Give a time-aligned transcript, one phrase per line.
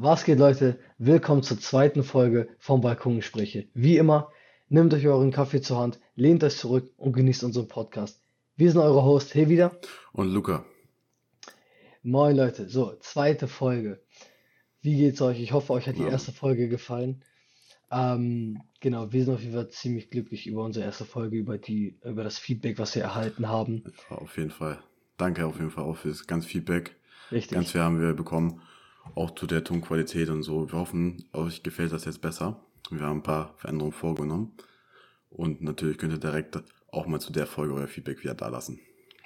[0.00, 0.78] Was geht, Leute?
[0.98, 3.66] Willkommen zur zweiten Folge vom Balkongespräche.
[3.74, 4.30] Wie immer,
[4.68, 8.22] nehmt euch euren Kaffee zur Hand, lehnt euch zurück und genießt unseren Podcast.
[8.54, 9.76] Wir sind eure Host, hey wieder.
[10.12, 10.64] Und Luca.
[12.04, 12.68] Moin, Leute.
[12.68, 14.00] So, zweite Folge.
[14.82, 15.40] Wie geht's euch?
[15.40, 17.24] Ich hoffe, euch hat die Ja, erste Folge gefallen.
[17.90, 21.98] Ähm, genau, wir sind auf jeden Fall ziemlich glücklich über unsere erste Folge, über die,
[22.04, 23.82] über das Feedback, was wir erhalten haben.
[24.10, 24.78] auf jeden Fall.
[25.16, 26.94] Danke auf jeden Fall auch fürs ganz Feedback.
[27.30, 27.72] Ganz Richtig.
[27.72, 28.60] viel haben wir bekommen.
[29.14, 30.70] Auch zu der Tonqualität und so.
[30.70, 32.60] Wir hoffen, euch gefällt das jetzt besser.
[32.90, 34.52] Wir haben ein paar Veränderungen vorgenommen.
[35.30, 36.58] Und natürlich könnt ihr direkt
[36.90, 38.80] auch mal zu der Folge euer Feedback wieder da lassen.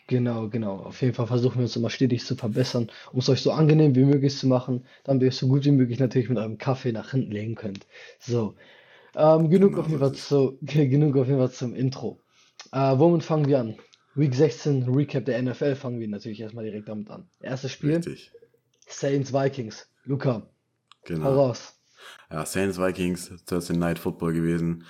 [0.09, 0.79] Genau, genau.
[0.79, 3.95] Auf jeden Fall versuchen wir uns immer stetig zu verbessern, um es euch so angenehm
[3.95, 6.93] wie möglich zu machen, damit ihr es so gut wie möglich natürlich mit eurem Kaffee
[6.93, 7.87] nach hinten legen könnt.
[8.19, 8.55] So,
[9.15, 12.21] ähm, genug Genau auf jeden Fall zu, genug auf jeden Fall zum Intro.
[12.73, 13.77] Äh, womit fangen wir an?
[14.15, 17.30] Week 16, Recap der NFL, fangen wir natürlich erstmal direkt damit an.
[17.41, 18.33] Erstes Spiel, Richtig.
[18.92, 19.88] Saints Vikings.
[20.05, 20.48] Luca, hau
[21.05, 21.34] Genau.
[21.34, 21.74] raus.
[22.30, 24.84] Ja, Saints Vikings, Thursday Night Football gewesen.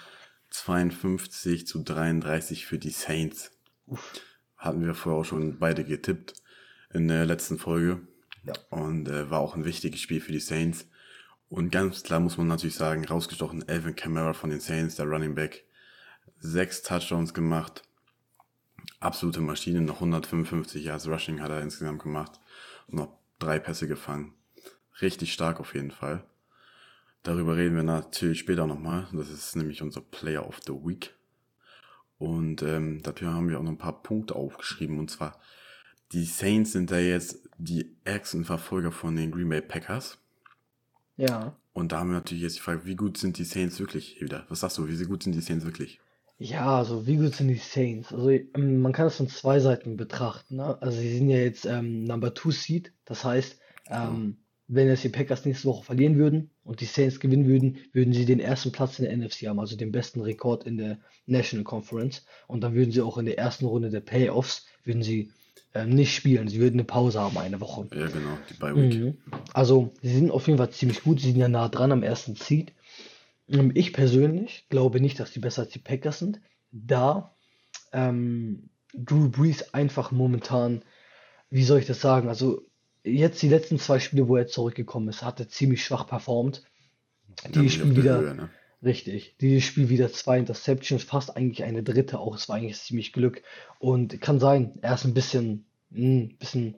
[0.50, 3.52] 52 zu 33 für die Saints.
[3.86, 4.12] Uff,
[4.56, 6.34] Hatten wir vorher auch schon beide getippt
[6.92, 8.06] in der letzten Folge.
[8.44, 10.86] ja, Und äh, war auch ein wichtiges Spiel für die Saints.
[11.48, 15.34] Und ganz klar muss man natürlich sagen, rausgestochen Alvin Kamara von den Saints, der Running
[15.34, 15.64] Back.
[16.38, 17.82] Sechs Touchdowns gemacht.
[19.00, 19.80] Absolute Maschine.
[19.80, 22.40] Noch 155 Yards Rushing hat er insgesamt gemacht.
[22.88, 24.34] Und noch drei Pässe gefangen.
[25.00, 26.24] Richtig stark auf jeden Fall.
[27.22, 29.08] Darüber reden wir natürlich später nochmal.
[29.12, 31.14] Das ist nämlich unser Player of the Week.
[32.18, 34.98] Und ähm, dafür haben wir auch noch ein paar Punkte aufgeschrieben.
[34.98, 35.40] Und zwar,
[36.12, 40.18] die Saints sind da jetzt die ärgsten Verfolger von den Green Bay Packers.
[41.16, 41.56] ja.
[41.74, 44.44] Und da haben wir natürlich jetzt die Frage, wie gut sind die Saints wirklich wieder?
[44.50, 46.00] Was sagst du, wie gut sind die Saints wirklich?
[46.42, 48.12] Ja, also wie gut sind die Saints?
[48.12, 50.76] Also ähm, man kann es von zwei Seiten betrachten, ne?
[50.82, 55.08] Also sie sind ja jetzt ähm, Number Two Seed, das heißt, ähm, wenn jetzt die
[55.08, 58.98] Packers nächste Woche verlieren würden und die Saints gewinnen würden, würden sie den ersten Platz
[58.98, 62.24] in der NFC haben, also den besten Rekord in der National Conference.
[62.48, 65.30] Und dann würden sie auch in der ersten Runde der Playoffs, würden sie
[65.74, 67.86] ähm, nicht spielen, sie würden eine Pause haben, eine Woche.
[67.92, 69.00] Ja, genau, die Bye Week.
[69.00, 69.18] Mhm.
[69.52, 72.34] Also sie sind auf jeden Fall ziemlich gut, sie sind ja nah dran am ersten
[72.34, 72.72] Seed.
[73.74, 76.40] Ich persönlich glaube nicht, dass die besser als die Packers sind,
[76.70, 77.34] da
[77.92, 80.82] ähm, Drew Brees einfach momentan,
[81.50, 82.62] wie soll ich das sagen, also
[83.04, 86.62] jetzt die letzten zwei Spiele, wo er zurückgekommen ist, hat er ziemlich schwach performt.
[87.44, 88.50] Auf Spiel der wieder, Höhe, ne?
[88.82, 93.12] richtig, dieses Spiel wieder zwei Interceptions, fast eigentlich eine dritte auch, es war eigentlich ziemlich
[93.12, 93.42] Glück
[93.78, 96.76] und kann sein, er ist ein bisschen, mh, bisschen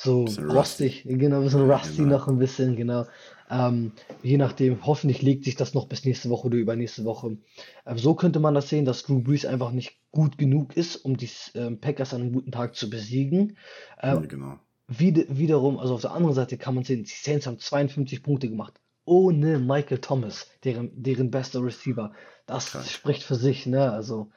[0.00, 2.16] so rostig, genau, ein bisschen Ja, rusty genau.
[2.16, 3.06] noch ein bisschen, genau.
[3.50, 3.92] Ähm,
[4.22, 7.38] je nachdem, hoffentlich legt sich das noch bis nächste Woche oder übernächste Woche.
[7.86, 11.16] Ähm, so könnte man das sehen, dass Drew Brees einfach nicht gut genug ist, um
[11.16, 13.56] die ähm, Packers an einem guten Tag zu besiegen.
[14.02, 14.58] Ja, Ähm, genau.
[14.86, 18.48] wieder, wiederum, also auf der anderen Seite kann man sehen, die Saints haben 52 Punkte
[18.48, 18.80] gemacht.
[19.04, 22.12] Ohne Michael Thomas, deren, deren bester Receiver.
[22.46, 22.86] Das Krank.
[22.86, 23.90] spricht für sich, ne?
[23.90, 24.30] Also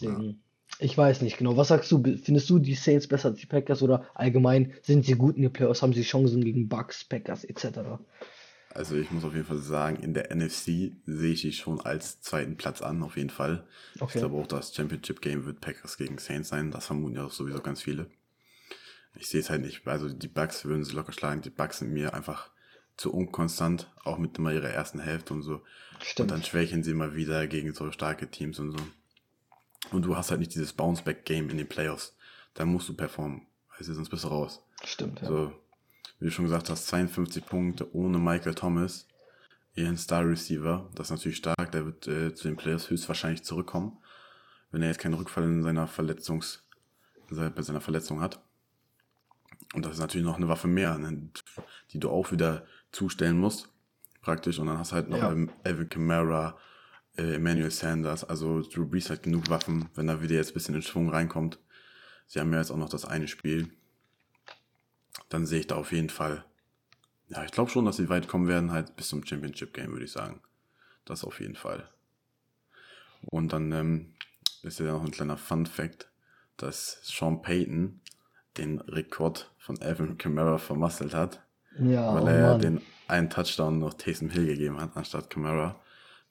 [0.00, 0.34] Ja.
[0.80, 1.56] Ich weiß nicht genau.
[1.56, 2.02] Was sagst du?
[2.02, 5.52] Findest du die Saints besser als die Packers oder allgemein sind sie gut in den
[5.52, 5.82] Playoffs?
[5.82, 7.98] Haben sie Chancen gegen Bucks, Packers etc.?
[8.72, 12.20] Also ich muss auf jeden Fall sagen, in der NFC sehe ich die schon als
[12.20, 13.66] zweiten Platz an, auf jeden Fall.
[13.94, 14.18] Ich Okay.
[14.18, 16.70] glaube auch, das Championship Game wird Packers gegen Saints sein.
[16.70, 18.10] Das vermuten ja auch sowieso ganz viele.
[19.14, 19.86] Ich sehe es halt nicht.
[19.86, 21.42] Also die Bucks würden sie locker schlagen.
[21.42, 22.50] Die Bucks sind mir einfach
[22.96, 25.62] zu unkonstant, auch mit immer ihrer ersten Hälfte und so.
[26.18, 26.44] Und dann Stimmt.
[26.44, 28.78] schwächen sie mal wieder gegen so starke Teams und so.
[29.92, 32.16] Und du hast halt nicht dieses Bounce-Back-Game in den Playoffs.
[32.54, 33.46] Da musst du performen.
[33.78, 34.62] Du, sonst bist du raus.
[34.84, 35.28] Stimmt, ja.
[35.28, 35.52] So,
[36.18, 39.08] wie du schon gesagt hast, 52 Punkte ohne Michael Thomas,
[39.74, 40.90] ihren Star-Receiver.
[40.94, 41.72] Das ist natürlich stark.
[41.72, 43.98] Der wird äh, zu den Playoffs höchstwahrscheinlich zurückkommen,
[44.70, 46.66] wenn er jetzt keinen Rückfall in seiner Verletzungs,
[47.30, 48.42] bei seiner Verletzung hat.
[49.74, 51.30] Und das ist natürlich noch eine Waffe mehr, ne,
[51.92, 53.68] die du auch wieder zustellen musst,
[54.20, 54.58] praktisch.
[54.58, 55.32] Und dann hast du halt noch Ja.
[55.64, 56.58] Evan Kamara,
[57.20, 58.24] äh, Emmanuel Sanders.
[58.24, 61.58] Also Drew Brees hat genug Waffen, wenn er wieder jetzt ein bisschen in Schwung reinkommt.
[62.26, 63.70] Sie haben ja jetzt auch noch das eine Spiel.
[65.28, 66.44] Dann sehe ich da auf jeden Fall.
[67.28, 70.04] Ja, ich glaube schon, dass sie weit kommen werden, halt bis zum Championship Game, würde
[70.04, 70.40] ich sagen.
[71.04, 71.88] Das auf jeden Fall.
[73.22, 74.14] Und dann ähm,
[74.62, 76.08] ist ja noch ein kleiner Fun Fact,
[76.56, 78.00] dass Sean Payton
[78.56, 81.40] den Rekord von Alvin Kamara vermasselt hat,
[81.78, 85.80] Ja, weil oh er ja den einen Touchdown noch Taysom Hill gegeben hat, anstatt Kamara.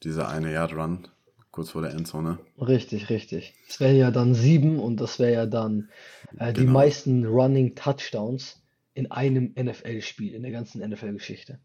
[0.04, 1.07] Dieser eine Yard Run,
[1.51, 2.40] kurz vor der Endzone.
[2.60, 3.54] Richtig, richtig.
[3.68, 5.90] Es wäre ja dann sieben und das wäre ja dann
[6.38, 6.74] äh, die Genau.
[6.74, 8.62] meisten Running Touchdowns
[8.94, 11.60] in einem NFL-Spiel, in der ganzen NFL-Geschichte.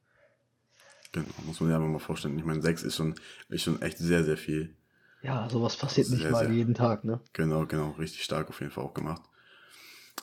[1.12, 2.38] Genau, muss man sich einfach mal vorstellen.
[2.38, 3.14] Ich meine, sechs ist schon,
[3.48, 4.74] ist schon echt sehr, sehr viel.
[5.22, 6.54] Ja, sowas passiert nicht Sehr, mal sehr.
[6.54, 7.20] jeden Tag, ne?
[7.32, 9.22] Genau, genau, richtig stark auf jeden Fall auch gemacht.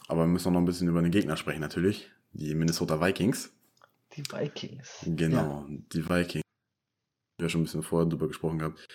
[0.08, 2.12] Aber wir müssen auch noch ein bisschen über den Gegner sprechen, natürlich.
[2.34, 3.52] Die Minnesota Vikings.
[4.16, 4.90] Die Vikings.
[5.06, 6.41] Genau, die Vikings.
[7.42, 8.88] Ja, schon ein bisschen vorher drüber gesprochen gehabt.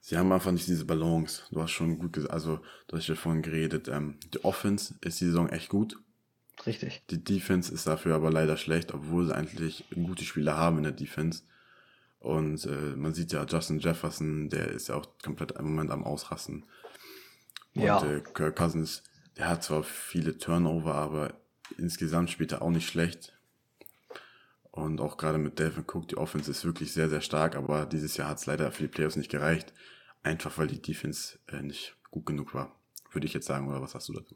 [0.00, 1.42] Sie haben einfach nicht diese Balance.
[1.50, 3.88] Du hast schon gut gesagt, also du hast ja vorhin geredet.
[3.88, 5.96] Ähm, die Offense ist die Saison echt gut.
[6.66, 7.02] Richtig.
[7.10, 10.92] Die Defense ist dafür aber leider schlecht, obwohl sie eigentlich gute Spieler haben in der
[10.92, 11.42] Defense.
[12.18, 16.04] Und äh, man sieht ja, Justin Jefferson, der ist ja auch komplett im Moment am
[16.04, 16.64] Ausrasten.
[17.74, 18.04] Und Ja.
[18.04, 19.02] äh, Kirk Cousins,
[19.36, 21.34] der hat zwar viele Turnover, aber
[21.78, 23.38] insgesamt spielt er auch nicht schlecht.
[24.74, 28.16] Und auch gerade mit Delvin Cook, die Offense ist wirklich sehr, sehr stark, aber dieses
[28.16, 29.72] Jahr hat es leider für die Playoffs nicht gereicht.
[30.24, 32.74] Einfach weil die Defense äh, nicht gut genug war.
[33.12, 34.34] Würde ich jetzt sagen, oder was hast du dazu?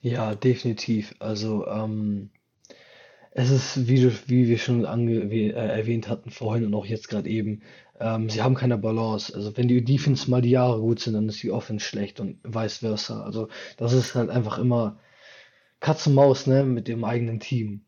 [0.00, 1.14] Ja, definitiv.
[1.20, 2.30] Also, ähm,
[3.30, 6.86] es ist, wie, du, wie wir schon ange, wie, äh, erwähnt hatten vorhin und auch
[6.86, 7.62] jetzt gerade eben,
[8.00, 9.32] ähm, sie haben keine Balance.
[9.32, 12.40] Also, wenn die Defense mal die Jahre gut sind, dann ist die Offense schlecht und
[12.42, 13.22] vice versa.
[13.22, 14.98] Also, das ist halt einfach immer
[15.78, 17.84] Katz und Maus, ne, mit dem eigenen Team.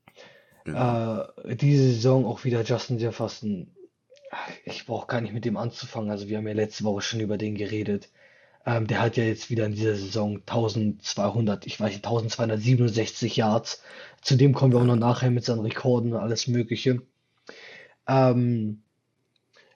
[0.64, 1.22] Genau.
[1.44, 3.68] Äh, diese Saison auch wieder Justin Jefferson.
[4.64, 6.10] Ich brauche gar nicht mit dem anzufangen.
[6.10, 8.10] Also wir haben ja letzte Woche schon über den geredet.
[8.66, 13.82] Ähm, der hat ja jetzt wieder in dieser Saison 1200, ich weiß nicht, 1267 Yards.
[14.20, 17.02] Zu dem kommen wir auch noch nachher mit seinen Rekorden und alles Mögliche.
[18.06, 18.82] Ähm,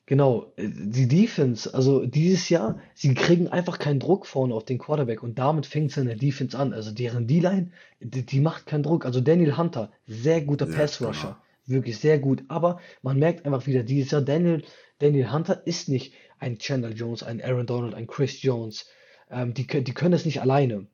[0.07, 4.79] Genau, äh, die Defense, also dieses Jahr, sie kriegen einfach keinen Druck vorne auf den
[4.79, 6.73] Quarterback und damit fängt es in der Defense an.
[6.73, 7.71] Also deren D-Line,
[8.01, 9.07] die, die macht keinen Druck.
[9.07, 11.77] Also Daniel Hunter, sehr guter Ja, Pass-Rusher, genau.
[11.79, 12.45] wirklich sehr gut.
[12.49, 14.63] Aber man merkt einfach wieder, dieses Jahr, Daniel,
[14.99, 18.87] Daniel Hunter ist nicht ein Chandler Jones, ein Aaron Donald, ein Chris Jones.
[19.31, 20.87] Ähm, die, die können es nicht alleine.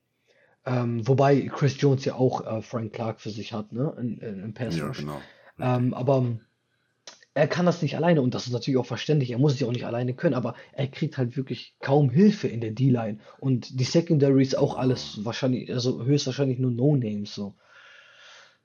[0.64, 4.44] Ähm, wobei Chris Jones ja auch äh, Frank Clark für sich hat, ne, in, in,
[4.44, 5.20] im Pass Ja, genau.
[5.58, 6.38] Ähm, aber
[7.34, 9.30] er kann das nicht alleine und das ist natürlich auch verständlich.
[9.30, 12.48] Er muss es ja auch nicht alleine können, aber er kriegt halt wirklich kaum Hilfe
[12.48, 13.18] in der D-Line.
[13.38, 17.54] Und die Secondary ist auch alles wahrscheinlich, also höchstwahrscheinlich nur No-Names so.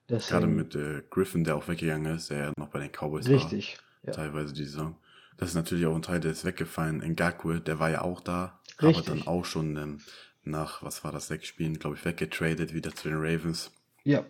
[0.08, 3.28] Gerade Deswegen, mit äh, Griffin, der auch weggegangen ist, der ja noch bei den Cowboys
[3.28, 3.78] war, richtig.
[4.04, 4.96] Ja, teilweise die Saison.
[5.38, 7.00] Das ist natürlich auch ein Teil, der ist weggefallen.
[7.00, 9.28] Ngakwe, der war ja auch da, aber dann richtig.
[9.28, 10.00] auch schon ähm,
[10.44, 13.72] nach, was war das, sechs Spielen, glaube ich, weggetradet, wieder zu den Ravens.
[14.04, 14.26] Ja,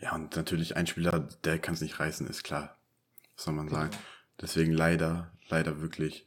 [0.00, 2.76] Ja, und natürlich ein Spieler, der kann es nicht reißen, ist klar.
[3.36, 3.90] Was soll man sagen?
[3.90, 4.02] genau.
[4.40, 6.26] Deswegen leider, leider wirklich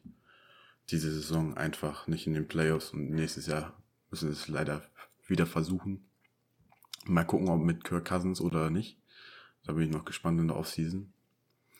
[0.89, 3.73] diese Saison einfach nicht in den Playoffs und nächstes Jahr
[4.09, 4.81] müssen wir es leider
[5.27, 6.09] wieder versuchen.
[7.05, 8.97] Mal gucken, ob mit Kirk Cousins oder nicht.
[9.65, 11.13] Da bin ich noch gespannt in der Offseason,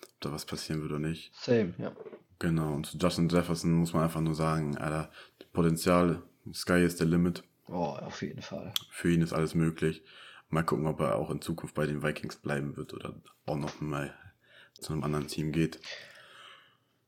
[0.04, 1.34] ob da was passieren wird oder nicht.
[1.36, 1.92] Same, ja.
[2.38, 5.12] Genau, und zu Justin Jefferson muss man einfach nur sagen, Alter,
[5.52, 6.22] Potenzial,
[6.54, 7.44] Sky is the limit.
[7.68, 8.74] Oh, auf jeden Fall.
[8.92, 10.04] Für ihn ist alles möglich.
[10.50, 13.14] Mal gucken, ob er auch in Zukunft bei den Vikings bleiben wird oder
[13.46, 14.14] auch noch mal
[14.80, 15.80] zu einem anderen Team geht.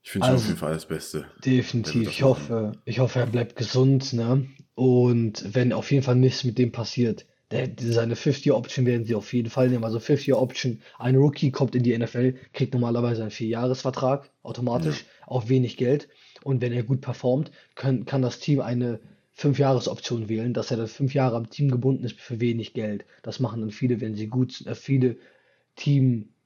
[0.03, 1.31] Ich wünsche ihm auf Also jeden Fall alles Beste.
[1.45, 2.03] Definitiv.
[2.03, 4.47] das Ich hoffe, ich hoffe, er bleibt gesund, ne?
[4.75, 9.31] Und wenn auf jeden Fall nichts mit dem passiert, der, seine Fifth-Year-Option werden sie auf
[9.33, 9.83] jeden Fall nehmen.
[9.83, 15.49] Also Fifth-Year-Option, ein Rookie kommt in die NFL, kriegt normalerweise einen Vierjahresvertrag, Ja, automatisch, auf
[15.49, 16.07] wenig Geld.
[16.43, 18.99] Und wenn er gut performt, können, kann das Team eine
[19.33, 23.05] Fünf-Jahres-Option wählen, dass er dann fünf Jahre am Team gebunden ist für wenig Geld.
[23.21, 24.67] Das machen dann viele, wenn sie gut sind.
[24.67, 25.17] Äh, viele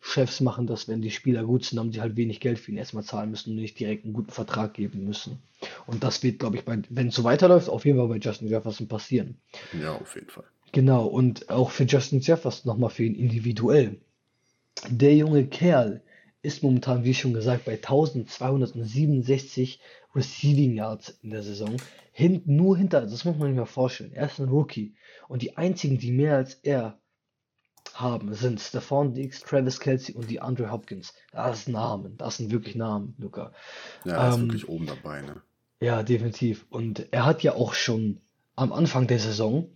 [0.06, 2.78] Teamchefs machen das, wenn die Spieler gut sind, haben sie halt wenig Geld für ihn
[2.78, 5.40] erstmal zahlen müssen und nicht direkt einen guten Vertrag geben müssen.
[5.88, 8.88] Und das wird, glaube ich, wenn es so weiterläuft, auf jeden Fall bei Justin Jefferson
[8.88, 9.38] passieren.
[9.80, 10.46] ja, auf jeden Fall.
[10.72, 13.98] Genau, und auch für Justin Jefferson nochmal für ihn individuell.
[14.90, 16.02] Der junge Kerl
[16.42, 19.80] ist momentan, wie schon gesagt, bei 1267
[20.14, 21.78] Receiving Yards in der Saison.
[22.12, 24.14] Hint, nur hinter, das muss man sich mal vorstellen.
[24.14, 24.94] Er ist ein Rookie.
[25.28, 27.00] Und die einzigen, die mehr als er
[27.96, 31.14] haben, sind Stephon Diggs, Travis Kelce und die Andre Hopkins.
[31.32, 33.54] Das sind Namen, das sind wirklich Namen, Luca.
[34.04, 35.42] Ja, er ist Ähm, wirklich oben dabei, ne?
[35.82, 36.66] ja, definitiv.
[36.70, 38.22] Und er hat ja auch schon
[38.56, 39.70] am Anfang der Saison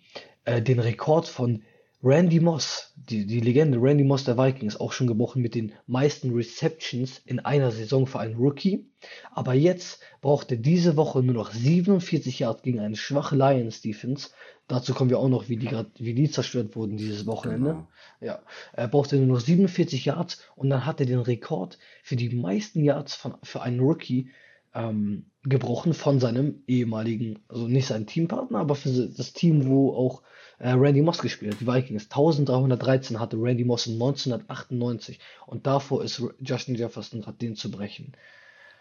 [0.46, 1.64] äh, den Rekord von
[2.02, 6.34] Randy Moss, die, die Legende Randy Moss der Vikings, auch schon gebrochen mit den meisten
[6.34, 8.86] Receptions in einer Saison für einen Rookie.
[9.32, 14.30] Aber jetzt braucht er diese Woche nur noch 47 Yards gegen eine schwache Lions Defense.
[14.70, 17.72] Dazu kommen wir auch noch, wie die, wie die zerstört wurden dieses Wochenende.
[17.72, 17.88] Genau.
[18.22, 18.40] Ja,
[18.72, 22.82] er brauchte nur noch 47 Yards und dann hat er den Rekord für die meisten
[22.82, 24.30] Yards von, für einen Rookie
[24.74, 30.22] ähm, gebrochen von seinem ehemaligen, also nicht sein Teampartner, aber für das Team, wo auch
[30.60, 32.04] äh, Randy Moss gespielt hat, die Vikings.
[32.06, 38.14] 1313 hatte Randy Moss in 1998 und davor ist Justin Jefferson gerade den zu brechen.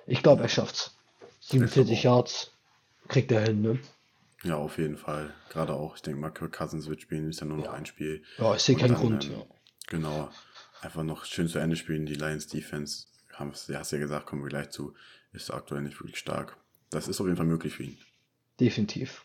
[0.06, 0.96] Ich glaube, er schafft's.
[1.40, 2.04] Ich glaube 47 auch.
[2.04, 2.50] Yards
[3.08, 3.78] kriegt er hin, ne?
[4.44, 5.34] Ja, auf jeden Fall.
[5.50, 7.72] Gerade auch, ich denke mal, Kirk Cousins wird spielen, ist ja nur noch Ja.
[7.72, 8.22] ein Spiel.
[8.38, 9.24] Ja, ich sehe keinen dann, Grund.
[9.26, 9.44] ähm, Ja.
[9.88, 10.30] genau,
[10.80, 12.06] einfach noch schön zu Ende spielen.
[12.06, 14.94] Die Lions Defense, haben hast ja gesagt, kommen wir gleich zu,
[15.32, 16.56] ist aktuell nicht wirklich stark.
[16.90, 17.98] Das ist auf jeden Fall möglich für ihn.
[18.60, 19.24] Definitiv.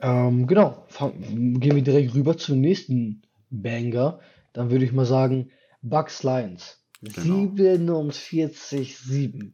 [0.00, 4.20] Ähm, genau, gehen wir direkt rüber zum nächsten Banger.
[4.52, 5.50] Dann würde ich mal sagen,
[5.82, 6.78] Bucks Lions.
[7.02, 7.18] Genau.
[7.18, 9.52] 47-7.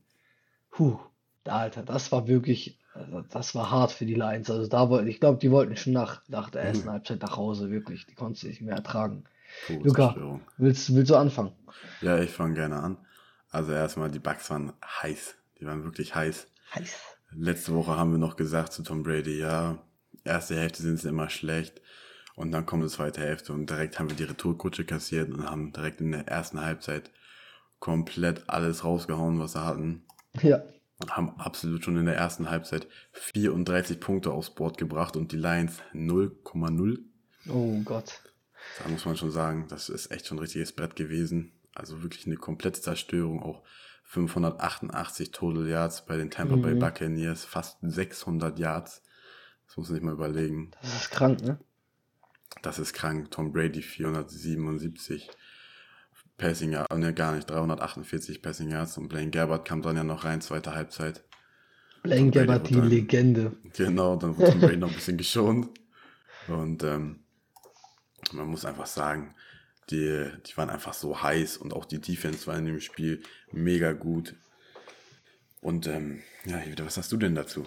[0.71, 0.99] Puh,
[1.45, 4.51] Alter, das war wirklich, also das war hart für die Lions.
[4.51, 6.89] Also da wollten, ich glaube, die wollten schon nach, nach der ersten Mhm.
[6.89, 8.07] Halbzeit nach Hause, wirklich.
[8.07, 9.25] Die konnten es nicht mehr ertragen.
[9.67, 11.53] Pure Luca, willst, willst du anfangen?
[12.01, 12.97] Ja, ich fange gerne an.
[13.51, 15.35] Also erstmal, die Bucks waren heiß.
[15.61, 16.49] Die waren wirklich heiß.
[16.75, 16.99] Heiß.
[17.31, 19.79] Letzte Woche haben wir noch gesagt zu Tom Brady, ja,
[20.27, 21.81] erste Hälfte sind sie immer schlecht.
[22.35, 25.73] Und dann kommt die zweite Hälfte und direkt haben wir die Retourkutsche kassiert und haben
[25.73, 27.11] direkt in der ersten Halbzeit
[27.79, 30.05] komplett alles rausgehauen, was sie hatten.
[30.43, 30.63] Ja,
[31.09, 35.81] Haben absolut schon in der ersten Halbzeit 34 Punkte aufs Board gebracht und die Lions
[35.95, 36.99] 0,0.
[37.49, 38.21] oh Gott.
[38.83, 41.53] Da muss man schon sagen, das ist echt schon ein richtiges Brett gewesen.
[41.75, 43.43] Also wirklich eine komplette Zerstörung.
[43.43, 43.63] Auch
[44.05, 46.79] 588 Total Yards bei den Tampa Bay Mhm.
[46.81, 49.03] Buccaneers, fast 600 Yards.
[49.67, 50.71] Das muss man sich mal überlegen.
[50.83, 51.59] Das ist krank, ne?
[52.63, 53.31] Das ist krank.
[53.31, 55.29] Tom Brady 477
[56.39, 60.25] Passing Yards, ne, gar nicht, 348 Passing Yards und Blaine Gabbard kam dann ja noch
[60.25, 61.25] rein, zweite Halbzeit.
[62.03, 63.57] Blaine Gabbard, die dann- Legende.
[63.75, 65.69] Genau, dann wurde Tom Brady noch ein bisschen geschont.
[66.49, 67.21] Und ähm,
[68.33, 69.35] man muss einfach sagen,
[69.91, 73.93] die, die waren einfach so heiß und auch die Defense war in dem Spiel mega
[73.93, 74.35] gut.
[75.61, 77.65] Und ähm, ja, was hast du denn dazu?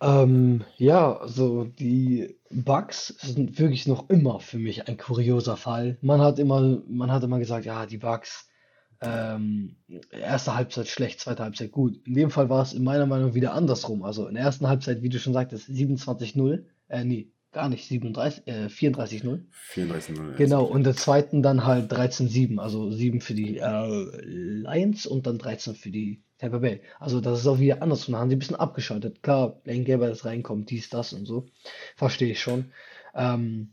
[0.00, 5.96] Ähm, ja, also die Bucks sind wirklich noch immer für mich ein kurioser Fall.
[6.02, 8.48] Man hat immer, man hat immer gesagt, ja, die Bucks,
[9.00, 9.76] ähm,
[10.10, 12.00] erste Halbzeit schlecht, zweite Halbzeit gut.
[12.06, 14.02] In dem Fall war es in meiner Meinung wieder andersrum.
[14.02, 18.46] Also in der ersten Halbzeit, wie du schon sagtest, 27-0, äh, nee, gar nicht 37,
[18.46, 19.44] äh, 34-0.
[19.72, 20.34] 34-0.
[20.36, 25.38] Genau, und der zweiten dann halt 13-7, also 7 für die äh, Lions und dann
[25.38, 26.80] 13 für die Tampa Bay.
[27.00, 29.22] Also das ist auch wieder andersrum, da haben sie ein bisschen abgeschaltet.
[29.22, 31.46] Klar, Lane Gabbert ist reinkommt, dies, das und so,
[31.96, 32.72] verstehe ich schon.
[33.14, 33.70] Ähm,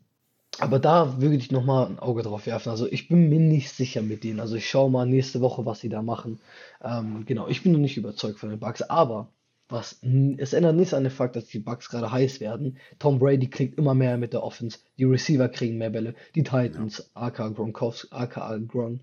[0.59, 2.69] aber da würde ich nochmal ein Auge drauf werfen.
[2.69, 4.39] Also ich bin mir nicht sicher mit denen.
[4.39, 6.39] Also ich schaue mal nächste Woche, was sie da machen.
[6.83, 9.29] Ähm, genau, ich bin noch nicht überzeugt von den Bucks, aber
[9.69, 9.99] was,
[10.37, 12.77] es ändert nichts an dem Fakt, dass die Bucks gerade heiß werden.
[12.99, 14.79] Tom Brady klickt immer mehr mit der Offense.
[14.99, 16.13] Die Receiver kriegen mehr Bälle.
[16.35, 19.01] Die Titans, aka Gronkowski, aka Gron,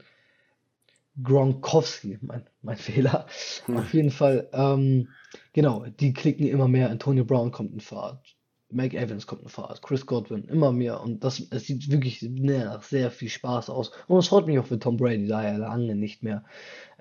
[1.22, 3.26] Gronkowski, mein, mein Fehler.
[3.74, 5.08] Auf jeden Fall, ähm,
[5.52, 6.90] genau, die klicken immer mehr.
[6.90, 8.36] Antonio Brown kommt in Fahrt.
[8.72, 9.82] Mike Evans kommt in Fahrt.
[9.82, 11.00] Chris Godwin, immer mehr.
[11.00, 13.90] Und das, es sieht wirklich nach sehr viel Spaß aus.
[14.06, 16.44] Und es freut mich auch für Tom Brady, da er lange nicht mehr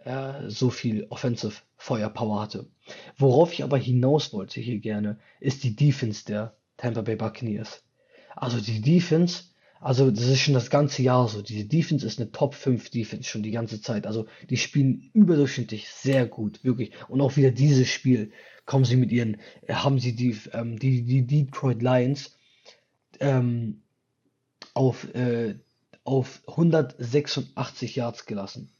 [0.05, 2.67] äh, so viel Offensive Feuerpower hatte.
[3.17, 7.83] Worauf ich aber hinaus wollte hier gerne, ist die Defense der Tampa Bay Buccaneers.
[8.35, 9.43] Also die Defense,
[9.79, 11.41] also das ist schon das ganze Jahr so.
[11.41, 14.05] Diese Defense ist eine Top 5 Defense schon die ganze Zeit.
[14.05, 16.91] Also die spielen überdurchschnittlich sehr gut, wirklich.
[17.07, 18.31] Und auch wieder dieses Spiel
[18.65, 22.37] kommen sie mit ihren, äh, haben sie die, ähm, die, die Detroit Lions
[23.19, 23.81] ähm,
[24.73, 25.55] auf, äh,
[26.03, 28.71] auf 186 Yards gelassen.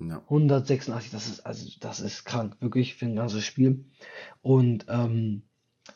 [0.00, 0.18] Ja.
[0.24, 3.84] 186, das ist, also, das ist krank, wirklich, für ein ganzes Spiel.
[4.42, 5.42] Und ähm,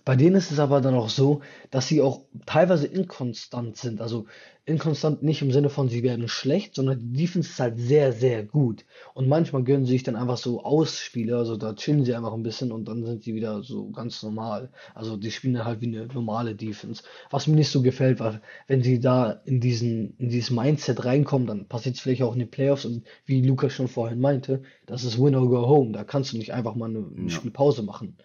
[0.04, 4.00] bei denen ist es aber dann auch so, dass sie auch teilweise inkonstant sind.
[4.00, 4.26] Also
[4.64, 8.44] inkonstant nicht im Sinne von, sie werden schlecht, sondern die Defense ist halt sehr, sehr
[8.44, 8.84] gut.
[9.14, 12.42] Und manchmal gönnen sie sich dann einfach so Ausspiele, also da chillen sie einfach ein
[12.44, 14.70] bisschen und dann sind sie wieder so ganz normal.
[14.94, 17.02] Also die spielen dann halt wie eine normale Defense.
[17.30, 21.46] Was mir nicht so gefällt, weil wenn sie da in diesen, in dieses Mindset reinkommen,
[21.46, 25.04] dann passiert es vielleicht auch in den Playoffs und wie Lukas schon vorhin meinte, das
[25.04, 25.92] ist Win or Go Home.
[25.92, 27.30] Da kannst du nicht einfach mal eine, eine Ja.
[27.30, 28.16] Spielpause machen.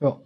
[0.00, 0.20] Ja.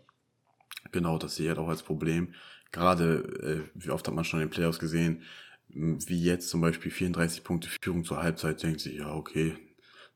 [0.92, 2.34] Genau, das sehe ich halt auch als Problem.
[2.72, 5.22] Gerade, äh, wie oft hat man schon in den Playoffs gesehen,
[5.68, 9.56] wie jetzt zum Beispiel 34 Punkte Führung zur Halbzeit, denkt sich, ja, okay,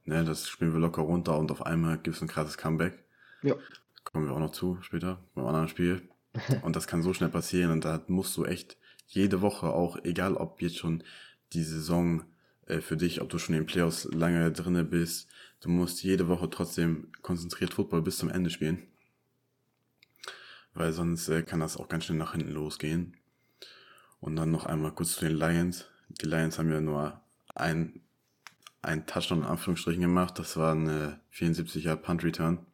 [0.04, 3.04] ne, das spielen wir locker runter und auf einmal gibt es ein krasses Comeback.
[3.42, 3.54] Ja.
[4.04, 6.02] Kommen wir auch noch zu später beim anderen Spiel.
[6.62, 10.34] Und das kann so schnell passieren und da musst du echt jede Woche auch, egal
[10.34, 11.04] ob jetzt schon
[11.52, 12.24] die Saison
[12.66, 15.28] äh, für dich, ob du schon in den Playoffs lange drinne bist,
[15.60, 18.82] du musst jede Woche trotzdem konzentriert Football bis zum Ende spielen.
[20.74, 23.16] Weil sonst äh, kann das auch ganz schnell nach hinten losgehen.
[24.20, 25.86] Und dann noch einmal kurz zu den Lions.
[26.08, 27.20] Die Lions haben ja nur
[27.54, 28.00] ein,
[28.80, 30.38] ein Touchdown in Anführungsstrichen gemacht.
[30.38, 32.66] Das war eine 74er Punt Return.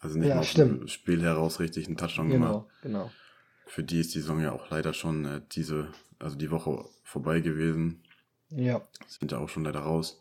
[0.00, 0.90] Also nicht Ja, mal stimmt.
[0.90, 2.66] Spiel heraus richtig einen Touchdown gemacht.
[2.82, 3.10] Genau, genau.
[3.66, 7.40] Für die ist die Saison ja auch leider schon äh, diese, also die Woche vorbei
[7.40, 8.02] gewesen.
[8.50, 8.82] Ja.
[9.08, 10.20] Sind ja auch schon leider raus.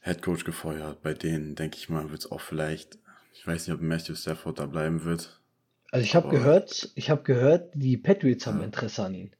[0.00, 1.02] Head Coach gefeuert.
[1.02, 2.98] Bei denen, denke ich mal, wird es auch vielleicht,
[3.34, 5.40] ich weiß nicht, ob Matthew Stafford da bleiben wird.
[5.90, 8.64] Also ich habe gehört, ich habe gehört, die Patriots haben Ja.
[8.64, 9.30] Interesse an ihn.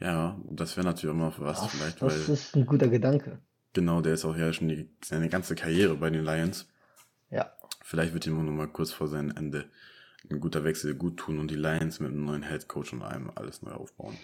[0.00, 3.40] Ja, das wäre natürlich immer was Das, vielleicht, das weil ist ein guter Gedanke.
[3.72, 6.68] genau, der ist auch ja schon die, seine ganze Karriere bei den Lions.
[7.30, 7.52] Ja.
[7.82, 9.70] Vielleicht wird ihm auch noch mal kurz vor seinem Ende
[10.30, 13.30] ein guter Wechsel gut tun und die Lions mit einem neuen Head Coach und allem
[13.36, 14.16] alles neu aufbauen.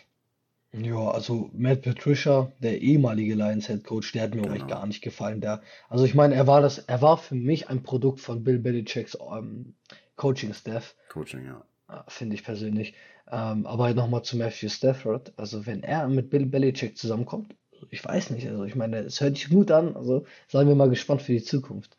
[0.73, 4.69] Ja, also Matt Patricia, der ehemalige Lions Head Coach, der hat mir auch echt Genau.
[4.69, 5.41] gar nicht gefallen.
[5.41, 8.59] Der, also ich meine, er war das, er war für mich ein Produkt von Bill
[8.59, 9.75] Belichicks ähm,
[10.23, 11.65] Coaching Staff, Coaching, ja.
[11.89, 12.95] äh, finde ich persönlich.
[13.29, 15.33] Ähm, aber nochmal zu Matthew Stafford.
[15.37, 17.57] Also wenn er mit Bill Belichick zusammenkommt,
[17.91, 18.47] ich weiß nicht.
[18.47, 19.97] Also ich meine, es hört sich gut an.
[19.97, 21.97] Also seien wir mal gespannt für die Zukunft.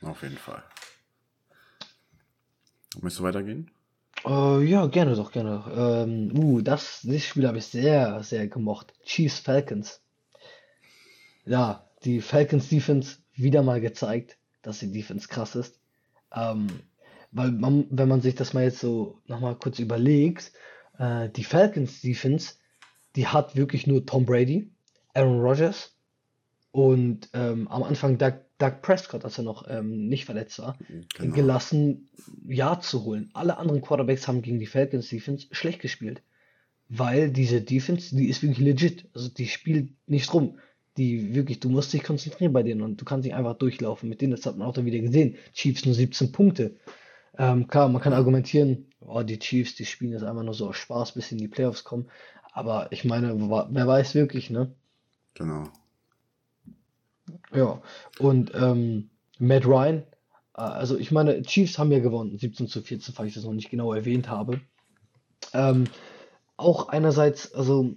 [0.00, 0.62] Auf jeden Fall.
[3.00, 3.68] Möchtest du weitergehen?
[4.24, 5.64] Äh, ja, gerne doch, gerne.
[5.76, 8.94] Ähm, uh, das, dieses Spiel habe ich sehr, sehr gemocht.
[9.04, 10.00] Chiefs Falcons.
[11.44, 15.80] Ja, die Falcons Defense wieder mal gezeigt, dass die Defense krass ist.
[16.32, 16.68] Ähm,
[17.36, 20.52] weil man, wenn man sich das mal jetzt so nochmal kurz überlegt,
[20.98, 22.54] äh, die Falcons Defense,
[23.14, 24.70] die hat wirklich nur Tom Brady,
[25.14, 25.94] Aaron Rodgers
[26.70, 30.78] und ähm, am Anfang Doug, Doug Prescott, als er noch ähm, nicht verletzt war,
[31.18, 31.34] Genau.
[31.34, 32.08] gelassen,
[32.46, 33.30] ja zu holen.
[33.34, 36.22] Alle anderen Quarterbacks haben gegen die Falcons Defense schlecht gespielt.
[36.88, 39.06] Weil diese Defense, die ist wirklich legit.
[39.12, 40.58] Also die spielt nicht rum.
[40.96, 44.20] Die wirklich, du musst dich konzentrieren bei denen und du kannst nicht einfach durchlaufen mit
[44.20, 44.30] denen.
[44.30, 45.34] Das hat man auch dann wieder gesehen.
[45.52, 46.76] Chiefs nur 17 Punkte.
[47.38, 50.76] Ähm, klar, man kann argumentieren, oh, die Chiefs, die spielen jetzt einfach nur so aus
[50.76, 52.08] Spaß, bis in die Playoffs kommen.
[52.52, 54.72] Aber ich meine, wer weiß wirklich, ne?
[55.34, 55.64] Genau.
[57.52, 57.82] Ja,
[58.18, 59.98] und ähm, Matt Ryan,
[60.56, 63.52] äh, also ich meine, Chiefs haben ja gewonnen, 17 zu 14, falls ich das noch
[63.52, 64.60] nicht genau erwähnt habe.
[65.52, 65.84] Ähm,
[66.56, 67.94] auch einerseits, also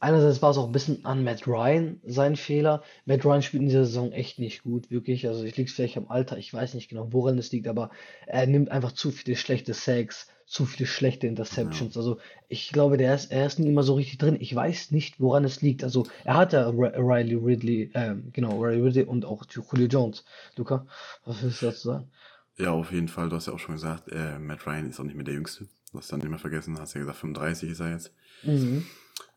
[0.00, 2.82] einerseits war es auch ein bisschen an Matt Ryan sein Fehler.
[3.06, 5.26] Matt Ryan spielt in dieser Saison echt nicht gut, wirklich.
[5.28, 7.90] Also ich liege vielleicht am Alter, ich weiß nicht genau, woran es liegt, aber
[8.26, 11.30] er nimmt einfach zu viele schlechte Sacks, zu viele schlechte Ja.
[11.30, 11.96] Interceptions.
[11.96, 14.36] Also ich glaube, der ist, er ist nie immer so richtig drin.
[14.40, 15.84] Ich weiß nicht, woran es liegt.
[15.84, 20.24] Also er hatte Ri- Riley Ridley, ähm, genau, Riley Ridley und auch Julio Jones.
[20.56, 20.86] Luca,
[21.24, 22.10] was willst du dazu sagen?
[22.58, 23.28] Ja, auf jeden Fall.
[23.28, 25.66] Du hast ja auch schon gesagt, äh, Matt Ryan ist auch nicht mehr der Jüngste.
[25.92, 28.12] Du hast dann nicht mehr vergessen, hast ja gesagt, 35 ist er jetzt.
[28.42, 28.84] Mhm.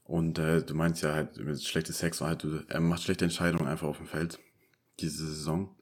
[0.03, 3.87] Und äh, du meinst ja halt, schlechtes Sex und halt, er macht schlechte Entscheidungen einfach
[3.87, 4.39] auf dem Feld.
[4.99, 5.75] Diese Saison.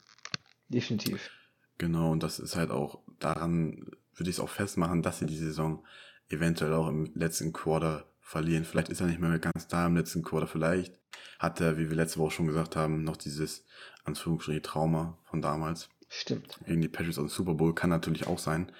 [0.69, 1.31] Definitiv.
[1.77, 5.37] Genau, und das ist halt auch, daran würde ich es auch festmachen, dass sie die
[5.37, 5.83] Saison
[6.29, 8.63] eventuell auch im letzten Quarter verlieren.
[8.63, 10.95] Vielleicht ist er nicht mehr ganz da im letzten Quarter, vielleicht
[11.39, 13.65] hat er, wie wir letzte Woche schon gesagt haben, noch dieses
[14.03, 16.59] Anführungsstriche Trauma von damals Stimmt.
[16.65, 18.71] gegen die Patriots aus dem Super Bowl, kann natürlich auch sein.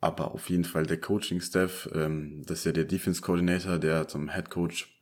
[0.00, 4.50] Aber auf jeden Fall der Coaching-Staff, ähm, das ist ja der Defense-Coordinator, der zum Head
[4.50, 4.92] Coach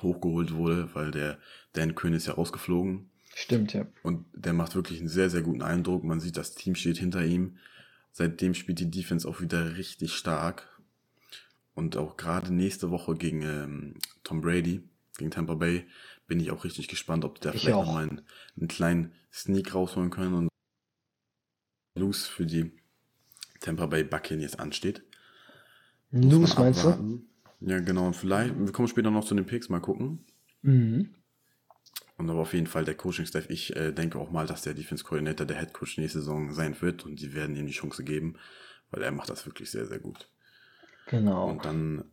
[0.00, 1.38] hochgeholt wurde, weil der
[1.72, 3.10] Dan Quinn ist ja rausgeflogen.
[3.34, 3.86] Stimmt, ja.
[4.02, 6.04] Und der macht wirklich einen sehr, sehr guten Eindruck.
[6.04, 7.56] Man sieht, das Team steht hinter ihm.
[8.12, 10.68] Seitdem spielt die Defense auch wieder richtig stark.
[11.74, 13.94] Und auch gerade nächste Woche gegen ähm,
[14.24, 14.82] Tom Brady,
[15.16, 15.86] gegen Tampa Bay,
[16.26, 17.86] bin ich auch richtig gespannt, ob die da Ich vielleicht auch.
[17.86, 18.22] nochmal einen,
[18.58, 20.48] einen kleinen Sneak rausholen können und
[21.94, 22.72] Lose für die
[23.62, 25.02] Tampa Bay Buccaneers ansteht.
[26.10, 27.24] News meinst du?
[27.60, 28.08] Ja, genau.
[28.08, 30.24] Und vielleicht, wir kommen später noch zu den Picks, mal gucken.
[30.62, 31.14] Mhm.
[32.18, 35.46] Und aber auf jeden Fall der Coaching-Staff, ich äh, denke auch mal, dass der Defense-Coordinator
[35.46, 38.34] der Head Coach nächste Saison sein wird und die werden ihm die Chance geben,
[38.90, 40.28] weil er macht das wirklich sehr, sehr gut.
[41.06, 41.48] Genau.
[41.48, 42.04] Und dann,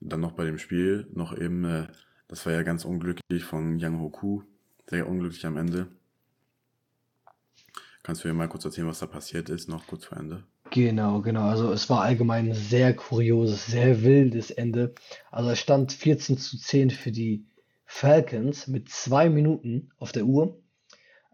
[0.00, 1.86] dann noch bei dem Spiel, noch eben, äh,
[2.28, 4.42] das war ja ganz unglücklich von Yang Hoku,
[4.88, 5.88] sehr unglücklich am Ende.
[8.02, 10.44] Kannst du mir mal kurz erzählen, was da passiert ist, noch kurz vor Ende?
[10.76, 11.48] Genau, genau.
[11.48, 14.94] Also es war allgemein ein sehr kurioses, sehr wildes Ende.
[15.30, 17.46] Also es stand 14 zu 10 für die
[17.86, 20.60] Falcons mit zwei Minuten auf der Uhr.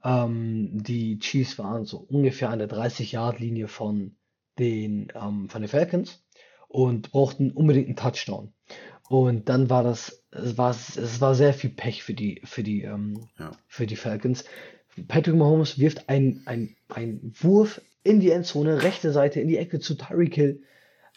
[0.04, 4.14] Ähm, die Chiefs waren so ungefähr an der 30-Yard-Linie von
[4.60, 6.22] den, ähm, von den Falcons
[6.68, 8.52] und brauchten unbedingt einen Touchdown.
[9.08, 12.82] Und dann war das, es war, es war sehr viel Pech für die, für die,
[12.82, 14.44] ähm, Ja, für die Falcons.
[15.08, 16.76] Patrick Mahomes wirft einen ein
[17.40, 20.62] Wurf in die Endzone, rechte Seite in die Ecke zu Tyreek Hill.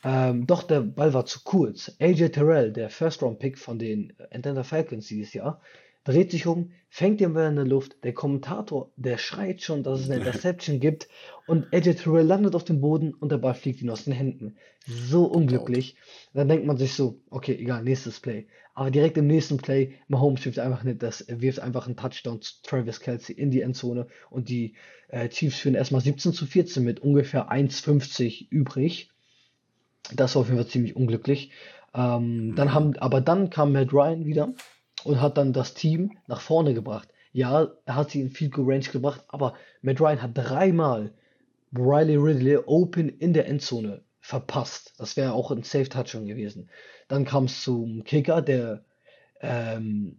[0.04, 1.95] Ähm, doch der Ball war zu kurz.
[2.00, 5.62] AJ Terrell, der First-Round-Pick von den Atlanta Falcons dieses Jahr,
[6.04, 8.04] dreht sich um, fängt den Ball in der Luft.
[8.04, 11.08] Der Kommentator, der schreit schon, dass es eine Interception gibt.
[11.48, 14.58] Und AJ Terrell landet auf dem Boden und der Ball fliegt ihm aus den Händen.
[14.86, 15.95] So unglücklich.
[16.34, 18.45] Dann denkt man sich so, okay, egal, nächstes Play.
[18.75, 22.55] Aber direkt im nächsten Play, Mahomes wirft einfach nicht das, wirft einfach einen Touchdown zu
[22.61, 24.75] Travis Kelce in die Endzone und die
[25.07, 29.09] äh, Chiefs führen erstmal 17 zu 14 mit ungefähr 1,50 übrig.
[30.13, 31.51] Das war auf jeden Fall ziemlich unglücklich.
[31.93, 34.53] Ähm, dann haben, aber dann kam Matt Ryan wieder
[35.05, 37.07] und hat dann das Team nach vorne gebracht.
[37.31, 41.13] Ja, er hat sie in Field Goal Range gebracht, aber Matt Ryan hat dreimal
[41.73, 44.93] Riley Ridley open in der Endzone verpasst.
[44.97, 46.69] Das wäre auch ein Safe Touchdown gewesen.
[47.08, 48.84] Dann kam es zum Kicker, der
[49.41, 50.18] ähm,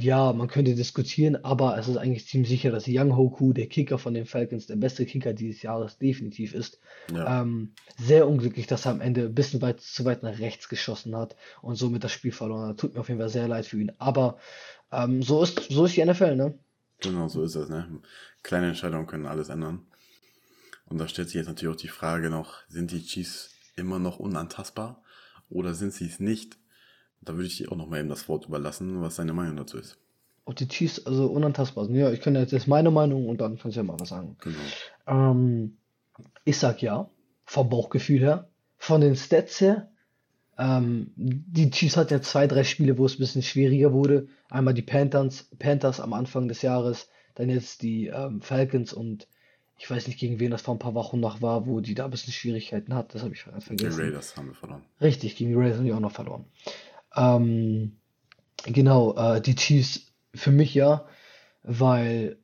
[0.00, 3.98] Ja, man könnte diskutieren, aber es ist eigentlich ziemlich sicher, dass Young Hoku, der Kicker
[3.98, 6.78] von den Falcons, der beste Kicker dieses Jahres definitiv ist.
[7.12, 10.68] Ja, Ähm, sehr unglücklich, dass er am Ende ein bisschen weit, zu weit nach rechts
[10.68, 12.78] geschossen hat und somit das Spiel verloren hat.
[12.78, 13.92] Tut mir auf jeden Fall sehr leid für ihn.
[13.98, 14.38] Aber
[14.92, 16.58] ähm, so ist, so ist die NFL, ne?
[17.00, 18.00] genau so ist es, ne?
[18.42, 19.86] Kleine Entscheidungen können alles ändern.
[20.86, 24.18] Und da stellt sich jetzt natürlich auch die Frage noch, sind die Chiefs immer noch
[24.18, 25.02] unantastbar
[25.50, 26.58] oder sind sie es nicht?
[27.20, 29.78] Da würde ich dir auch noch mal eben das Wort überlassen, was deine Meinung dazu
[29.78, 29.98] ist.
[30.44, 31.96] Ob die Chiefs also unantastbar sind.
[31.96, 34.36] Ja, ich kann jetzt jetzt meine Meinung und dann kannst du ja mal was sagen.
[34.40, 34.58] Genau.
[35.06, 35.76] Ähm,
[36.44, 37.10] ich sag ja,
[37.44, 38.48] vom Bauchgefühl her.
[38.78, 39.90] Von den Stats her,
[40.58, 44.28] ähm, die Chiefs hatten ja zwei, drei Spiele, wo es ein bisschen schwieriger wurde.
[44.48, 49.28] Einmal die Panthers, Panthers am Anfang des Jahres, dann jetzt die ähm, Falcons und
[49.78, 52.06] ich weiß nicht, gegen wen das vor ein paar Wochen noch war, wo die da
[52.06, 53.14] ein bisschen Schwierigkeiten hat.
[53.14, 54.00] Das habe ich ganz Die vergessen.
[54.00, 54.82] Raiders haben wir verloren.
[55.00, 56.46] Richtig, gegen die Raiders haben die auch noch verloren.
[57.14, 57.96] Ähm,
[58.64, 61.06] genau, äh, die Chiefs für mich ja,
[61.62, 62.38] weil,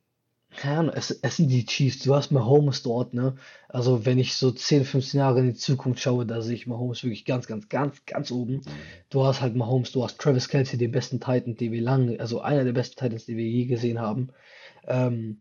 [0.55, 3.35] keine Ahnung, es, es sind die Chiefs, du hast Mahomes dort, ne?
[3.67, 7.03] Also wenn ich so 10, 15 Jahre in die Zukunft schaue, da sehe ich Mahomes
[7.03, 8.57] wirklich ganz, ganz, ganz, ganz oben.
[8.57, 8.63] Mhm.
[9.09, 12.41] Du hast halt Mahomes, du hast Travis Kelce, den besten Titan, den wir lange, also
[12.41, 14.29] einer der besten Titans, die wir je gesehen haben.
[14.85, 15.39] Ähm,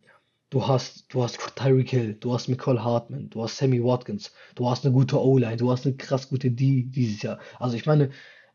[0.53, 4.69] du hast, du hast Tyreek Hill, du hast Nicole Hartman, du hast Sammy Watkins, du
[4.69, 7.39] hast eine gute O-Line, du hast eine krass gute D dieses Jahr.
[7.59, 8.11] Also ich meine,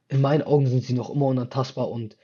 [0.07, 2.15] in meinen Augen sind sie noch immer unantastbar und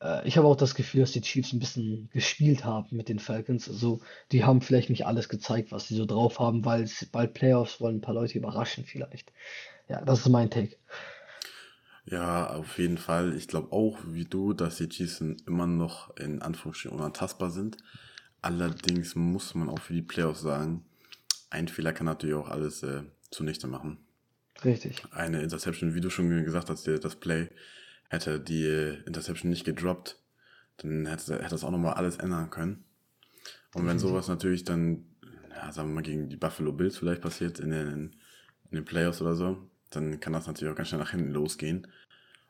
[0.00, 3.18] äh, ich habe auch das Gefühl, dass die Chiefs ein bisschen gespielt haben mit den
[3.18, 3.68] Falcons.
[3.68, 4.00] Also
[4.32, 7.82] die haben vielleicht nicht alles gezeigt, was sie so drauf haben, weil es bald Playoffs
[7.82, 9.30] wollen ein paar Leute überraschen vielleicht.
[9.90, 10.76] Ja, das ist mein Take.
[12.06, 13.36] Ja, auf jeden Fall.
[13.36, 17.76] Ich glaube auch, wie du, dass die Chiefs immer noch in Anführungsstrichen unantastbar sind.
[18.42, 20.84] Allerdings muss man auch für die Playoffs sagen,
[21.50, 23.98] ein Fehler kann natürlich auch alles äh, zunichte machen.
[24.64, 25.02] Richtig.
[25.12, 27.48] Eine Interception, wie du schon gesagt hast, das Play,
[28.10, 30.18] hätte die äh, Interception nicht gedroppt,
[30.78, 32.84] dann hätte, hätte das auch nochmal alles ändern können.
[33.74, 35.06] Und wenn sowas natürlich dann,
[35.50, 38.16] ja, sagen wir mal, gegen die Buffalo Bills vielleicht passiert in den,
[38.70, 41.86] in den Playoffs oder so, dann kann das natürlich auch ganz schnell nach hinten losgehen.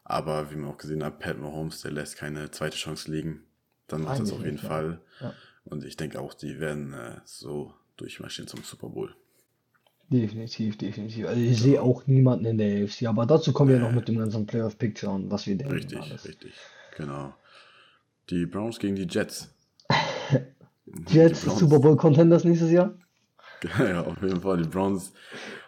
[0.04, 3.44] Aber wie man auch gesehen hat, Pat Mahomes, der lässt keine zweite Chance liegen.
[3.86, 4.64] Dann macht das auf jeden nicht.
[4.64, 5.00] Fall.
[5.20, 5.34] Ja.
[5.64, 9.14] Und ich denke auch, die werden äh, so durchmarschieren zum Super Bowl.
[10.08, 11.26] Definitiv, definitiv.
[11.26, 14.18] Also ich sehe auch niemanden in der AFC, aber dazu kommen wir noch mit dem
[14.18, 16.26] ganzen Playoff-Picture und was wir denken Richtig, alles.
[16.28, 16.52] richtig.
[16.96, 17.34] Genau.
[18.28, 19.54] Die Browns gegen die Jets.
[21.08, 22.94] Jets, Die Browns- Super Bowl Contenders nächstes Jahr?
[23.78, 24.56] Ja, auf jeden Fall.
[24.60, 25.12] Die Browns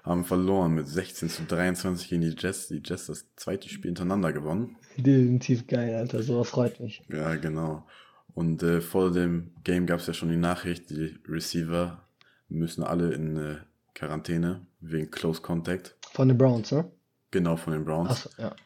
[0.02, 2.66] haben verloren mit 16 zu 23 gegen die Jets.
[2.66, 4.76] Die Jets das zweite Spiel hintereinander gewonnen.
[4.96, 6.20] Definitiv geil, Alter.
[6.24, 7.02] Sowas freut mich.
[7.08, 7.86] Ja, genau.
[8.34, 12.02] Und äh, vor dem Game gab es ja schon die Nachricht, die Receiver
[12.48, 13.56] müssen alle in äh,
[13.94, 15.96] Quarantäne wegen Close Contact.
[16.12, 16.90] Von den Browns, ne?
[17.30, 18.10] Genau von den Browns.
[18.10, 18.56] Achso, ja.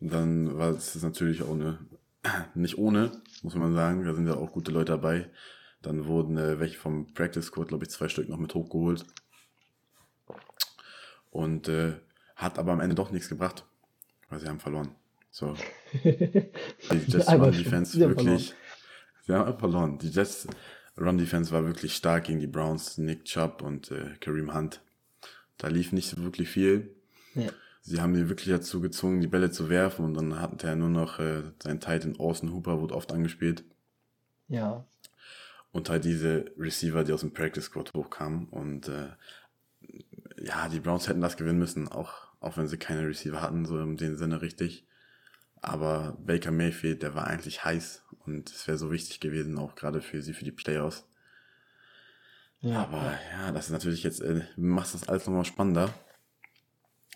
[0.00, 1.78] Und dann war es natürlich auch eine,
[2.54, 3.12] nicht ohne,
[3.42, 4.04] muss man sagen.
[4.04, 5.30] Da sind ja auch gute Leute dabei.
[5.82, 9.04] Dann wurden äh, welche vom Practice Squad, glaube ich, zwei Stück noch mit hochgeholt.
[11.30, 11.94] Und äh,
[12.36, 13.64] hat aber am Ende doch nichts gebracht,
[14.30, 14.94] weil sie haben verloren.
[15.30, 15.56] So,
[15.92, 16.18] die
[17.08, 17.52] Jets schon.
[17.52, 18.54] Defense wirklich,
[19.32, 19.98] haben verloren.
[19.98, 20.46] Die Jets
[20.96, 24.80] Run Defense war wirklich stark gegen die Browns, Nick Chubb und äh, Kareem Hunt.
[25.58, 26.94] Da lief nicht so wirklich viel.
[27.34, 27.50] Ja.
[27.82, 30.88] Sie haben ihn wirklich dazu gezwungen, die Bälle zu werfen und dann hatte er nur
[30.88, 33.64] noch äh, sein Titan Austin Hooper, wurde oft angespielt.
[34.48, 34.86] Ja.
[35.72, 38.48] Und halt diese Receiver, die aus dem Practice Squad hochkamen.
[38.48, 39.08] Und äh,
[40.38, 43.78] ja, die Browns hätten das gewinnen müssen, auch, auch wenn sie keine Receiver hatten, so
[43.80, 44.86] in dem Sinne richtig.
[45.60, 50.00] Aber Baker Mayfield, der war eigentlich heiß und es wäre so wichtig gewesen, auch gerade
[50.00, 51.06] für sie, für die Playoffs.
[52.60, 52.82] Ja.
[52.82, 55.92] Aber ja, das ist natürlich jetzt, äh, macht das alles nochmal spannender.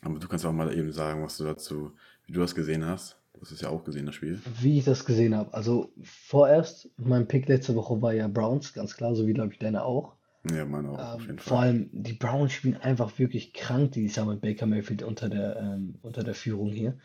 [0.03, 1.93] Aber du kannst auch mal eben sagen, was du dazu,
[2.27, 3.17] wie du das gesehen hast.
[3.35, 4.41] Du hast es ja auch gesehen, das Spiel.
[4.61, 5.55] Wie ich das gesehen habe.
[5.55, 9.59] Also vorerst, mein Pick letzte Woche war ja Browns, ganz klar, so wie glaube ich
[9.59, 10.17] deine auch.
[10.51, 11.67] Ja, meine auch, auf Ähm, jeden vor Fall.
[11.69, 15.99] allem die Browns spielen einfach wirklich krank dieses Jahr mit Baker Mayfield unter der, ähm,
[16.03, 16.99] unter der Führung hier.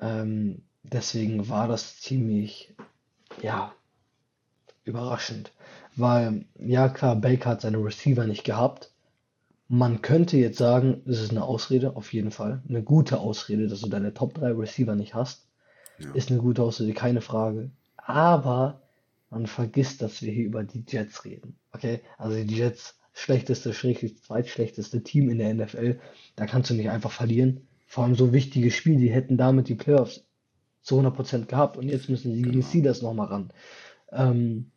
[0.00, 2.74] Ähm, deswegen war das ziemlich,
[3.40, 3.72] ja,
[4.84, 5.52] überraschend.
[5.96, 8.90] Weil, ja klar, Baker hat seine Receiver nicht gehabt.
[9.68, 12.62] Man könnte jetzt sagen, das ist eine Ausrede, auf jeden Fall.
[12.68, 15.46] Eine gute Ausrede, dass du deine Top 3 Receiver nicht hast.
[15.98, 16.12] Ja.
[16.12, 17.70] Ist eine gute Ausrede, keine Frage.
[17.96, 18.82] Aber
[19.30, 21.56] man vergisst, dass wir hier über die Jets reden.
[21.72, 22.00] Okay?
[22.18, 26.00] Also die Jets, schlechteste, schrägstrich zweitschlechteste Team in der NFL.
[26.36, 27.66] Da kannst du nicht einfach verlieren.
[27.86, 30.24] Vor allem so wichtige Spiele, die hätten damit die Playoffs
[30.82, 31.76] zu 100% gehabt.
[31.76, 32.66] Und jetzt müssen sie gegen Genau.
[32.66, 33.52] Steelers nochmal ran.
[34.12, 34.70] Ähm,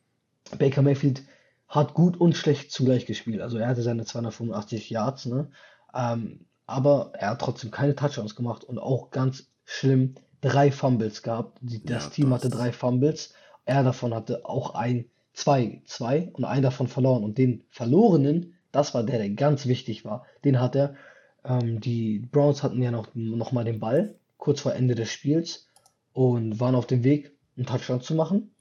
[0.58, 1.24] Baker Mayfield
[1.68, 3.41] hat gut und schlecht zugleich gespielt.
[3.41, 5.50] Also er hatte seine 285 Yards, ne?
[5.94, 11.58] Ähm, aber er hat trotzdem keine Touchdowns gemacht und auch ganz schlimm, drei Fumbles gehabt.
[11.62, 12.58] Die, das Ja, Team hatte das.
[12.60, 13.34] drei Fumbles.
[13.65, 17.24] Er davon hatte auch ein, zwei, zwei und einen davon verloren.
[17.24, 20.26] Und den verlorenen, das war der, der ganz wichtig war.
[20.44, 20.96] Den hat er.
[21.44, 25.68] Ähm, die Browns hatten ja noch, noch mal den Ball, kurz vor Ende des Spiels,
[26.15, 28.56] und waren auf dem Weg, einen Touchdown zu machen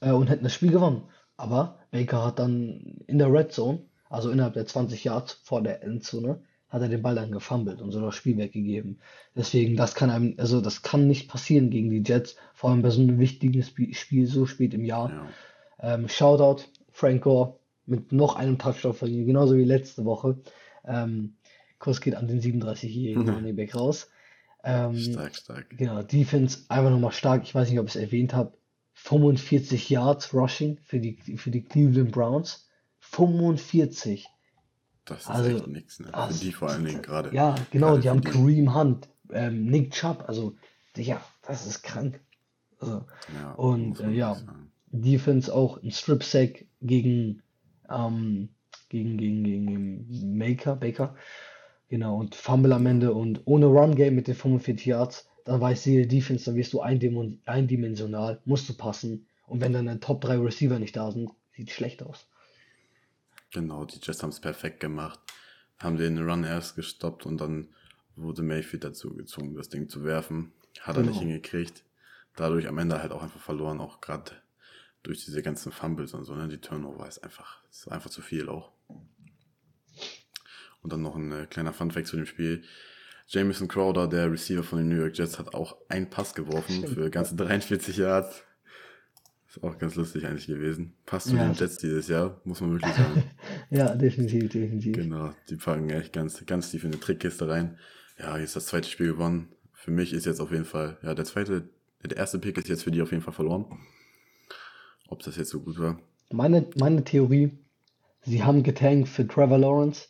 [0.00, 1.02] äh, und hätten das Spiel gewonnen.
[1.36, 5.82] Aber Baker hat dann in der Red Zone, also innerhalb der 20 Yards vor der
[5.82, 9.00] Endzone, hat er den Ball dann gefummelt und so das Spiel weggegeben.
[9.36, 12.88] Deswegen, das kann einem, also das kann nicht passieren gegen die Jets, vor allem bei
[12.88, 15.10] so einem wichtigen Sp Spiel so spät im Jahr.
[15.10, 15.94] Ja.
[15.94, 20.38] Ähm, Shoutout, Frank Gore mit noch einem Touchdown von ihm, genauso wie letzte Woche.
[20.86, 21.36] Ähm,
[21.78, 24.08] Kuss geht an den 37-jährigen Running Back raus.
[24.64, 25.66] Ähm, Stark, stark.
[25.76, 27.42] Genau, Defense einfach nochmal stark.
[27.44, 28.56] Ich weiß nicht, ob ich es erwähnt habe.
[28.94, 32.68] 45 Yards Rushing für die, für die Cleveland Browns.
[33.00, 34.26] 45.
[35.04, 36.10] Das ist Also, echt nichts, ne?
[36.12, 37.34] Für die vor allen Dingen gerade.
[37.34, 38.30] Ja, genau, die haben die.
[38.30, 40.24] Kareem Hunt, ähm, Nick Chubb.
[40.26, 40.56] Also,
[40.96, 42.20] ja, das ist krank.
[42.78, 44.34] Also, Ja, Und, äh, ja.
[44.34, 44.70] sagen.
[44.86, 47.42] Defense auch ein Strip Sack gegen,
[47.90, 48.48] ähm,
[48.88, 51.16] gegen, gegen, gegen Maker, Baker.
[51.94, 55.84] Genau, und Fumble am Ende und ohne Run Game mit den 45 Yards, dann weiß
[55.84, 59.28] jede Defense, dann wirst du eindim- eindimensional, musst du passen.
[59.46, 62.26] Und wenn dann deine Top 3 Receiver nicht da sind, sieht schlecht aus.
[63.52, 65.18] Genau, die Jets haben es perfekt gemacht.
[65.78, 67.68] Haben den Run erst gestoppt und dann
[68.16, 70.52] wurde Mayfield dazu gezwungen, das Ding zu werfen.
[70.80, 71.20] Hat er nicht Genau.
[71.20, 71.84] hingekriegt.
[72.36, 74.32] Dadurch am Ende halt auch einfach verloren, auch gerade
[75.04, 76.48] durch diese ganzen Fumbles und so, ne?
[76.48, 78.73] Die Turnover ist einfach, ist einfach zu viel auch.
[80.84, 82.62] Und dann noch ein äh, kleiner Funfact zu dem Spiel.
[83.26, 86.94] Jamison Crowder, der Receiver von den New York Jets, hat auch einen Pass geworfen Stimmt,
[86.94, 88.44] für ganze 43 Yards.
[89.48, 90.94] Ist auch ganz lustig eigentlich gewesen.
[91.06, 91.44] Passt zu Ja.
[91.44, 93.24] den Jets dieses Jahr, muss man wirklich sagen.
[93.70, 94.94] Ja, definitiv, definitiv.
[94.94, 97.78] Genau, die packen echt ganz, ganz tief in die Trickkiste rein.
[98.18, 99.48] Ja, jetzt das zweite Spiel gewonnen.
[99.72, 101.70] Für mich ist jetzt auf jeden Fall, ja, der zweite,
[102.04, 103.64] der erste Pick ist jetzt für die auf jeden Fall verloren.
[105.08, 105.98] Ob das jetzt so gut war.
[106.30, 107.52] Meine, meine Theorie,
[108.22, 110.08] sie haben getankt für Trevor Lawrence.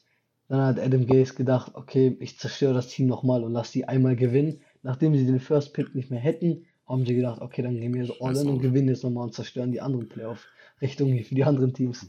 [0.48, 4.14] Dann hat Adam Gase gedacht, okay, ich zerstöre das Team nochmal und lasse die einmal
[4.16, 4.60] gewinnen.
[4.82, 8.04] Nachdem sie den First Pick nicht mehr hätten, haben sie gedacht, okay, dann gehen wir
[8.04, 11.72] so all in und gewinnen jetzt nochmal und zerstören die anderen Playoff-Richtungen für die anderen
[11.72, 12.06] Teams.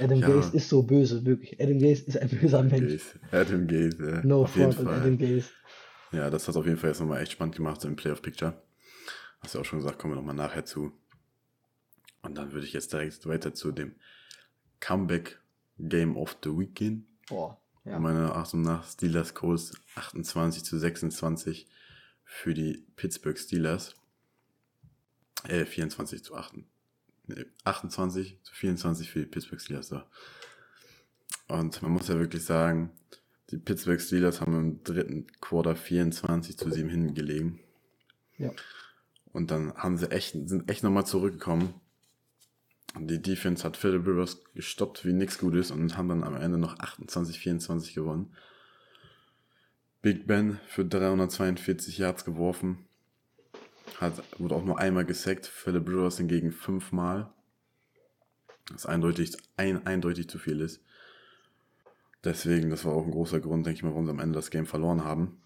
[0.00, 0.28] Adam Ja.
[0.28, 1.60] Gase ist so böse, wirklich.
[1.60, 2.92] Adam Gase ist ein böser Mensch.
[2.92, 5.00] Gaze, Adam Gaze, äh, No auf front on Fall.
[5.00, 5.50] Adam Gase.
[6.12, 8.62] Ja, das hat auf jeden Fall jetzt nochmal echt spannend gemacht im Playoff Picture.
[9.40, 10.92] Hast du auch schon gesagt, kommen wir nochmal nachher zu.
[12.22, 13.94] Und dann würde ich jetzt direkt weiter zu dem
[14.80, 15.38] Comeback
[15.78, 17.06] Game of the Week gehen.
[17.28, 17.98] Boah, ja.
[17.98, 21.66] Meiner Achtung nach Steelers Colts 28 zu 26
[22.24, 23.94] für die Pittsburgh Steelers.
[25.44, 26.54] Äh, 24 zu 8.
[27.28, 29.88] Nee, 28 zu 24 für die Pittsburgh Steelers.
[29.88, 30.02] So.
[31.48, 32.90] Und man muss ja wirklich sagen,
[33.50, 37.60] die Pittsburgh Steelers haben im dritten Quarter 24 zu 7 hingelegen.
[38.36, 38.50] Ja.
[39.32, 41.74] Und dann haben sie echt, sind echt nochmal zurückgekommen.
[43.00, 46.78] Die Defense hat Philip Rivers gestoppt wie nichts Gutes und haben dann am Ende noch
[46.78, 48.34] 28-24 gewonnen.
[50.02, 52.86] Big Ben für 342 Yards geworfen.
[54.00, 55.46] Hat, wurde auch nur einmal gesackt.
[55.46, 57.30] Philip Rivers hingegen fünfmal.
[58.70, 60.82] Was eindeutig, ein, eindeutig zu viel ist.
[62.24, 64.50] Deswegen, das war auch ein großer Grund, denke ich mal, warum sie am Ende das
[64.50, 65.40] Game verloren haben.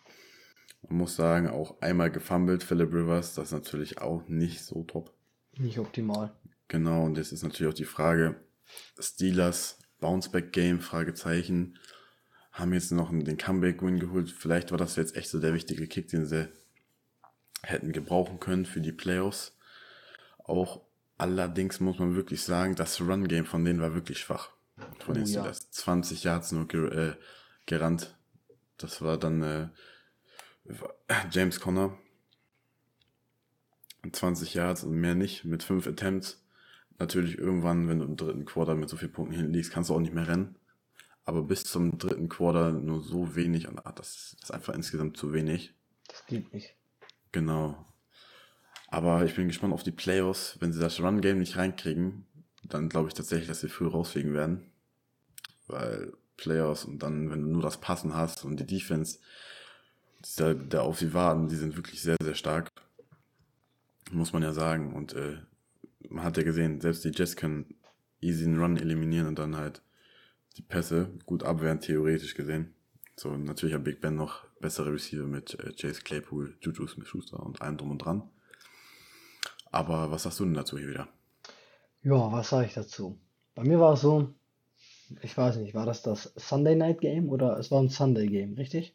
[0.89, 5.13] Man muss sagen, auch einmal gefummelt, Philip Rivers, das ist natürlich auch nicht so top.
[5.59, 6.33] Nicht optimal.
[6.73, 8.35] Genau, und jetzt ist natürlich auch die Frage,
[8.99, 11.79] Steelers, Bounceback-Game, Fragezeichen,
[12.51, 14.31] haben jetzt noch den Comeback-Win geholt.
[14.31, 16.49] Vielleicht war das jetzt echt so der wichtige Kick, den sie
[17.63, 19.55] hätten gebrauchen können für die Playoffs.
[20.39, 20.81] Auch
[21.19, 24.49] allerdings muss man wirklich sagen, das Run-Game von denen war wirklich schwach.
[25.01, 25.41] Von den Oh ja.
[25.41, 25.71] Steelers.
[25.73, 27.17] 20 Yards nur ger äh,
[27.67, 28.17] gerannt.
[28.79, 29.69] Das war dann äh,
[31.31, 31.99] James Conner.
[34.11, 36.42] 20 Yards und mehr nicht, mit 5 Attempts.
[36.99, 39.95] Natürlich irgendwann, wenn du im dritten Quarter mit so vielen Punkten hinten liegst, kannst du
[39.95, 40.57] auch nicht mehr rennen.
[41.25, 45.33] Aber bis zum dritten Quarter nur so wenig, und ah, das ist einfach insgesamt zu
[45.33, 45.75] wenig.
[46.09, 46.75] Das geht nicht.
[47.31, 47.87] Genau.
[48.89, 50.57] Aber ich bin gespannt auf die Playoffs.
[50.61, 52.27] Wenn sie das Run-Game nicht reinkriegen,
[52.65, 54.71] dann glaube ich tatsächlich, dass sie früh rausfliegen werden.
[55.67, 59.19] Weil Playoffs und dann, wenn du nur das Passen hast und die Defense,
[60.39, 62.69] der, der auf sie warten, die sind wirklich sehr, sehr stark.
[64.11, 64.93] Muss man ja sagen.
[64.93, 65.39] Und äh,
[66.09, 67.75] man hat ja gesehen, selbst die Jets können
[68.21, 69.83] easy einen Run eliminieren und dann halt
[70.57, 72.75] die Pässe gut abwehren, theoretisch gesehen.
[73.17, 77.61] So, natürlich hat Big Ben noch bessere Receiver mit äh, Chase Claypool, Juju Smith-Schuster und
[77.61, 78.23] allem drum und dran.
[79.71, 81.09] Aber was sagst du denn dazu hier wieder?
[82.03, 83.19] Ja, was sage ich dazu?
[83.55, 84.35] Bei mir war es so,
[85.21, 88.55] ich weiß nicht, war das das Sunday Night Game oder es war ein Sunday Game,
[88.55, 88.95] richtig?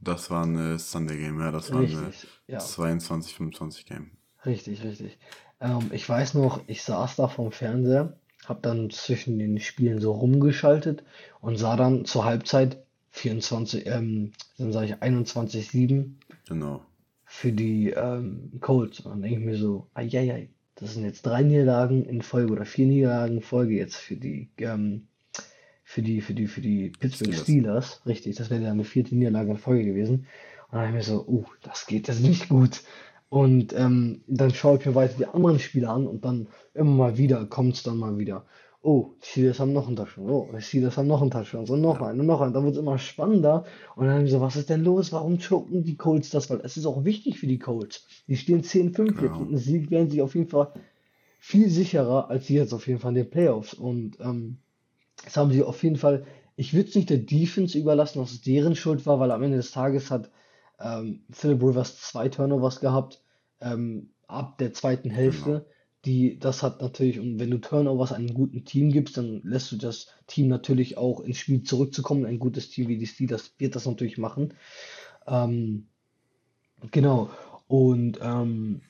[0.00, 2.12] Das war ein Sunday Game, ja, das war ein
[2.46, 2.58] ja.
[2.58, 4.12] 22-25 Game.
[4.46, 5.18] Richtig, richtig.
[5.60, 8.16] Ähm, ich weiß noch, ich saß da vorm Fernseher,
[8.46, 11.02] hab dann zwischen den Spielen so rumgeschaltet
[11.40, 12.78] und sah dann zur Halbzeit
[13.10, 16.12] 24, ähm, dann sage ich 21-7
[16.48, 16.82] Genau.
[17.24, 19.00] für die ähm, Colts.
[19.00, 22.64] Und dann denke ich mir so, eieiei, das sind jetzt drei Niederlagen in Folge oder
[22.64, 25.08] vier Niederlagen in Folge jetzt für die, ähm,
[25.82, 27.42] für die, für die, für die Pittsburgh Steelers.
[27.42, 28.02] Steelers.
[28.06, 30.26] Richtig, das wäre dann eine vierte Niederlage in Folge gewesen.
[30.70, 32.82] Und dann habe ich mir so, uh, das geht jetzt nicht gut.
[33.28, 37.18] Und ähm, dann schaue ich mir weiter die anderen Spiele an und dann immer mal
[37.18, 38.46] wieder kommt es dann mal wieder.
[38.80, 40.30] Oh, die Steelers haben noch einen Touchdown.
[40.30, 41.66] Oh, die Steelers haben noch einen Touchdown.
[41.66, 42.54] So noch einen und noch einen.
[42.54, 43.64] Dann wird es immer spannender.
[43.96, 45.12] Und dann so, was ist denn los?
[45.12, 46.48] Warum choken die Colts das?
[46.48, 48.06] Weil es ist auch wichtig für die Colts.
[48.28, 49.22] Die stehen 10-5 jetzt.
[49.22, 49.34] Ja.
[49.34, 50.72] Und ein Sieg wären sie auf jeden Fall
[51.38, 53.74] viel sicherer als sie jetzt auf jeden Fall in den Playoffs.
[53.74, 54.58] Und ähm,
[55.24, 56.24] das haben sie auf jeden Fall.
[56.56, 59.56] Ich würde es nicht der Defense überlassen, dass es deren Schuld war, weil am Ende
[59.56, 60.30] des Tages hat
[60.80, 63.22] ähm, Philip Rivers zwei Turnovers gehabt
[63.60, 65.50] ähm, ab der zweiten Hälfte.
[65.50, 65.66] Genau.
[66.04, 69.76] Die, das hat natürlich, und wenn du Turnovers einem guten Team gibst, dann lässt du
[69.76, 72.24] das Team natürlich auch ins Spiel zurückzukommen.
[72.24, 74.54] Ein gutes Team wie die Steelers wird das natürlich machen.
[75.26, 75.88] Ähm,
[76.92, 77.30] genau.
[77.66, 78.82] Und ähm,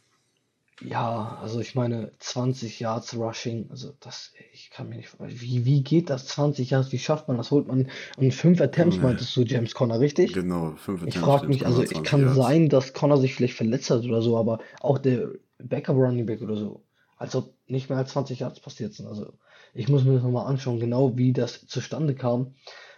[0.81, 5.83] ja, also ich meine, 20 Yards Rushing, also das, ich kann mir nicht, wie, wie
[5.83, 7.51] geht das 20 Yards, wie schafft man das?
[7.51, 9.03] Holt man und fünf Attempts, Nee.
[9.03, 10.33] meintest du, James Conner, richtig?
[10.33, 14.05] Genau, 5 Ich frage mich, also ich kann sein, dass Conner sich vielleicht verletzt hat
[14.05, 16.83] oder so, aber auch der Backup Running Back oder so,
[17.17, 19.07] als ob nicht mehr als 20 Yards passiert sind.
[19.07, 19.33] Also
[19.75, 22.55] ich muss mir das nochmal anschauen, genau wie das zustande kam.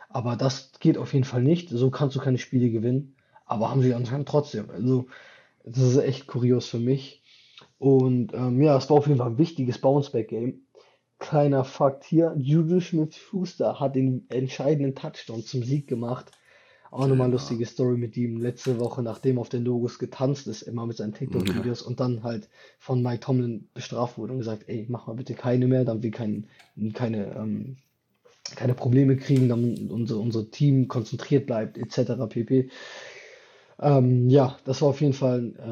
[0.08, 1.70] Aber das geht auf jeden Fall nicht.
[1.70, 3.14] So kannst du keine Spiele gewinnen.
[3.46, 4.68] Aber haben sie anscheinend trotzdem.
[4.70, 5.06] Also
[5.64, 7.19] das ist echt kurios für mich.
[7.78, 10.62] Und ähm, ja, es war auf jeden Fall ein wichtiges Bounceback-Game.
[11.18, 16.32] Kleiner Fakt hier, Juju Smith-Schuster hat den entscheidenden Touchdown zum Sieg gemacht.
[16.90, 17.36] Auch nochmal Genau.
[17.36, 18.38] lustige Story mit ihm.
[18.38, 22.48] Letzte Woche, nachdem auf den Logos getanzt ist, immer mit seinen TikTok-Videos und dann halt
[22.80, 26.10] von Mike Tomlin bestraft wurde und gesagt, ey, mach mal bitte keine mehr, damit wir
[26.10, 26.48] kein,
[26.94, 27.76] keine, ähm,
[28.56, 32.26] keine Probleme kriegen, damit unser, unser Team konzentriert bleibt, etc.
[32.28, 32.70] pp.
[33.82, 35.62] Ähm, ja, das war auf jeden Fall äh,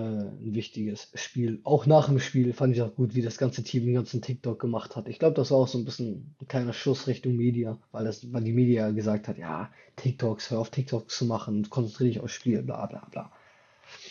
[0.43, 1.61] ein wichtiges Spiel.
[1.65, 4.59] Auch nach dem Spiel fand ich auch gut, wie das ganze Team den ganzen TikTok
[4.59, 5.09] gemacht hat.
[5.09, 8.33] Ich glaube, das war auch so ein bisschen ein kleiner Schuss Richtung Media, weil das,
[8.33, 12.33] weil die Media gesagt hat, ja, TikToks, hör auf TikToks zu machen, konzentriere dich aufs
[12.33, 13.31] Spiel, bla bla bla.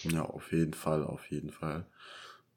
[0.03, 1.87] Ja, auf jeden Fall, auf jeden Fall.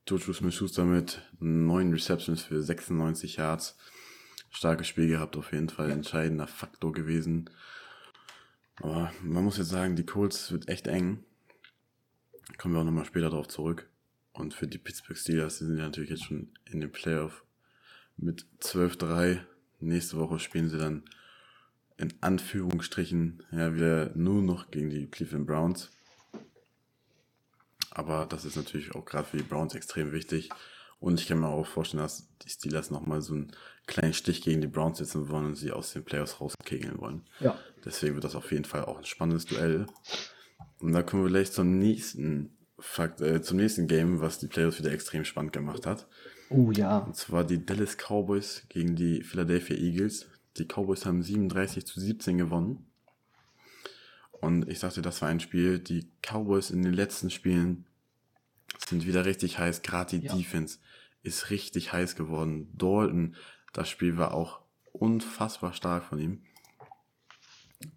[0.07, 3.79] Juju Smith-Schuster mit neun Receptions für 96 Yards.
[4.51, 7.49] Starkes Spiel gehabt, auf jeden Fall entscheidender Faktor gewesen.
[8.83, 11.25] Aber man muss jetzt sagen, die Colts wird echt eng.
[12.59, 13.89] Kommen wir auch nochmal später darauf zurück.
[14.33, 17.45] Und für die Pittsburgh Steelers die sind ja natürlich jetzt schon in den Playoff
[18.17, 19.41] mit 12-3.
[19.81, 21.05] Nächste Woche spielen sie dann
[21.97, 25.91] in Anführungsstrichen ja wieder nur noch gegen die Cleveland Browns.
[27.91, 30.49] Aber das ist natürlich auch gerade für die Browns extrem wichtig.
[31.01, 33.53] Und ich kann mir auch vorstellen, dass die Steelers nochmal so einen
[33.87, 37.27] kleinen Stich gegen die Browns setzen wollen und sie aus den Playoffs rauskegeln wollen.
[37.41, 39.87] Ja, Deswegen wird das auf jeden Fall auch ein spannendes Duell.
[40.81, 44.79] Und da kommen wir gleich zum nächsten Fakt, äh, zum nächsten Game, was die Playoffs
[44.79, 46.07] wieder extrem spannend gemacht hat.
[46.49, 50.27] oh ja, Und zwar die Dallas Cowboys gegen die Philadelphia Eagles.
[50.57, 52.87] Die Cowboys haben 37 zu 17 gewonnen.
[54.33, 57.85] Und ich sagte, das war ein Spiel, die Cowboys in den letzten Spielen
[58.89, 59.83] sind wieder richtig heiß.
[59.83, 60.35] Gerade die Ja.
[60.35, 60.79] Defense
[61.23, 62.71] ist richtig heiß geworden.
[62.73, 63.37] Dalton,
[63.75, 64.61] das Spiel war auch
[64.93, 66.43] unfassbar stark von ihm.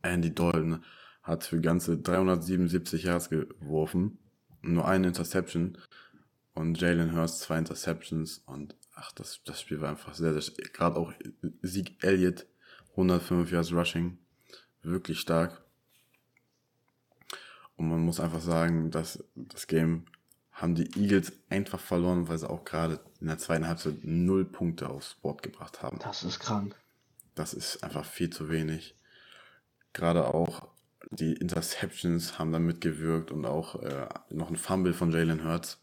[0.01, 0.83] Andy Dalton
[1.23, 4.19] hat für ganze 377 Yards geworfen.
[4.61, 5.77] Nur eine Interception.
[6.53, 8.43] Und Jalen Hurst zwei Interceptions.
[8.45, 11.13] Und ach, das, das Spiel war einfach sehr, sehr Gerade auch
[11.61, 12.45] Sieg Elliott,
[12.91, 14.17] 105 Yards Rushing.
[14.83, 15.63] Wirklich stark.
[17.77, 20.05] Und man muss einfach sagen, dass das Game
[20.51, 24.89] haben die Eagles einfach verloren, weil sie auch gerade in der zweiten Halbzeit null Punkte
[24.89, 25.97] aufs Board gebracht haben.
[25.99, 26.75] das ist krank.
[27.33, 28.95] Das ist einfach viel zu wenig.
[29.93, 30.72] Gerade auch
[31.11, 35.81] die Interceptions haben da mitgewirkt und auch äh, noch ein Fumble von Jalen Hurts.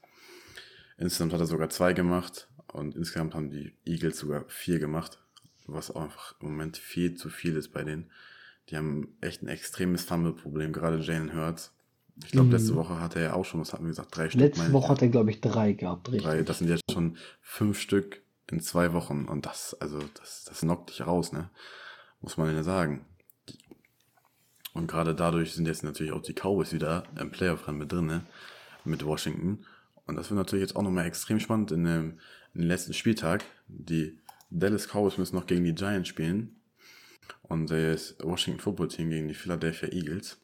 [0.98, 5.18] Insgesamt hat er sogar zwei gemacht und insgesamt haben die Eagles sogar vier gemacht,
[5.66, 8.10] was auch einfach im Moment viel zu viel ist bei denen.
[8.68, 11.72] Die haben echt ein extremes Fumble-Problem, gerade Jalen Hurts.
[12.24, 12.52] Ich glaube, Mhm.
[12.52, 14.40] letzte Woche hatte er auch schon, was hatten wir gesagt, drei Stück.
[14.42, 14.90] Letzte ich, Woche ja.
[14.90, 16.46] hat er, glaube ich, drei gehabt, Drei, richtig.
[16.46, 20.90] das sind jetzt schon fünf Stück in zwei Wochen und das, also das, das knockt
[20.90, 21.50] dich raus, ne?
[22.20, 23.06] Muss man ja sagen.
[24.72, 28.22] Und gerade dadurch sind jetzt natürlich auch die Cowboys wieder im Playoff-Rennen mit drin, ne?
[28.84, 29.64] Mit Washington.
[30.06, 32.18] Und das wird natürlich jetzt auch nochmal extrem spannend in dem,
[32.54, 33.44] in dem letzten Spieltag.
[33.68, 34.18] Die
[34.50, 36.56] Dallas Cowboys müssen noch gegen die Giants spielen.
[37.42, 40.38] Und das Washington Football Team gegen die Philadelphia Eagles.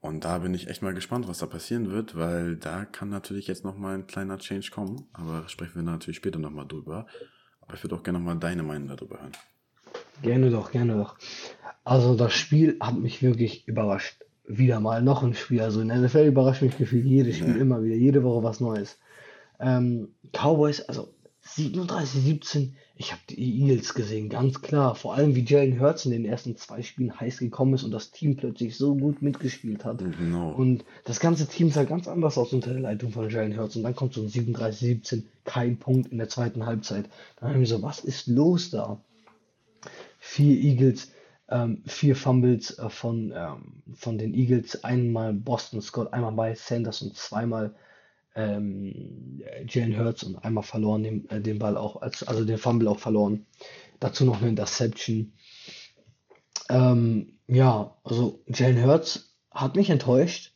[0.00, 3.46] Und da bin ich echt mal gespannt, was da passieren wird, weil da kann natürlich
[3.46, 5.06] jetzt nochmal ein kleiner Change kommen.
[5.12, 7.06] Aber sprechen wir natürlich später nochmal drüber.
[7.60, 9.32] Aber ich würde auch gerne nochmal deine Meinung darüber hören.
[10.20, 11.16] Gerne doch, gerne doch.
[11.84, 14.16] Also das Spiel hat mich wirklich überrascht.
[14.46, 15.60] Wieder mal noch ein Spiel.
[15.62, 17.62] Also in der NFL überrascht mich gefühlt jedes Spiel Ja.
[17.62, 18.98] immer wieder, jede Woche was Neues.
[19.58, 21.08] Ähm, Cowboys, also
[21.44, 22.76] 37, 17.
[22.94, 24.94] Ich habe die Eagles gesehen, ganz klar.
[24.94, 28.12] Vor allem wie Jalen Hurts in den ersten zwei Spielen heiß gekommen ist und das
[28.12, 29.98] Team plötzlich so gut mitgespielt hat.
[29.98, 30.50] Genau.
[30.52, 33.74] Und das ganze Team sah ganz anders aus unter der Leitung von Jalen Hurts.
[33.74, 37.08] Und dann kommt so ein 37, 17, kein Punkt in der zweiten Halbzeit.
[37.40, 39.00] Dann haben wir so, was ist los da?
[40.24, 41.10] Vier Eagles,
[41.48, 47.02] ähm, vier Fumbles äh, von, ähm, von den Eagles, einmal Boston Scott, einmal bei Sanders
[47.02, 47.74] und zweimal
[48.36, 52.86] ähm, Jalen Hurts und einmal verloren den, äh, den Ball auch, als, also den Fumble
[52.86, 53.46] auch verloren.
[53.98, 55.32] Dazu noch eine Interception.
[56.70, 60.54] Ähm, ja, also Jalen Hurts hat mich enttäuscht.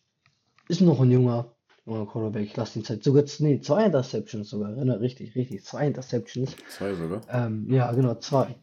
[0.69, 1.57] Ist noch ein junger,
[1.87, 2.47] junger Quarterback.
[2.47, 3.03] Ich lasse ihn Zeit.
[3.03, 4.71] Sogar, nee, zwei Interceptions sogar.
[4.71, 5.65] Erinnere, richtig, richtig.
[5.65, 6.55] Zwei Interceptions.
[6.71, 7.23] Zwei sogar.
[7.29, 8.55] Ähm, ja, genau, zwei.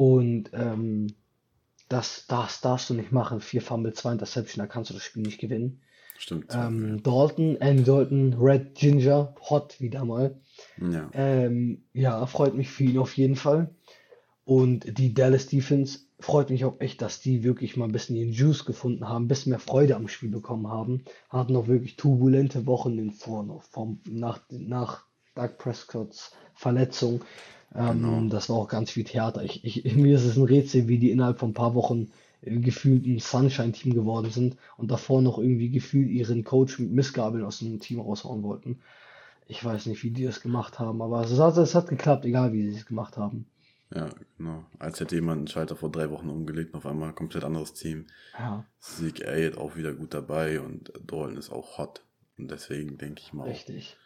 [0.00, 1.08] Und ähm,
[1.90, 3.42] das, das darfst du nicht machen.
[3.42, 5.82] Vier Fumble, zwei Interception, da kannst du das Spiel nicht gewinnen.
[6.16, 6.46] Stimmt.
[6.54, 10.40] Ähm, Dalton, Andy Dalton, Red Ginger, hot wieder mal.
[10.78, 11.10] ja.
[11.12, 13.74] Ähm, ja, freut mich für ihn auf jeden Fall.
[14.46, 18.32] Und die Dallas Defense freut mich auch echt, dass die wirklich mal ein bisschen ihren
[18.32, 21.04] Juice gefunden haben, ein bisschen mehr Freude am Spiel bekommen haben.
[21.28, 27.20] Hatten auch wirklich turbulente Wochen in vor, noch vom, nach, nach Doug Prescotts Verletzung.
[27.74, 28.28] Ähm, Genau.
[28.28, 29.42] Das war auch ganz viel Theater.
[29.44, 32.10] Ich, ich, mir ist es ein Rätsel, wie die innerhalb von ein paar Wochen
[32.42, 37.44] äh, gefühlt ein Sunshine-Team geworden sind und davor noch irgendwie gefühlt ihren Coach mit Missgabeln
[37.44, 38.80] aus dem Team raushauen wollten.
[39.46, 42.52] Ich weiß nicht, wie die das gemacht haben, aber es hat, es hat geklappt, egal
[42.52, 43.46] wie sie es gemacht haben.
[43.92, 44.08] Ja,
[44.38, 44.64] genau.
[44.78, 47.72] Als hätte jemand einen Schalter vor drei Wochen umgelegt und auf einmal ein komplett anderes
[47.72, 48.06] Team.
[48.38, 52.04] Ja, Zeke Elliott auch wieder gut dabei und Dalton ist auch hot.
[52.38, 53.96] Und deswegen denke ich mal, auch, richtig.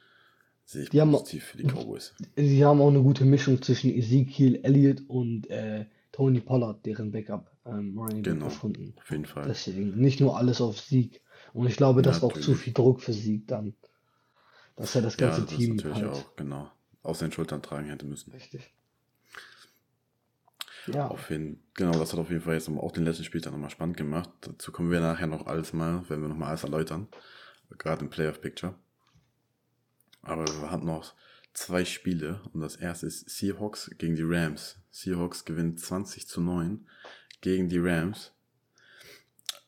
[0.64, 2.14] Sehe ich Die haben- positiv für die Cowboys.
[2.36, 7.50] Sie haben auch eine gute Mischung zwischen Ezekiel Elliott und äh, Tony Pollard, deren Backup
[7.66, 8.46] ähm, Running Genau.
[8.46, 8.94] gefunden.
[8.98, 9.46] Auf jeden Fall.
[9.48, 11.20] Deswegen nicht nur alles auf Sieg.
[11.52, 13.74] Und ich glaube, das war auch zu viel Druck für Sieg dann.
[14.76, 16.10] Dass er das ja, ganze das Team natürlich halt.
[16.10, 16.70] auch, genau.
[17.02, 18.32] Auf seinen Schultern tragen hätte müssen.
[18.32, 18.72] Richtig.
[20.92, 23.70] Ja, Auf jeden, genau, das hat auf jeden Fall jetzt auch den letzten Spieltag nochmal
[23.70, 24.28] spannend gemacht.
[24.42, 27.08] Dazu kommen wir nachher noch alles mal, wenn wir nochmal alles erläutern.
[27.78, 28.74] Gerade im Playoff Picture.
[30.24, 31.14] Aber wir hatten noch
[31.52, 34.76] zwei Spiele und das erste ist Seahawks gegen die Rams.
[34.90, 36.86] Seahawks gewinnt 20 zu 9
[37.40, 38.32] gegen die Rams.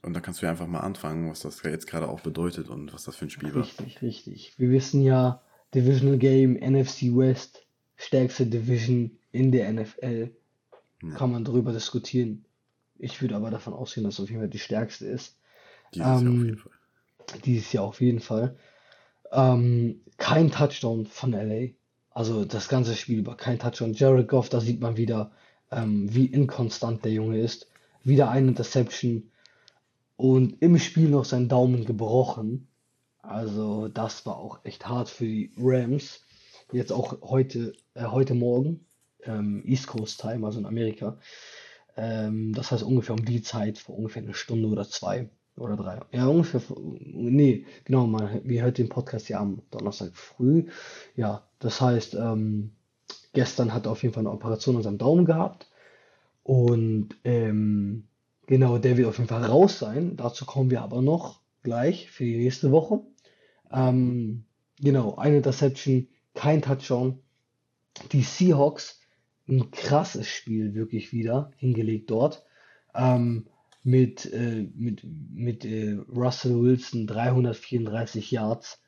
[0.03, 2.93] Und da kannst du ja einfach mal anfangen, was das jetzt gerade auch bedeutet und
[2.93, 3.63] was das für ein Spiel war.
[3.63, 4.55] richtig, richtig.
[4.59, 5.43] Wir wissen ja,
[5.75, 10.31] Divisional Game, NFC West, stärkste Division in der NFL.
[11.03, 11.11] Ja.
[11.15, 12.45] Kann man darüber diskutieren.
[12.99, 15.37] Ich würde aber davon ausgehen, dass es auf jeden Fall die stärkste ist.
[15.95, 16.73] Dieses Jahr auf Ähm, jeden Fall.
[17.45, 18.57] Dieses Jahr auf jeden Fall.
[19.33, 21.73] Ähm, kein Touchdown von LA.
[22.11, 23.93] Also das ganze Spiel über kein Touchdown.
[23.93, 25.33] Jared Goff, da sieht man wieder,
[25.71, 27.69] ähm, wie inkonstant der Junge ist.
[28.05, 29.31] Wieder eine Interception
[30.17, 32.69] und im Spiel noch sein Daumen gebrochen.
[33.21, 36.25] Also das war auch echt hart für die Rams.
[36.73, 38.87] Jetzt auch heute, äh, heute Morgen,
[39.25, 41.19] ähm, East Coast Time, also in Amerika.
[41.97, 46.01] Ähm, das heißt ungefähr um die Zeit, vor ungefähr eine Stunde oder zwei oder drei.
[46.13, 50.67] Ja, ungefähr, nee, genau, man, wir hört den Podcast ja am Donnerstag früh.
[51.15, 52.73] Ja, das heißt, ähm,
[53.33, 55.71] gestern hat er auf jeden Fall eine Operation an seinem Daumen gehabt.
[56.43, 58.05] Und ähm,
[58.47, 60.17] genau, der wird auf jeden Fall raus sein.
[60.17, 63.01] Dazu kommen wir aber noch gleich für die nächste Woche.
[63.73, 64.45] Ähm,
[64.79, 67.19] genau, eine Interception, kein Touchdown.
[68.13, 69.01] Die Seahawks,
[69.49, 72.45] ein krasses Spiel wirklich wieder hingelegt dort.
[72.95, 73.47] Ähm,
[73.87, 78.83] mit äh, mit, mit äh, Russell Wilson 334 Yards.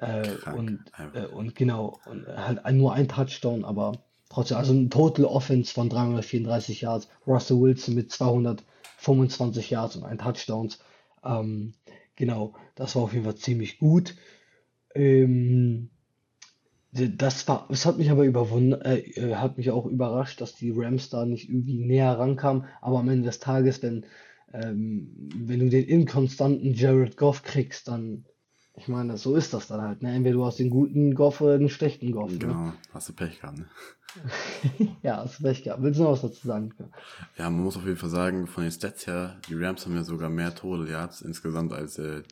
[0.00, 0.26] Äh,
[0.56, 0.80] und,
[1.12, 5.90] äh, und genau, und halt nur ein Touchdown, aber trotzdem, also ein Total Offense von
[5.90, 7.08] 334 Yards.
[7.26, 10.78] Russell Wilson mit 225 Yards und ein Touchdowns.
[11.22, 11.74] Ähm,
[12.16, 14.16] genau, das war auf jeden Fall ziemlich gut.
[14.94, 15.90] Ähm,
[16.92, 20.72] das war, es hat mich aber überwundert, äh, äh, hat mich auch überrascht, dass die
[20.74, 22.64] Rams da nicht irgendwie näher rankamen.
[22.80, 24.06] Aber am Ende des Tages, wenn,
[24.52, 28.24] ähm, wenn du den inkonstanten Jared Goff kriegst, dann,
[28.74, 30.02] ich meine, so ist das dann halt.
[30.02, 30.14] Ne?
[30.14, 32.32] Entweder du hast den guten Goff oder den schlechten Goff.
[32.32, 32.38] Ne?
[32.38, 33.66] Genau, hast du Pech gehabt, ne?
[35.02, 35.82] Ja, hast recht gehabt.
[35.82, 36.72] Willst du noch was dazu sagen?
[37.36, 40.02] Ja, man muss auf jeden Fall sagen, von den Stats her, die Rams haben ja
[40.02, 42.22] sogar mehr Total Yards insgesamt als, äh,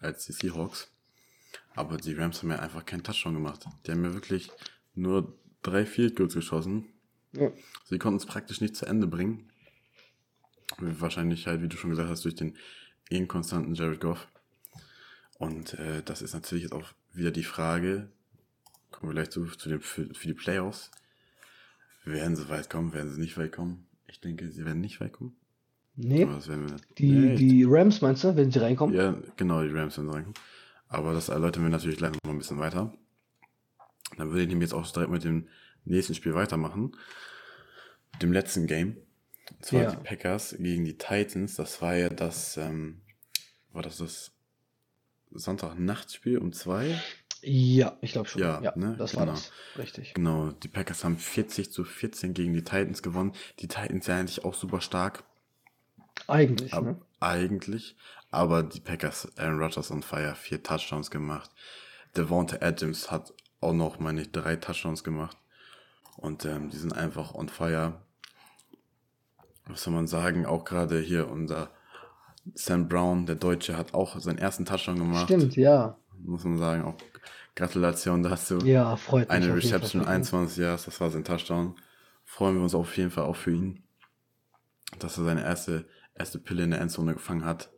[0.00, 0.90] als die Seahawks.
[1.74, 3.64] Aber die Rams haben ja einfach keinen Touchdown gemacht.
[3.86, 4.50] Die haben ja wirklich
[4.94, 6.86] nur drei Field Goals geschossen.
[7.32, 7.50] Ja.
[7.84, 9.51] Sie konnten es praktisch nicht zu Ende bringen.
[10.78, 12.56] Wahrscheinlich halt, wie du schon gesagt hast, durch den
[13.08, 14.28] inkonstanten Jared Goff.
[15.38, 18.08] Und äh, das ist natürlich jetzt auch wieder die Frage,
[18.90, 20.90] kommen wir gleich zu, zu den, für, für die Playoffs.
[22.04, 23.86] Werden sie weit kommen, werden sie nicht weit kommen?
[24.06, 25.36] Ich denke, sie werden nicht weit kommen.
[25.94, 28.96] Nee, wir, die, nee, die Rams meinst du, wenn sie reinkommen?
[28.96, 30.38] Ja, genau, die Rams werden reinkommen.
[30.88, 32.94] Aber das erläutern wir natürlich gleich noch ein bisschen weiter.
[34.16, 35.48] Dann würde ich nämlich jetzt auch direkt mit dem
[35.84, 36.96] nächsten Spiel weitermachen.
[38.20, 38.96] Dem letzten Game.
[39.50, 39.90] Und zwar Ja.
[39.90, 41.56] die Packers gegen die Titans.
[41.56, 43.00] Das war ja das, ähm,
[43.72, 44.32] war das das
[45.30, 47.00] Sonntag-Nachtspiel um zwei?
[47.42, 48.42] Ja, ich glaube schon.
[48.42, 49.36] Ja, Ja, ne, das war genau.
[49.36, 49.50] das.
[49.76, 50.14] Richtig.
[50.14, 53.32] Genau, die Packers haben 40 zu 14 gegen die Titans gewonnen.
[53.58, 55.24] Die Titans sind eigentlich auch super stark.
[56.28, 57.00] Eigentlich, Ab, ne?
[57.20, 57.96] Eigentlich.
[58.30, 61.50] Aber die Packers, Aaron Rodgers on fire, vier Touchdowns gemacht.
[62.16, 65.36] Devonta Adams hat auch noch, meine ich, drei Touchdowns gemacht.
[66.16, 68.02] Und ähm, die sind einfach on fire.
[69.72, 70.46] Was soll man sagen?
[70.46, 71.70] Auch gerade hier unser
[72.54, 75.24] Sam Brown, der Deutsche, hat auch seinen ersten Touchdown gemacht.
[75.24, 75.96] Stimmt, ja.
[76.18, 76.84] Muss man sagen.
[76.84, 76.96] Auch
[77.54, 78.58] Gratulation dazu.
[78.58, 79.30] Ja, freut mich.
[79.30, 80.14] Eine Reception, für ihn.
[80.14, 81.76] 21 Yards, das war sein Touchdown.
[82.24, 83.82] Freuen wir uns auf jeden Fall auch für ihn,
[84.98, 87.70] dass er seine erste, erste Pille in der Endzone gefangen hat.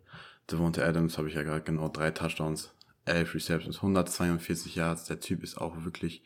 [0.50, 2.74] Devonta Adams habe ich ja gerade genau drei Touchdowns,
[3.06, 5.04] 11 Receptions, 142 Yards.
[5.06, 6.22] Der Typ ist auch wirklich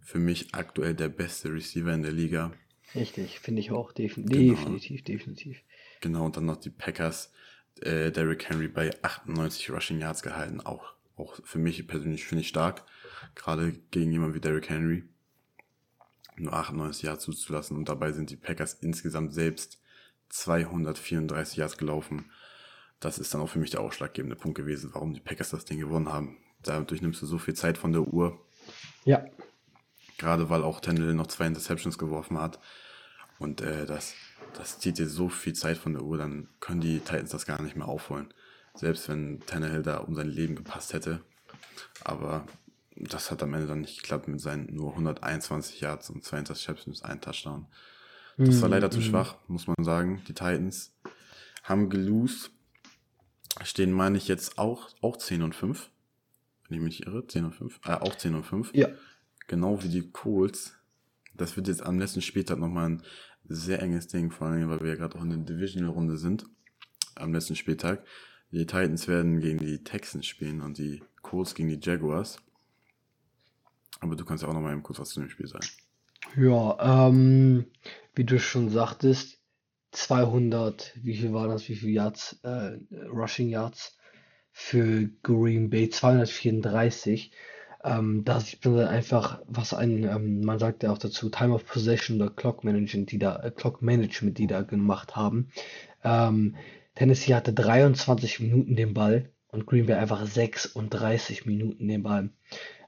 [0.00, 2.52] für mich aktuell der beste Receiver in der Liga.
[2.94, 3.92] Richtig, finde ich auch.
[3.92, 4.54] Defin Genau.
[4.54, 5.62] Definitiv, definitiv.
[6.00, 7.32] Genau, und dann noch die Packers,
[7.80, 10.60] äh, Derrick Henry bei 98 Rushing Yards gehalten.
[10.60, 12.84] Auch, auch für mich persönlich finde ich stark.
[13.34, 15.04] Gerade gegen jemanden wie Derrick Henry.
[16.36, 17.76] Nur 98 Yards zuzulassen.
[17.76, 19.80] Und dabei sind die Packers insgesamt selbst
[20.30, 22.30] 234 Yards gelaufen.
[23.00, 25.78] Das ist dann auch für mich der ausschlaggebende Punkt gewesen, warum die Packers das Ding
[25.78, 26.38] gewonnen haben.
[26.62, 28.38] Dadurch nimmst du so viel Zeit von der Uhr.
[29.04, 29.24] Ja,
[30.22, 32.60] Gerade weil auch Tannehill noch zwei Interceptions geworfen hat.
[33.40, 34.14] Und äh, das,
[34.54, 37.60] das zieht dir so viel Zeit von der Uhr, dann können die Titans das gar
[37.60, 38.32] nicht mehr aufholen.
[38.74, 41.22] Selbst wenn Tannehill da um sein Leben gepasst hätte.
[42.04, 42.46] Aber
[42.94, 47.02] das hat am Ende dann nicht geklappt mit seinen nur 121 Yards und zwei Interceptions,
[47.02, 47.66] ein Touchdown.
[48.36, 50.22] Das war leider zu schwach, muss man sagen.
[50.28, 50.94] Die Titans
[51.64, 52.52] haben gelost.
[53.64, 55.90] Stehen, meine ich, jetzt auch, auch 10 und 5.
[56.68, 57.26] Wenn ich mich irre.
[57.26, 57.80] 10 und 5.
[57.84, 58.72] Äh, auch 10 und 5.
[58.72, 58.88] ja.
[59.46, 60.76] Genau wie die Colts.
[61.34, 63.02] Das wird jetzt am letzten Spieltag nochmal ein
[63.48, 66.46] sehr enges Ding, vor allem, weil wir ja gerade auch in der Divisional-Runde sind.
[67.14, 68.04] Am letzten Spieltag.
[68.50, 72.38] Die Titans werden gegen die Texans spielen und die Colts gegen die Jaguars.
[74.00, 75.66] Aber du kannst ja auch nochmal eben kurz was zu dem Spiel sagen.
[76.36, 77.66] Ja, ähm,
[78.14, 79.38] wie du schon sagtest,
[79.92, 82.78] 200, wie viel war das, wie viel Yards, äh,
[83.08, 83.96] Rushing Yards
[84.50, 87.32] für Green Bay, 234.
[87.84, 91.54] Ähm, da sieht man dann einfach, was ein, ähm, man sagt ja auch dazu, Time
[91.54, 95.48] of Possession oder Clock Management, die da, äh, Clock Management, die da gemacht haben.
[96.04, 96.56] Ähm,
[96.94, 102.30] Tennessee hatte 23 Minuten den Ball und Green Bay einfach 36 Minuten den Ball.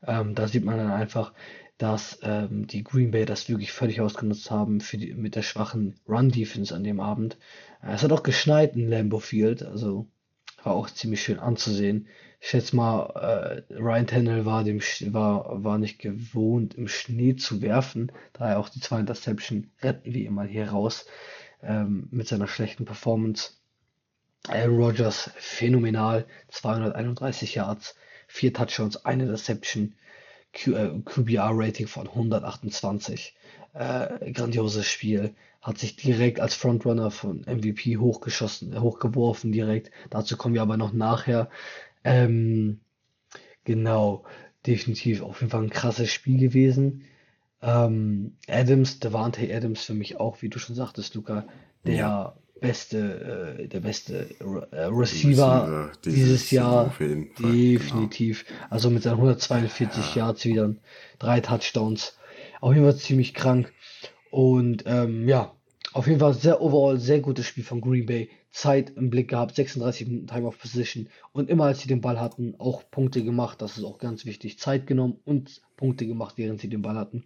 [0.06, 1.32] Ähm, da sieht man dann einfach,
[1.78, 5.98] dass ähm, die Green Bay das wirklich völlig ausgenutzt haben für die, mit der schwachen
[6.08, 7.36] Run-Defense an dem Abend.
[7.82, 10.08] Äh, es hat auch geschneit in Lambeau Field, also
[10.64, 12.08] war auch ziemlich schön anzusehen.
[12.40, 14.80] Ich schätze mal, äh, Ryan Tannehill war, dem,
[15.12, 20.12] war, war nicht gewohnt, im Schnee zu werfen, da er auch die zwei Interception retten
[20.12, 21.06] wie immer hier raus
[21.62, 23.52] ähm, mit seiner schlechten Performance.
[24.46, 27.96] Aaron Rodgers phänomenal, 231 Yards,
[28.26, 29.94] vier Touchdowns, eine Interception,
[30.66, 33.34] äh, QBR-Rating von 128.
[33.72, 35.34] Äh, grandioses Spiel.
[35.64, 39.90] Hat sich direkt als Frontrunner von MVP hochgeschossen, äh, hochgeworfen direkt.
[40.10, 41.48] Dazu kommen wir aber noch nachher.
[42.04, 42.80] Ähm,
[43.64, 44.24] genau,
[44.66, 47.04] definitiv auf jeden Fall ein krasses Spiel gewesen.
[47.62, 51.46] Ähm, Adams, Devante Adams für mich auch, wie du schon sagtest, Luca,
[51.86, 52.36] der Ja.
[52.60, 54.28] beste, äh, der beste
[54.70, 56.90] äh, Receiver Receiver dieses dieses Jahr.
[56.90, 58.44] Fall, Definitiv.
[58.68, 60.74] Also mit seinen 142 Yards wieder
[61.18, 62.18] drei Touchdowns.
[62.60, 63.72] Auf jeden Fall ziemlich krank.
[64.34, 65.54] Und ähm, ja,
[65.92, 68.30] auf jeden Fall sehr overall sehr gutes Spiel von Green Bay.
[68.50, 71.08] Zeit im Blick gehabt, 36 Minuten Time of Position.
[71.30, 73.62] Und immer als sie den Ball hatten, auch Punkte gemacht.
[73.62, 74.58] Das ist auch ganz wichtig.
[74.58, 77.22] Zeit genommen und Punkte gemacht, während sie den Ball hatten.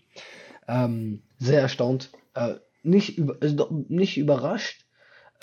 [0.69, 2.11] Ähm, sehr erstaunt.
[2.35, 4.85] Äh, nicht, über, doch nicht überrascht.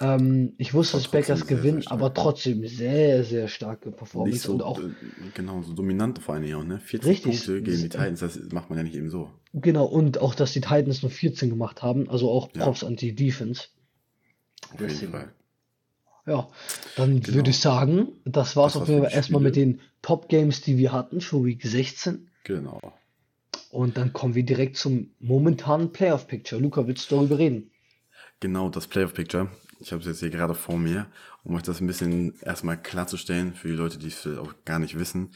[0.02, 4.80] Ähm, ich wusste, dass Packers gewinnen, aber trotzdem sehr, sehr starke Performance so, und auch,
[4.80, 4.90] äh,
[5.34, 6.80] genau, so dominant vor allen Dingen auch, ne?
[6.80, 7.32] 40 Richtig.
[7.46, 9.32] Punkte gegen die Titans, das macht man ja nicht eben so.
[9.54, 12.64] genau, und auch, dass die Titans nur 14 gemacht haben, also auch Ja.
[12.66, 13.68] Props an die Defense.
[14.74, 15.12] Auf jeden Deswegen.
[15.14, 15.32] Fall.
[16.28, 16.50] Ja,
[16.98, 17.36] dann Genau.
[17.38, 20.78] würde ich sagen, das war's Das auf war's jeden Fall erstmal mit den Top-Games, die
[20.78, 22.28] wir hatten für Week 16.
[22.44, 22.82] Genau.
[23.70, 26.60] Und dann kommen wir direkt zum momentanen Playoff-Picture.
[26.62, 27.70] Luca, willst du darüber reden?
[28.40, 29.50] Genau, das Playoff Picture.
[29.80, 31.08] Ich habe es jetzt hier gerade vor mir,
[31.44, 34.98] um euch das ein bisschen erstmal klarzustellen für die Leute, die es auch gar nicht
[34.98, 35.32] wissen.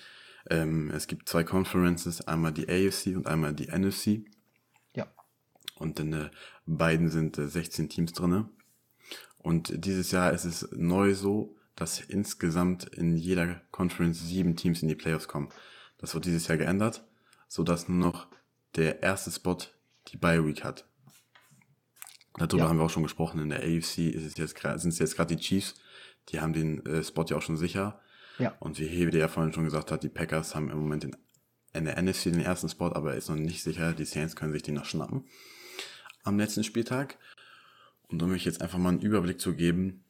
[0.49, 4.25] Ähm, es gibt zwei Conferences, einmal die AFC und einmal die NFC.
[4.95, 5.07] Ja.
[5.75, 6.29] Und in äh,
[6.65, 8.49] beiden sind äh, 16 Teams drinne.
[9.37, 14.89] Und dieses Jahr ist es neu so, dass insgesamt in jeder Conference sieben Teams in
[14.89, 15.49] die Playoffs kommen.
[15.97, 17.05] Das wird dieses Jahr geändert,
[17.47, 18.27] so dass nur noch
[18.75, 19.57] der erste Spot
[20.07, 20.88] die Bye Week hat.
[22.39, 22.69] Darüber Ja.
[22.69, 23.39] haben wir auch schon gesprochen.
[23.39, 25.75] In der AFC ist es jetzt sind es jetzt gerade die Chiefs.
[26.29, 27.99] Die haben den äh, Spot ja auch schon sicher.
[28.37, 28.55] Ja.
[28.59, 31.15] Und wie der ja vorhin schon gesagt hat, die Packers haben im Moment den,
[31.73, 33.93] in der NFC den ersten Spot, aber er ist noch nicht sicher.
[33.93, 35.25] Die Saints können sich den noch schnappen.
[36.23, 37.17] Am letzten Spieltag.
[38.07, 40.03] Und um euch jetzt einfach mal einen Überblick zu geben,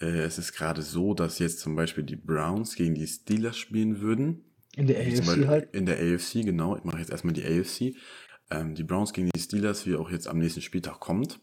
[0.00, 4.00] äh, es ist gerade so, dass jetzt zum Beispiel die Browns gegen die Steelers spielen
[4.00, 4.44] würden.
[4.76, 5.74] In der AFC Beispiel halt.
[5.74, 6.76] In der AFC, genau.
[6.76, 7.96] Ich mache jetzt erstmal die AFC.
[8.50, 11.40] Ähm, die Browns gegen die Steelers, wie auch jetzt am nächsten Spieltag kommt.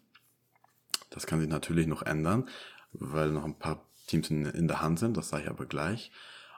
[1.13, 2.49] Das kann sich natürlich noch ändern,
[2.91, 5.15] weil noch ein paar Teams in, in der Hand sind.
[5.15, 6.11] Das sage ich aber gleich.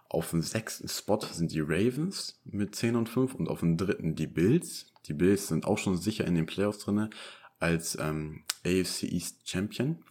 [0.08, 4.16] Auf dem sechsten Spot sind die Ravens mit 10 und 5 und auf dem dritten
[4.16, 4.94] die Bills.
[5.08, 7.10] Die Bills sind auch schon sicher in den Playoffs drinne
[7.60, 10.04] als ähm, AFC East Champion.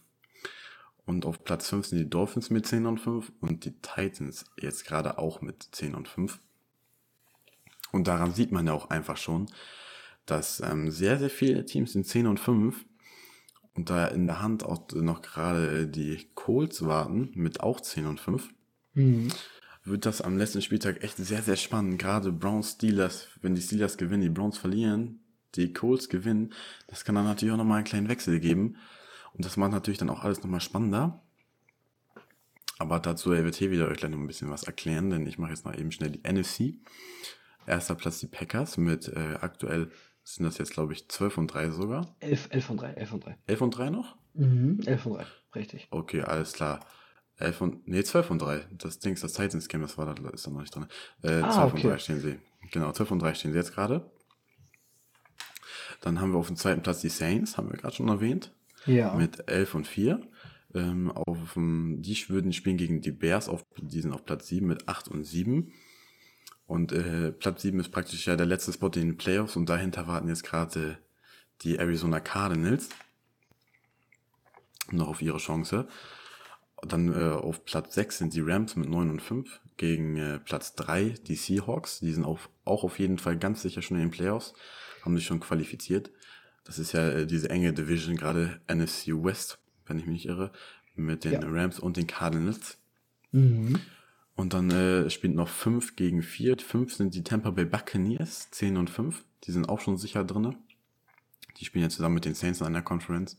[1.05, 4.85] Und auf Platz 5 sind die Dolphins mit 10 und 5 und die Titans jetzt
[4.85, 6.39] gerade auch mit 10 und 5.
[7.91, 9.47] Und daran sieht man ja auch einfach schon,
[10.25, 12.85] dass ähm, sehr, sehr viele Teams sind 10 und 5
[13.75, 18.19] und da in der Hand auch noch gerade die Colts warten mit auch 10 und
[18.19, 18.49] 5,
[18.93, 19.27] Mhm.
[19.83, 21.99] wird das am letzten Spieltag echt sehr, sehr spannend.
[21.99, 25.19] Gerade Browns, Steelers, wenn die Steelers gewinnen, die Browns verlieren,
[25.55, 26.53] die Colts gewinnen,
[26.87, 28.77] das kann dann natürlich auch nochmal einen kleinen Wechsel geben.
[29.33, 31.21] Und das macht natürlich dann auch alles nochmal spannender.
[32.77, 35.51] Aber dazu wird hier wieder euch gleich noch ein bisschen was erklären, denn ich mache
[35.51, 36.75] jetzt noch eben schnell die NFC.
[37.67, 39.91] Erster Platz die Packers mit äh, aktuell
[40.25, 42.15] sind das jetzt, glaube ich, 12 und 3 sogar.
[42.19, 43.37] 11, 11 von 3, 11 von 3.
[43.47, 44.15] 11 und 3 noch?
[44.33, 44.79] Mhm.
[44.85, 45.87] 11 von 3, richtig.
[45.91, 46.79] Okay, alles klar.
[47.37, 48.65] 11 und, nee, 12 und 3.
[48.71, 50.87] Das Dings, das Titans Game, das war da, ist da noch nicht drin.
[51.23, 51.83] Äh, Ah, 12 okay.
[51.87, 52.39] und 3 stehen sie.
[52.71, 54.09] Genau, 12 und 3 stehen sie jetzt gerade.
[56.01, 58.51] Dann haben wir auf dem zweiten Platz die Saints, haben wir gerade schon erwähnt,
[58.85, 59.13] Ja.
[59.15, 60.21] mit 11 und 4.
[60.73, 64.87] Ähm, auf, die würden spielen gegen die Bears, auf, die sind auf Platz 7 mit
[64.89, 65.71] 8 und 7.
[66.67, 70.07] Und äh, Platz 7 ist praktisch ja der letzte Spot in den Playoffs und dahinter
[70.07, 70.97] warten jetzt gerade
[71.61, 72.89] die Arizona Cardinals
[74.91, 75.87] noch auf ihre Chance.
[76.81, 80.75] Dann äh, auf Platz 6 sind die Rams mit 9 und 5 gegen äh, Platz
[80.75, 81.99] 3 die Seahawks.
[81.99, 84.53] Die sind auf, auch auf jeden Fall ganz sicher schon in den Playoffs,
[85.03, 86.11] haben sich schon qualifiziert.
[86.63, 90.51] Das ist ja äh, diese enge Division, gerade NFC West, wenn ich mich nicht irre,
[90.95, 91.39] mit den Ja.
[91.43, 92.77] Rams und den Cardinals.
[93.31, 93.79] Mhm.
[94.35, 96.57] Und dann äh, spielt noch 5 gegen 4.
[96.59, 99.23] 5 sind die Tampa Bay Buccaneers, 10 und 5.
[99.45, 100.57] Die sind auch schon sicher drinne.
[101.57, 103.37] Die spielen ja zusammen mit den Saints in einer Conference.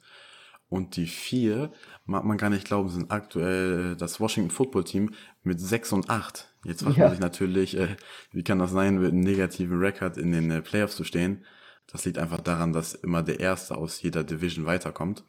[0.68, 1.70] Und die 4,
[2.06, 5.12] mag man gar nicht glauben, sind aktuell äh, das Washington Football Team
[5.44, 6.50] mit 6 und 8.
[6.64, 7.04] Jetzt fragt Ja.
[7.04, 7.96] man sich natürlich, äh,
[8.32, 11.44] wie kann das sein, mit einem negativen Rekord in den äh, Playoffs zu stehen?
[11.86, 15.22] Das liegt einfach daran, dass immer der Erste aus jeder Division weiterkommt.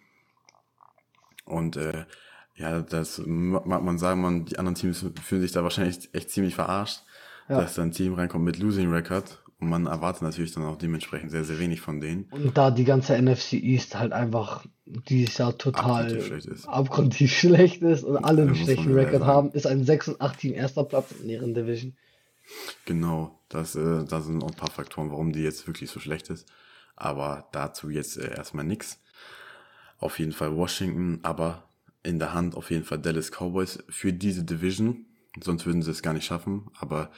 [1.46, 2.06] Und äh,
[2.58, 6.56] ja, das mag man sagen, man, die anderen Teams fühlen sich da wahrscheinlich echt ziemlich
[6.56, 7.02] verarscht,
[7.48, 7.62] Ja.
[7.62, 11.32] dass da ein Team reinkommt mit Losing Record und man erwartet natürlich dann auch dementsprechend
[11.32, 12.26] sehr, sehr wenig von denen.
[12.32, 16.68] Und da die ganze NFC East halt einfach dieses Jahr total Abgrundtief schlecht ist.
[16.68, 19.26] abgrundtief schlecht ist und alle einen schlechten sagen.
[19.26, 21.96] haben, ist ein 6 und 8 Team erster Platz in deren Division.
[22.86, 26.30] Genau, das, äh, da sind auch ein paar Faktoren, warum die jetzt wirklich so schlecht
[26.30, 26.48] ist.
[26.96, 29.00] Aber dazu jetzt äh, erstmal nix.
[30.00, 31.67] Auf jeden Fall Washington, aber
[32.08, 35.06] in der Hand auf jeden Fall Dallas Cowboys für diese Division.
[35.42, 36.72] Sonst würden sie es gar nicht schaffen.
[36.80, 37.12] Aber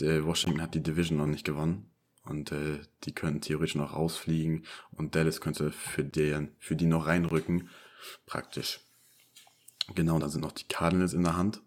[0.00, 1.90] äh, Washington hat die Division noch nicht gewonnen.
[2.24, 4.64] Und äh, die könnten theoretisch noch rausfliegen.
[4.92, 7.68] Und Dallas könnte für, deren, für die noch reinrücken.
[8.24, 8.80] Praktisch.
[9.94, 11.60] Genau, da sind noch die Cardinals in der Hand.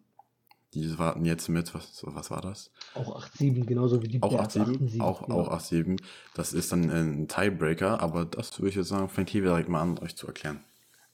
[0.73, 2.71] Die warten jetzt mit, was, was war das?
[2.95, 4.97] Auch 8-7, genauso wie die Auch Bears 8-7?
[4.97, 5.41] 8-7, Auch, genau.
[5.41, 6.01] auch 8-7.
[6.33, 9.81] Das ist dann ein Tiebreaker, aber das würde ich jetzt sagen, fängt hier direkt mal
[9.81, 10.63] an, euch zu erklären.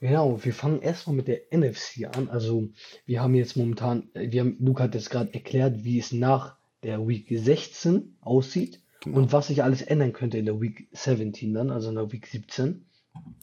[0.02, 2.28] Genau, wir fangen erstmal mit der NFC an.
[2.30, 2.70] Also,
[3.06, 6.58] wir haben jetzt momentan, äh, wir haben, Luca hat jetzt gerade erklärt, wie es nach
[6.84, 9.18] der Week 16 aussieht Genau.
[9.20, 12.26] und was sich alles ändern könnte in der Week 17 dann, also in der Week
[12.28, 12.86] 17.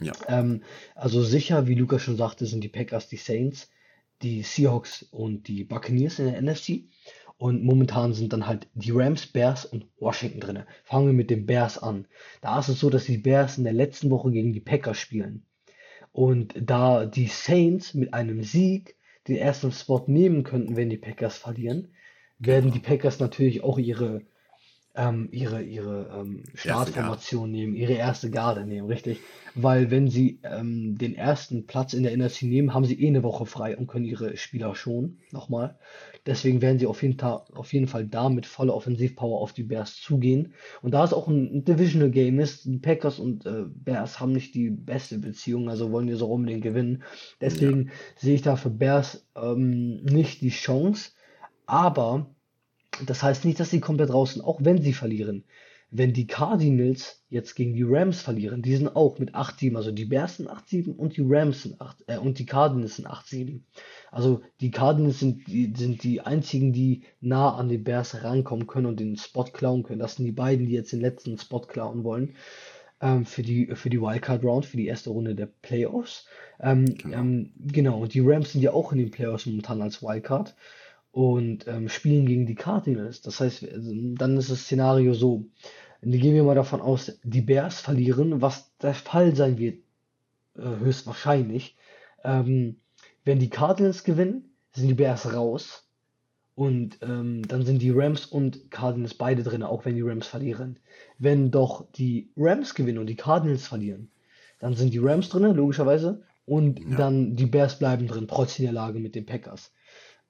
[0.01, 0.63] Ja, Ähm,
[0.95, 3.69] also sicher, wie Luca schon sagte, sind die Packers, die Saints,
[4.23, 6.89] die Seahawks und die Buccaneers in der NFC.
[7.37, 10.63] Und momentan sind dann halt die Rams, Bears und Washington drin.
[10.85, 12.07] Fangen wir mit den Bears an.
[12.41, 15.45] Da ist es so, dass die Bears in der letzten Woche gegen die Packers spielen.
[16.13, 18.97] Und da die Saints mit einem Sieg
[19.29, 21.93] den ersten Spot nehmen könnten, wenn die Packers verlieren,
[22.39, 24.23] werden die Packers natürlich auch ihre
[24.99, 26.43] ähm, ihre, ihre ähm.
[26.55, 29.21] Startformation nehmen, ihre erste Garde nehmen, richtig.
[29.55, 33.23] Weil wenn sie ähm, den ersten Platz in der NFC nehmen, haben sie eh eine
[33.23, 35.21] Woche frei und können ihre Spieler schonen.
[35.31, 35.79] Nochmal.
[36.27, 39.63] Deswegen werden sie auf jeden, Ta auf jeden Fall da mit voller Offensivpower auf die
[39.63, 40.53] Bears zugehen.
[40.83, 44.55] Und da es auch ein, Divisional Game ist, die Packers und äh, Bears haben nicht
[44.55, 47.03] die beste Beziehung, also wollen die so unbedingt gewinnen.
[47.03, 47.07] Ja,
[47.49, 51.13] Deswegen sehe ich da für Bears ähm, nicht die Chance.
[51.67, 52.35] Aber
[53.07, 55.45] das heißt nicht, dass sie komplett raus sind, auch wenn sie verlieren.
[55.91, 60.05] Wenn die Cardinals jetzt gegen die Rams verlieren, die sind auch mit 8-7, also die
[60.05, 63.61] Bears sind 8-7 und die Rams sind 8, äh, und die Cardinals sind 8-7.
[64.11, 68.87] Also die Cardinals sind die, sind die einzigen, die nah an die Bears rankommen können
[68.87, 70.01] und den Spot klauen können.
[70.01, 72.35] Das sind die beiden, die jetzt den letzten Spot klauen wollen
[73.01, 76.27] ähm, für die, für die Wildcard Round, für die erste Runde der Playoffs.
[76.61, 77.19] Ähm, genau.
[77.19, 80.55] ähm, genau, und die Rams sind ja auch in den Playoffs momentan als Wildcard
[81.13, 83.23] und ähm, spielen gegen die Cardinals.
[83.23, 85.47] Das heißt, also, dann ist das Szenario so.
[86.03, 89.81] Gehen wir mal davon aus, die Bears verlieren, was der Fall sein wird,
[90.57, 91.77] äh, höchstwahrscheinlich.
[92.23, 92.77] Ähm,
[93.25, 95.85] wenn die Cardinals gewinnen, sind die Bears raus.
[96.55, 100.79] Und ähm, dann sind die Rams und Cardinals beide drin, auch wenn die Rams verlieren.
[101.17, 104.11] Wenn doch die Rams gewinnen und die Cardinals verlieren,
[104.59, 106.23] dann sind die Rams drin, logischerweise.
[106.47, 109.73] Und Ja, dann die Bears bleiben drin, trotz der Lage mit den Packers.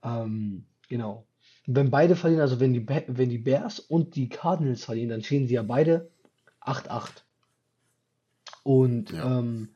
[0.03, 1.27] Ähm, genau.
[1.67, 5.23] Wenn beide verlieren, also wenn die, Ba- wenn die Bears und die Cardinals verlieren, dann
[5.23, 6.11] stehen sie ja beide
[6.61, 7.25] 8-8.
[8.65, 9.71] Und ja, ähm,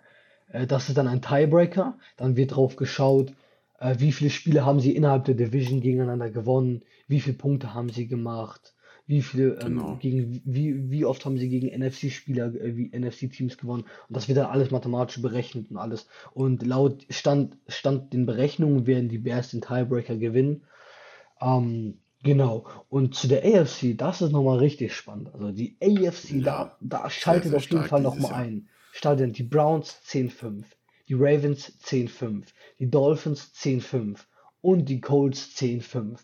[0.48, 1.98] äh, das ist dann ein Tiebreaker.
[2.16, 3.32] Dann wird drauf geschaut,
[3.78, 7.88] äh, wie viele Spiele haben sie innerhalb der Division gegeneinander gewonnen, wie viele Punkte haben
[7.90, 8.74] sie gemacht,
[9.06, 9.96] wie viele, ähm, genau.
[9.96, 13.84] gegen, wie, wie oft haben sie gegen NFC-Spieler, äh, wie NFC-Teams gewonnen.
[14.08, 16.06] Und das wird dann alles mathematisch berechnet und alles.
[16.32, 20.62] Und laut Stand, Stand den Berechnungen werden die Bears den Tiebreaker gewinnen.
[21.42, 22.66] Ähm, genau.
[22.88, 25.34] Und zu der AFC, das ist nochmal richtig spannend.
[25.34, 28.68] Also die AFC, Ja, da, da sehr, schaltet sehr auf jeden Fall nochmal ein.
[28.92, 30.64] Schaltet die Browns 10-5,
[31.08, 32.44] die Ravens 10-5,
[32.78, 34.18] die Dolphins 10-5
[34.60, 36.18] und die Colts 10-5.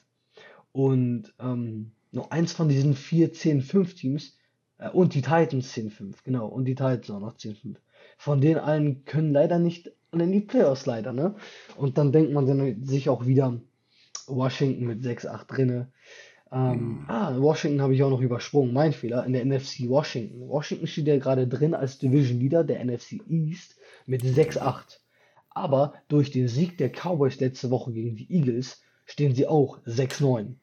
[0.72, 4.36] Und ähm, noch eins von diesen vier 10-5 Teams
[4.78, 7.76] äh, und die Titans 10-5, genau, und die Titans auch noch 10-5.
[8.16, 11.34] Von denen allen können leider nicht in die Playoffs leider, ne?
[11.76, 13.60] Und dann denkt man sich auch wieder,
[14.28, 15.88] Washington mit 6-8 drinne.
[16.50, 18.72] Ähm, Hm, ah, Washington habe ich auch noch übersprungen.
[18.72, 20.48] Mein Fehler in der NFC Washington.
[20.48, 23.76] Washington steht ja gerade drin als Division Leader der NFC East
[24.06, 24.34] mit genau.
[24.34, 24.98] 6-8.
[25.50, 30.54] Aber durch den Sieg der Cowboys letzte Woche gegen die Eagles stehen sie auch 6-9.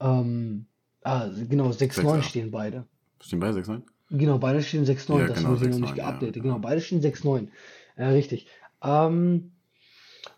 [0.00, 0.66] Ähm,
[1.02, 2.22] ah, genau, 6-9 6-8.
[2.22, 2.86] stehen beide.
[3.20, 3.82] Stehen beide 6-9?
[4.10, 5.18] Genau, beide stehen 6-9.
[5.18, 6.36] Ja, Das genau, ich noch nicht 6-9, ja, geupdatet.
[6.36, 6.42] ja.
[6.42, 7.48] Genau, beide stehen 6-9.
[7.96, 8.46] Ja, richtig.
[8.82, 9.52] Ähm,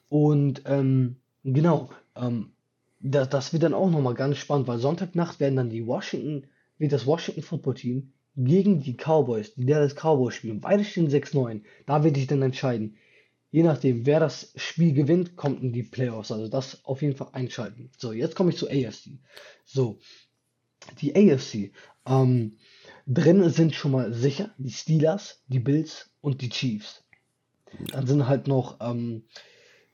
[0.08, 1.16] und ähm,
[1.52, 2.52] genau, ähm,
[3.00, 6.46] das, das wird dann auch nochmal ganz spannend, weil Sonntagnacht werden dann die Washington,
[6.78, 10.60] wird das Washington Football Team gegen die Cowboys, die Dallas Cowboys spielen.
[10.60, 11.62] Beide stehen 6-9.
[11.86, 12.96] Da wird sich dann entscheiden.
[13.50, 16.30] Je nachdem, wer das Spiel gewinnt, kommt in die Playoffs.
[16.30, 17.90] Also das auf jeden Fall einschalten.
[17.96, 19.12] So, jetzt komme ich zu AFC.
[19.64, 19.98] So,
[21.00, 21.72] die AFC.
[22.06, 22.58] Ähm,
[23.06, 27.04] drin sind schon mal sicher die Steelers, die Bills und die Chiefs.
[27.92, 29.24] Dann sind halt noch ähm,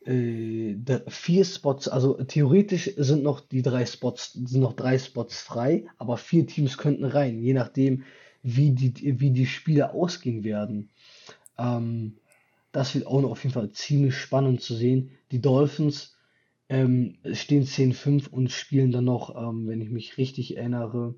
[0.07, 0.76] äh,
[1.09, 6.16] vier Spots, also theoretisch sind noch die drei Spots, sind noch drei Spots frei, aber
[6.16, 8.05] vier Teams könnten rein, je nachdem,
[8.42, 10.90] wie die, wie die Spiele ausgehen werden.
[11.59, 12.14] Ähm,
[12.72, 15.11] das wird auch noch auf jeden Fall ziemlich spannend zu sehen.
[15.30, 16.16] Die Dolphins
[16.68, 21.14] ähm, stehen 10-5 und spielen dann noch, ähm, wenn ich mich richtig erinnere,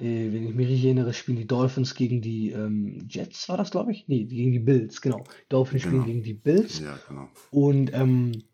[0.00, 3.70] äh, wenn ich mich richtig erinnere, spielen die Dolphins gegen die ähm, Jets, war das,
[3.70, 4.06] glaube ich?
[4.08, 5.18] Nee, gegen die Bills, genau.
[5.18, 6.06] Die Dolphins spielen genau.
[6.06, 7.28] gegen die Bills Ja, genau.
[7.50, 8.44] und ähm,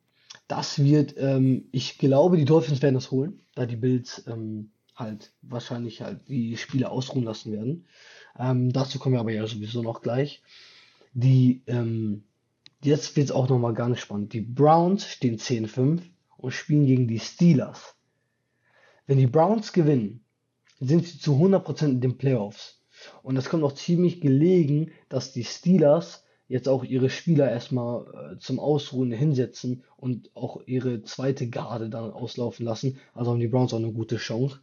[0.48, 5.32] das wird, ähm, ich glaube, die Dolphins werden das holen, da die Bills ähm, halt
[5.42, 7.86] wahrscheinlich halt die Spiele ausruhen lassen werden.
[8.38, 10.42] Ähm, dazu kommen wir aber ja sowieso noch gleich.
[11.12, 12.24] Die, ähm,
[12.82, 14.32] jetzt wird es auch nochmal ganz spannend.
[14.32, 16.02] Die Browns stehen 10-5
[16.36, 17.96] und spielen gegen die Steelers.
[19.06, 20.23] Wenn die Browns gewinnen,
[20.86, 22.80] sind sie zu 100% in den Playoffs.
[23.22, 28.38] Und es kommt auch ziemlich gelegen, dass die Steelers jetzt auch ihre Spieler erstmal äh,
[28.38, 32.98] zum Ausruhen hinsetzen und auch ihre zweite Garde dann auslaufen lassen.
[33.14, 34.60] Also haben die Browns auch eine gute Chance.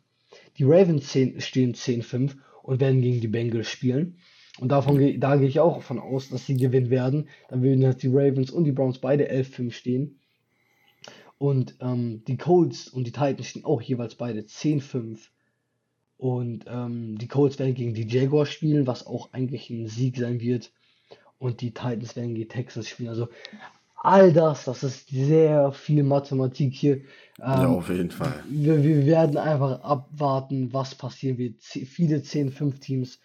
[0.58, 4.18] Die Ravens 10, stehen 10-5 und werden gegen die Bengals spielen.
[4.60, 7.30] Und davon da gehe ich auch davon aus, dass sie gewinnen werden.
[7.50, 10.20] Dann würden jetzt die Ravens und die Browns beide 11-5 stehen.
[11.38, 15.18] Und ähm, die Colts und die Titans stehen auch jeweils beide 10-5.
[16.22, 20.40] Und ähm, die Colts werden gegen die Jaguars spielen, was auch eigentlich ein Sieg sein
[20.40, 20.72] wird.
[21.40, 23.10] Und die Titans werden gegen die Texans spielen.
[23.10, 23.30] Also
[23.96, 27.02] all das, das ist sehr viel Mathematik hier.
[27.54, 28.44] Ja, Ähm, auf jeden Fall.
[28.44, 31.62] wir, wir werden einfach abwarten, was passieren wird.
[31.62, 33.20] Z viele 10-5-Teams,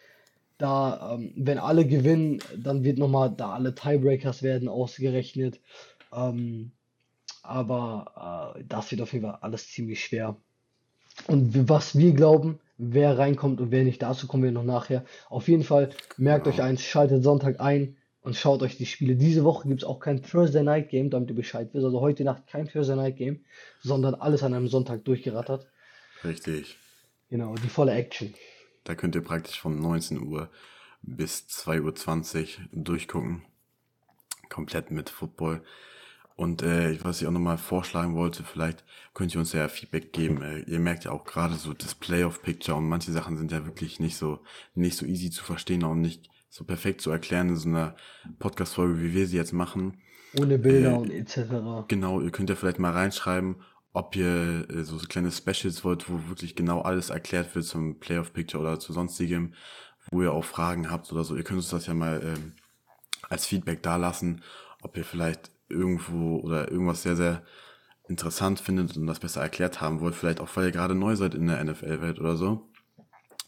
[0.59, 5.61] da, ähm, wenn alle gewinnen, dann wird nochmal, da alle Tiebreakers werden ausgerechnet.
[6.13, 6.73] Ähm,
[7.43, 10.37] aber äh, das wird auf jeden Fall alles ziemlich schwer.
[11.29, 15.05] Und was wir glauben, wer reinkommt und wer nicht, dazu kommen wir noch nachher.
[15.29, 16.69] Auf jeden Fall, merkt euch Genau.
[16.69, 19.17] eins, schaltet Sonntag ein und schaut euch die Spiele.
[19.17, 21.85] Diese Woche gibt es auch kein Thursday Night Game, damit ihr Bescheid wisst.
[21.85, 23.45] Also heute Nacht kein Thursday Night Game,
[23.83, 25.67] sondern alles an einem Sonntag durchgerattert.
[26.25, 26.77] Richtig.
[27.31, 28.35] Genau, die volle Action.
[28.85, 30.51] Da könnt ihr praktisch von 19 Uhr
[31.03, 33.43] bis 2.20 Uhr durchgucken.
[34.49, 35.63] Komplett mit Football.
[36.37, 38.85] Und äh, was ich auch nochmal vorschlagen wollte, vielleicht
[39.15, 40.43] könnt ihr uns ja Feedback geben.
[40.43, 44.01] Äh, ihr merkt ja auch gerade so das Playoff-Picture und manche Sachen sind ja wirklich
[44.01, 44.41] nicht so,
[44.75, 47.97] nicht so easy zu verstehen und nicht so perfekt zu erklären in so einer
[48.39, 50.03] Podcast-Folge, wie wir sie jetzt machen.
[50.39, 51.89] Ohne Bilder Äh, und etc.
[51.89, 53.57] Genau, ihr könnt ja vielleicht mal reinschreiben,
[53.95, 58.35] ob ihr äh, so kleine Specials wollt, wo wirklich genau alles erklärt wird zum Playoff
[58.35, 59.55] Picture oder zu sonstigem,
[60.11, 61.35] wo ihr auch Fragen habt oder so.
[61.35, 62.53] Ihr könnt uns das ja mal ähm,
[63.31, 64.43] als Feedback dalassen,
[64.83, 67.43] ob ihr vielleicht irgendwo oder irgendwas sehr, sehr
[68.09, 70.15] interessant findet und das besser erklärt haben wollt.
[70.15, 72.69] Vielleicht auch, weil ihr gerade neu seid in der NFL-Welt oder so.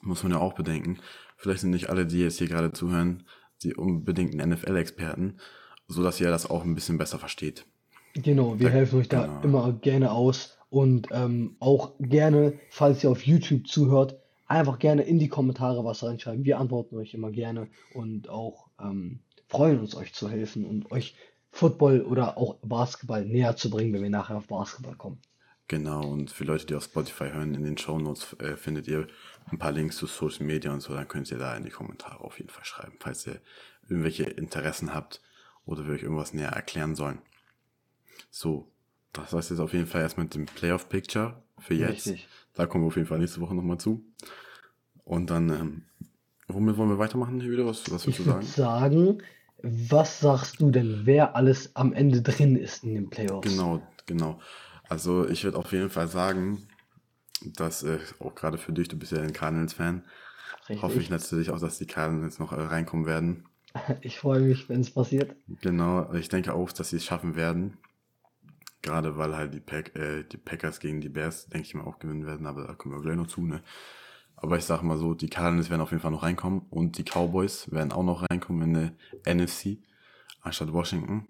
[0.00, 0.98] Muss man ja auch bedenken.
[1.36, 3.24] Vielleicht sind nicht alle, die jetzt hier gerade zuhören,
[3.62, 5.38] die unbedingten NFL-Experten,
[5.86, 7.66] so dass ihr das auch ein bisschen besser versteht.
[8.14, 9.42] Genau, wir Da, helfen euch da genau.
[9.42, 15.18] immer gerne aus und ähm, auch gerne, falls ihr auf YouTube zuhört, einfach gerne in
[15.18, 16.44] die Kommentare was reinschreiben.
[16.44, 21.14] Wir antworten euch immer gerne und auch ähm, freuen uns, euch zu helfen und euch
[21.50, 25.20] Football oder auch Basketball näher zu bringen, wenn wir nachher auf Basketball kommen.
[25.68, 29.06] Genau, und für Leute, die auf Spotify hören, in den Shownotes äh, findet ihr
[29.50, 32.20] ein paar Links zu Social Media und so, dann könnt ihr da in die Kommentare
[32.20, 33.40] auf jeden Fall schreiben, falls ihr
[33.86, 35.20] irgendwelche Interessen habt
[35.66, 37.18] oder wir euch irgendwas näher erklären sollen.
[38.30, 38.70] So,
[39.12, 42.06] das war's jetzt auf jeden Fall erst mit dem Playoff Picture für jetzt.
[42.06, 42.28] Richtig.
[42.54, 44.02] Da kommen wir auf jeden Fall nächste Woche nochmal zu.
[45.04, 45.82] Und dann, ähm,
[46.48, 47.66] womit wollen wir weitermachen hier wieder?
[47.66, 49.22] Was, was würdest Ich du würde sagen?
[49.62, 53.48] Was sagst du denn, wer alles am Ende drin ist in den Playoffs?
[53.48, 54.40] Genau, genau.
[54.88, 56.68] Also ich würde auf jeden Fall sagen,
[57.42, 60.04] dass äh, auch gerade für dich, du bist ja ein Cardinals-Fan,
[60.80, 63.44] hoffe ich natürlich auch, dass die Cardinals noch äh, reinkommen werden.
[64.00, 65.36] Ich freue mich, wenn es passiert.
[65.60, 67.76] Genau, ich denke auch, dass sie es schaffen werden.
[68.82, 71.98] Gerade weil halt die, Pack, äh, die Packers gegen die Bears, denke ich mal, auch
[71.98, 73.62] gewinnen werden, aber da kommen wir gleich noch zu, ne?
[74.40, 77.04] Aber ich sage mal so, die Cardinals werden auf jeden Fall noch reinkommen und die
[77.04, 79.78] Cowboys werden auch noch reinkommen in der NFC,
[80.42, 81.26] anstatt Washington.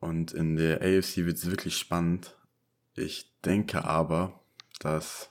[0.00, 2.36] Und in der AFC wird es wirklich spannend.
[2.94, 4.40] Ich denke aber,
[4.80, 5.30] dass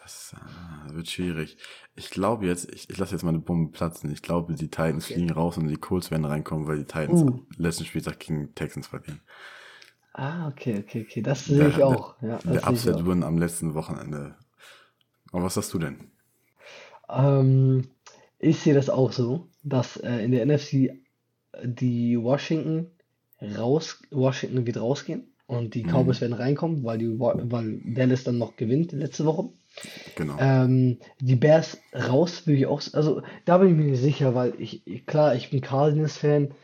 [0.00, 1.56] das äh, wird schwierig.
[1.94, 4.10] Ich glaube jetzt, ich, ich lasse jetzt mal eine Bombe platzen.
[4.12, 5.14] Ich glaube, die Titans Okay.
[5.14, 7.44] fliegen raus und die Colts werden reinkommen, weil die Titans Uh.
[7.56, 9.20] letzten Spieltag gegen Texans verlieren.
[10.14, 11.22] Ah, okay, okay, okay.
[11.22, 12.20] Das sehe ich Der, auch.
[12.22, 14.36] Ja, der sehe ich Upset wurden am letzten Wochenende.
[15.32, 16.12] Aber was hast du denn?
[17.08, 17.88] Ähm,
[18.38, 20.90] ich sehe das auch so, dass äh, in der NFC
[21.64, 22.86] die Washington
[23.40, 26.20] raus, Washington wird rausgehen und die Cowboys Mhm.
[26.20, 29.50] werden reinkommen, weil die, weil Dallas dann noch gewinnt letzte Woche.
[30.14, 30.38] Genau.
[30.38, 34.54] Ähm, die Bears raus, will ich auch, also da bin ich mir nicht sicher, weil
[34.60, 36.54] ich, ich- klar, ich bin Cardinals-Fan,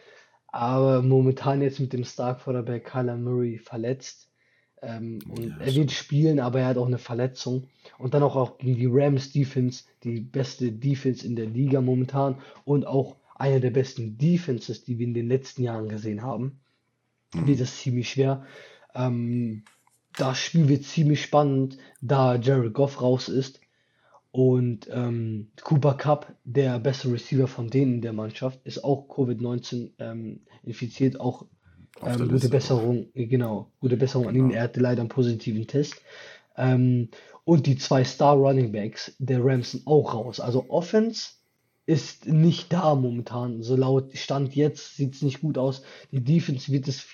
[0.55, 4.31] aber momentan jetzt mit dem Star Quarterback Kyler Murray verletzt.
[4.83, 7.69] Ähm, und Ja, er wird spielen, aber er hat auch eine Verletzung.
[7.99, 12.41] Und dann auch, auch gegen die Rams Defense, die beste Defense in der Liga momentan
[12.65, 16.61] und auch eine der besten Defenses, die wir in den letzten Jahren gesehen haben,
[17.39, 17.61] wird Mhm.
[17.61, 18.47] es ziemlich schwer.
[18.95, 19.65] Ähm,
[20.17, 23.61] das Spiel wird ziemlich spannend, da Jared Goff raus ist
[24.35, 29.93] und ähm, Cooper Cup, der beste Receiver von denen in der Mannschaft, ist auch Covid-19
[30.01, 31.47] ähm, infiziert, auch
[32.03, 32.49] ähm, gute Liste.
[32.49, 34.49] Besserung, äh, genau, gute Besserung an ihn.
[34.49, 34.55] Genau.
[34.57, 36.03] Er hatte leider einen positiven Test.
[36.57, 37.11] Ähm,
[37.45, 40.41] und die zwei Star Running Backs der Rams sind auch raus.
[40.41, 41.35] Also Offense
[41.87, 43.63] ist nicht da momentan.
[43.63, 45.83] So laut Stand jetzt sieht es nicht gut aus.
[46.11, 47.07] Die Defense wird es.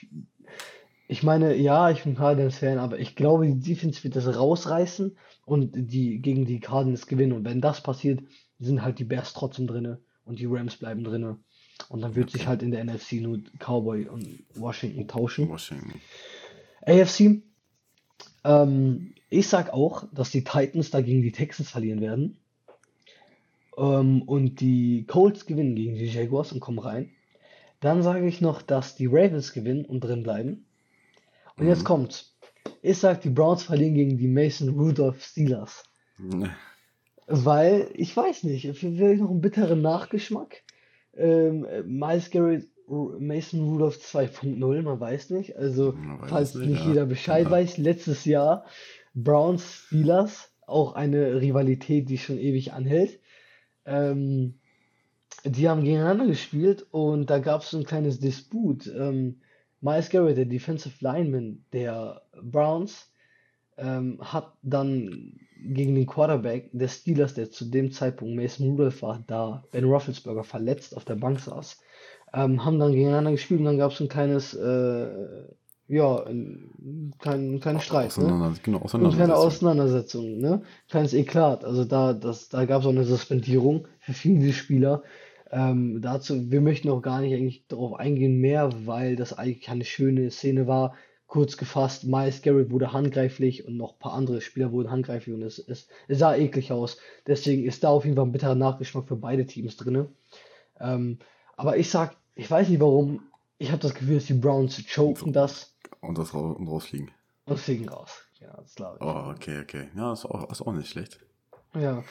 [1.07, 5.19] Ich meine, ja, ich bin Cardinals-Fan, aber ich glaube, die Defense wird es rausreißen
[5.51, 7.33] und die gegen die Cardinals gewinnen.
[7.33, 8.21] Und wenn das passiert,
[8.61, 11.39] sind halt die Bears trotzdem drinne und die Rams bleiben drinne.
[11.89, 15.49] Und dann wird sich halt in der NFC nur Cowboy und Washington tauschen.
[15.49, 16.01] Washington.
[16.87, 17.43] AFC,
[18.45, 22.39] ähm, ich sag auch, dass die Titans da gegen die Texans verlieren werden.
[23.77, 27.11] Ähm, und die Colts gewinnen gegen die Jaguars und kommen rein.
[27.81, 30.65] Dann sage ich noch, dass die Ravens gewinnen und drin bleiben.
[31.57, 31.87] Und jetzt Mhm.
[31.87, 32.37] kommt's.
[32.83, 35.85] Ich sag, die Browns verlieren gegen die Mason Rudolph Steelers.
[36.19, 36.51] Ne,
[37.27, 40.63] Weil, ich weiß nicht, vielleicht noch einen bitteren Nachgeschmack.
[41.15, 45.57] Ähm, äh, Miles Garrett Mason Rudolph 2.0, man weiß nicht.
[45.57, 46.89] Also, weiß falls nicht, nicht ja.
[46.89, 47.51] jeder Bescheid Ja.
[47.51, 48.65] weiß, letztes Jahr
[49.15, 53.21] Browns Steelers, auch eine Rivalität, die schon ewig anhält.
[53.85, 54.55] Ähm,
[55.45, 58.87] die haben gegeneinander gespielt und da gab es so ein kleines Disput.
[58.89, 59.41] Ähm,
[59.81, 63.11] Myles Garrett, der Defensive Lineman der Browns,
[63.79, 69.23] ähm, hat dann gegen den Quarterback der Steelers, der zu dem Zeitpunkt Mason Rudolph war,
[69.27, 71.79] da Ben Roethlisberger verletzt auf der Bank saß,
[72.33, 75.09] ähm, haben dann gegeneinander gespielt und dann gab es ein kleines, äh,
[75.89, 78.55] ja, ein, kein, keinen Streit, ne?
[78.63, 79.35] Genau, Und keine Auseinandersetzung.
[79.35, 80.63] Auseinandersetzung, ne?
[80.89, 81.65] Kleines Eklat.
[81.65, 85.03] Also da, das, da gab es auch eine Suspendierung für viele Spieler.
[85.53, 89.85] Ähm, dazu, wir möchten auch gar nicht eigentlich darauf eingehen mehr, weil das eigentlich keine
[89.85, 90.95] schöne Szene war.
[91.27, 95.43] Kurz gefasst, Myles Garrett wurde handgreiflich und noch ein paar andere Spieler wurden handgreiflich und
[95.43, 96.99] es, es, es sah eklig aus.
[97.27, 100.07] Deswegen ist da auf jeden Fall ein bitterer Nachgeschmack für beide Teams drin.
[100.81, 101.19] Ähm,
[101.57, 103.23] aber ich sag, ich weiß nicht warum,
[103.59, 107.11] ich habe das Gefühl, dass die Browns choken das Und das ra und rausfliegen.
[107.47, 108.23] und fliegen raus.
[108.41, 109.07] Ja, das glaube ich.
[109.07, 109.89] Oh, okay, okay.
[109.97, 111.21] Ja, ist auch, ist auch nicht schlecht.
[111.75, 112.03] Ja,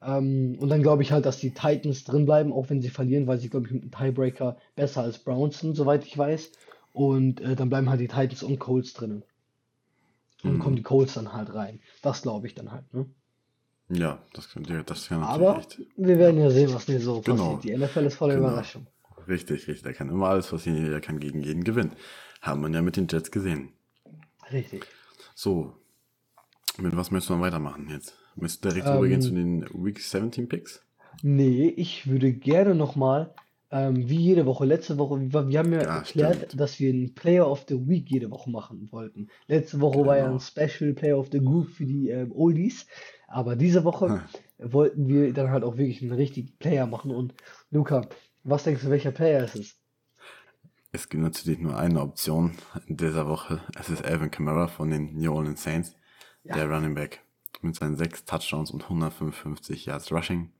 [0.00, 3.26] ähm, und dann glaube ich halt, dass die Titans drin bleiben, auch wenn sie verlieren,
[3.26, 6.52] weil sie, glaube ich, mit einem Tiebreaker besser als Browns sind, soweit ich weiß.
[6.92, 9.24] Und äh, dann bleiben halt die Titans und Colts drin.
[10.44, 10.58] Und Mhm.
[10.60, 11.80] kommen die Colts dann halt rein.
[12.02, 13.06] Das glaube ich dann halt, ne?
[13.88, 15.80] Ja, das könnte, das kann natürlich Aber echt.
[15.96, 17.56] wir werden ja sehen, was nicht so Genau.
[17.56, 17.64] passiert.
[17.64, 18.48] Die NFL ist voller Genau.
[18.48, 18.86] Überraschung.
[19.26, 19.82] Richtig, richtig.
[19.82, 20.84] Da kann immer alles passieren.
[20.84, 21.92] Jeder kann gegen jeden gewinnen.
[22.40, 23.72] Haben wir ja mit den Jets gesehen.
[24.52, 24.86] Richtig.
[25.34, 25.74] So.
[26.78, 28.14] Mit was möchtest du dann weitermachen jetzt?
[28.40, 30.82] Du direkt Ähm, rübergehen zu den Week 17 Picks?
[31.22, 33.34] Nee, ich würde gerne nochmal,
[33.70, 36.60] ähm, wie jede Woche, letzte Woche, wir, haben ja Ja, erklärt, stimmt.
[36.60, 39.28] dass wir einen Player of the Week jede Woche machen wollten.
[39.46, 40.36] Letzte Woche war ja Genau.
[40.36, 42.86] ein Special Player of the Group für die ähm, Oldies,
[43.26, 44.22] aber diese Woche
[44.58, 47.10] wollten wir dann halt auch wirklich einen richtigen Player machen.
[47.10, 47.34] Und
[47.70, 48.08] Luca,
[48.44, 49.76] was denkst du, welcher Player ist es?
[50.92, 52.52] Es gibt natürlich nur eine Option
[52.86, 53.60] in dieser Woche.
[53.78, 55.94] Es ist Alvin Kamara von den New Orleans Saints,
[56.44, 56.54] Ja.
[56.54, 57.20] der Running Back
[57.62, 60.50] mit seinen sechs Touchdowns und 155 Yards Rushing.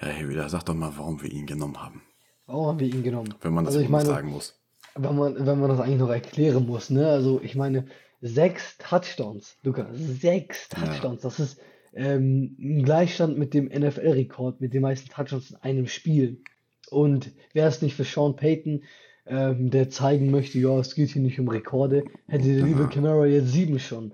[0.00, 2.02] Ja, hey, wieder, sag doch mal, warum wir ihn genommen haben.
[2.46, 3.34] Warum haben wir ihn genommen?
[3.40, 4.58] Wenn man das Also meine, sagen muss.
[4.96, 7.08] wenn man, wenn man das eigentlich noch erklären muss, ne?
[7.08, 7.86] Also ich meine,
[8.20, 10.84] sechs Touchdowns, Luca, sechs Ja.
[10.86, 11.60] Touchdowns, das ist
[11.94, 16.42] ähm, ein Gleichstand mit dem NFL-Rekord, mit den meisten Touchdowns in einem Spiel.
[16.90, 18.82] Und wäre es nicht für Sean Payton,
[19.26, 22.88] ähm, der zeigen möchte, ja, es geht hier nicht um Rekorde, hätte der liebe Ja.
[22.88, 24.12] Camara jetzt sieben schon.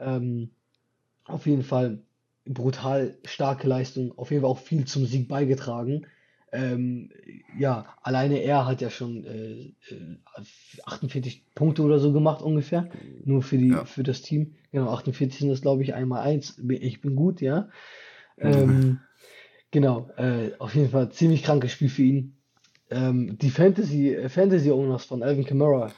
[0.00, 0.50] Ähm,
[1.24, 2.00] auf jeden Fall
[2.46, 6.06] brutal starke Leistung, auf jeden Fall auch viel zum Sieg beigetragen.
[6.52, 7.10] Ähm,
[7.58, 10.16] ja, alleine er hat ja schon äh, äh,
[10.84, 12.90] 48 Punkte oder so gemacht ungefähr,
[13.24, 13.84] nur für die Ja.
[13.84, 14.56] für das Team.
[14.72, 16.60] Genau, 48 sind das glaube ich einmal eins.
[16.68, 17.68] Ich bin gut, ja.
[18.38, 18.98] Ähm,
[19.70, 22.34] genau, äh, auf jeden Fall ziemlich krankes Spiel für ihn.
[22.90, 25.92] Ähm, die Fantasy Fantasy Owners von Alvin Kamara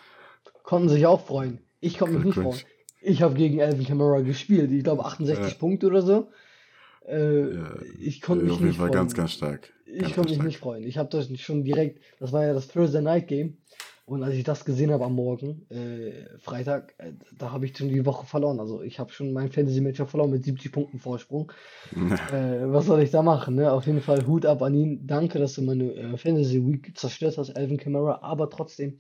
[0.65, 1.61] konnten sich auch freuen.
[1.81, 2.61] Ich konnte mich nicht freuen.
[3.03, 4.71] Ich habe gegen Alvin Kamara gespielt.
[4.73, 5.59] Ich glaube 68 Ja.
[5.59, 6.31] Punkte oder so.
[7.07, 8.99] Äh, Ja, ich konnte mich auf jeden nicht Fall freuen.
[9.01, 9.73] ganz, ganz stark.
[9.87, 10.47] Ich Ganz, konnte ganz mich stark.
[10.47, 10.85] nicht freuen.
[10.85, 13.57] Ich habe das schon direkt, das war ja das Thursday Night Game.
[14.05, 17.89] Und als ich das gesehen habe am Morgen, äh, Freitag, äh, da habe ich schon
[17.89, 18.59] die Woche verloren.
[18.59, 21.53] Also ich habe schon mein Fantasy-Matchup verloren mit 70 Punkten Vorsprung.
[22.33, 23.55] Äh, was soll ich da machen?
[23.55, 23.71] Ne?
[23.73, 25.07] Auf jeden Fall Hut ab an ihn.
[25.07, 28.21] Danke, dass du meine äh, Fantasy Week zerstört hast, Alvin Kamara.
[28.23, 28.99] Aber trotzdem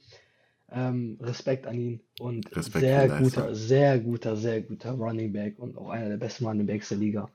[0.74, 5.76] ähm, Respekt an ihn und Respekt sehr guter, sehr guter, sehr guter Running Back und
[5.76, 7.28] auch einer der besten Running Backs der Liga.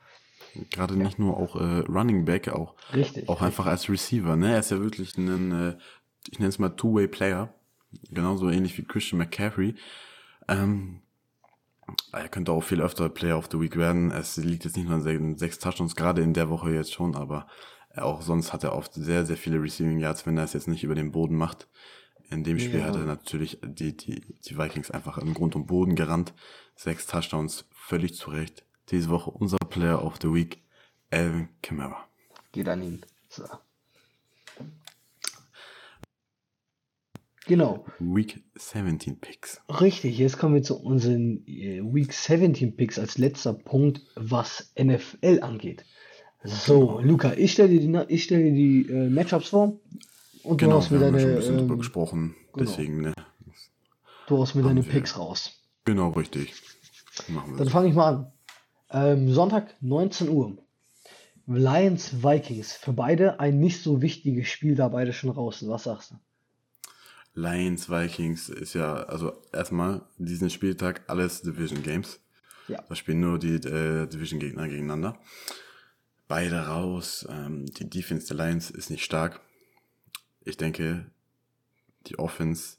[0.71, 3.27] Gerade nicht nur auch äh, Running Back, auch, Richtig.
[3.27, 4.35] auch einfach als Receiver.
[4.35, 4.53] Ne?
[4.53, 5.77] Er ist ja wirklich ein, äh,
[6.31, 7.53] ich nenne es mal Two-Way-Player.
[8.11, 9.75] Genauso ähnlich wie Christian McCaffrey.
[10.47, 11.01] Ähm,
[12.11, 14.11] er könnte auch viel öfter Player of the Week werden.
[14.11, 17.15] Es liegt jetzt nicht nur an se- sechs Touchdowns, gerade in der Woche jetzt schon,
[17.15, 17.47] aber
[17.95, 20.83] auch sonst hat er oft sehr, sehr viele Receiving Yards, wenn er es jetzt nicht
[20.83, 21.67] über den Boden macht.
[22.29, 22.85] In dem Spiel Ja.
[22.85, 26.33] hat er natürlich die, die, die Vikings einfach im Grund und Boden gerannt.
[26.75, 28.65] Sechs Touchdowns, völlig zu Recht.
[28.91, 30.61] Diese Woche unser Player of the Week,
[31.09, 32.07] Alvin Kamara.
[32.51, 33.05] Geht an ihn.
[33.29, 33.43] So.
[37.47, 37.85] Genau.
[37.99, 39.61] Week 17 Picks.
[39.69, 45.39] Richtig, jetzt kommen wir zu unseren äh, Week 17 Picks als letzter Punkt, was NFL
[45.41, 45.85] angeht.
[46.43, 49.79] So, Luca, ich stelle dir die, ich dir die äh, Matchups vor
[50.47, 52.35] und du Genau, mir wir haben ja deine, schon ein bisschen drüber ähm, gesprochen.
[52.53, 52.65] genau.
[52.65, 53.13] Deswegen, ne?
[54.27, 54.91] du haust mir deine wir.
[54.91, 55.53] Picks raus.
[55.85, 56.53] Genau, richtig.
[57.57, 58.31] Dann fange ich mal an.
[58.89, 60.57] Ähm, Sonntag, 19 Uhr.
[61.47, 62.73] Lions Vikings.
[62.73, 65.69] Für beide ein nicht so wichtiges Spiel, da beide schon raus sind.
[65.69, 66.15] Was sagst du?
[67.33, 72.19] Lions, Vikings ist ja, also erstmal diesen Spieltag alles Division Games.
[72.67, 72.83] Ja.
[72.89, 75.19] Da spielen nur die äh, Division Gegner gegeneinander.
[76.27, 77.25] Beide raus.
[77.29, 79.39] Ähm, die Defense der Lions ist nicht stark.
[80.47, 81.05] Ich denke,
[82.07, 82.77] die Offense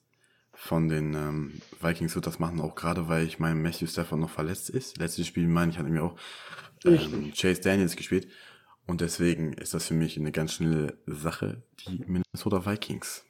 [0.52, 4.30] von den ähm, Vikings wird das machen, auch gerade weil ich meine, Matthew Stafford noch
[4.30, 4.98] verletzt ist.
[4.98, 6.16] Letztes Spiel, meine ich, hat mir auch
[6.84, 8.28] ähm, Chase Daniels gespielt.
[8.86, 13.24] Und deswegen ist das für mich eine ganz schnelle Sache, die Minnesota Vikings.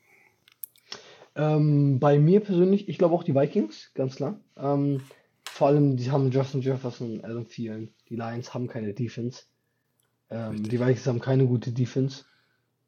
[1.35, 4.41] Ähm, bei mir persönlich, ich glaube auch die Vikings, ganz klar.
[4.57, 5.03] Ähm,
[5.45, 7.93] vor allem, die haben Justin Jefferson Adam Thielen.
[8.09, 9.45] Die Lions haben keine Defense.
[10.31, 12.25] Ähm, die Vikings haben keine gute Defense.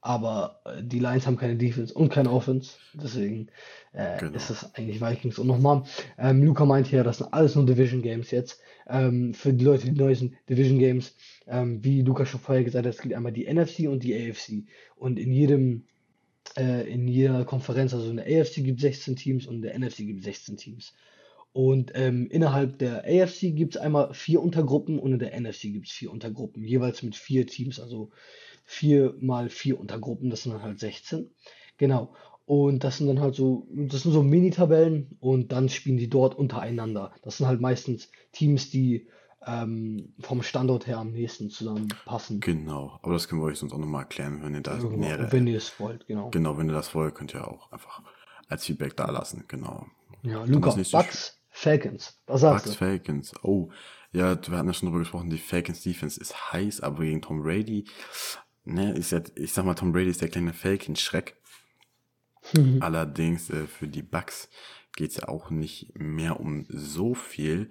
[0.03, 2.73] Aber äh, die Lions haben keine Defense und keine Offense.
[2.95, 3.49] Deswegen
[3.93, 4.37] äh, Genau.
[4.37, 5.39] ist das eigentlich Vikings.
[5.39, 5.83] Und nochmal,
[6.19, 8.61] ähm, Luca meint ja, das sind alles nur Division Games jetzt.
[8.89, 11.15] Ähm, für die Leute, die neu sind, Division Games.
[11.47, 14.65] Ähm, wie Luca schon vorher gesagt hat, es gibt einmal die NFC und die AFC.
[14.97, 15.85] Und in jedem,
[16.57, 19.79] äh, in jeder Konferenz, also in der AFC gibt es 16 Teams und in der
[19.79, 20.95] NFC gibt es 16 Teams.
[21.53, 25.89] Und ähm, innerhalb der AFC gibt es einmal vier Untergruppen und in der NFC gibt
[25.89, 28.11] es vier Untergruppen, jeweils mit vier Teams, also
[28.71, 31.29] vier mal vier Untergruppen, das sind dann halt 16.
[31.77, 32.15] Genau.
[32.47, 36.37] Und das sind dann halt so, das sind so Mini-Tabellen und dann spielen die dort
[36.37, 37.13] untereinander.
[37.23, 39.09] Das sind halt meistens Teams, die
[39.45, 42.39] ähm, vom Standort her am nächsten zusammenpassen.
[42.41, 45.33] Genau, aber das können wir euch sonst auch nochmal erklären, wenn ihr da Irgendwo, nähere.
[45.33, 46.31] wenn ihr es wollt, genau.
[46.31, 48.03] Genau, wenn ihr das wollt, könnt ihr auch einfach
[48.49, 49.45] als Feedback da lassen.
[49.49, 49.87] Genau.
[50.23, 52.85] Ja, Luca, Bucks, Falcons, was sagst Bucks du?
[52.85, 53.33] Falcons.
[53.43, 53.71] Oh,
[54.13, 57.43] ja, wir hatten ja schon drüber gesprochen, die Falcons Defense ist heiß, aber gegen Tom
[57.43, 57.87] Brady,
[58.73, 61.37] ne, ist ja, ich sag mal, Tom Brady ist der kleine Falcon-Schreck.
[62.81, 64.49] Allerdings äh, für die Bucks
[64.97, 67.69] geht's ja auch nicht mehr um so viel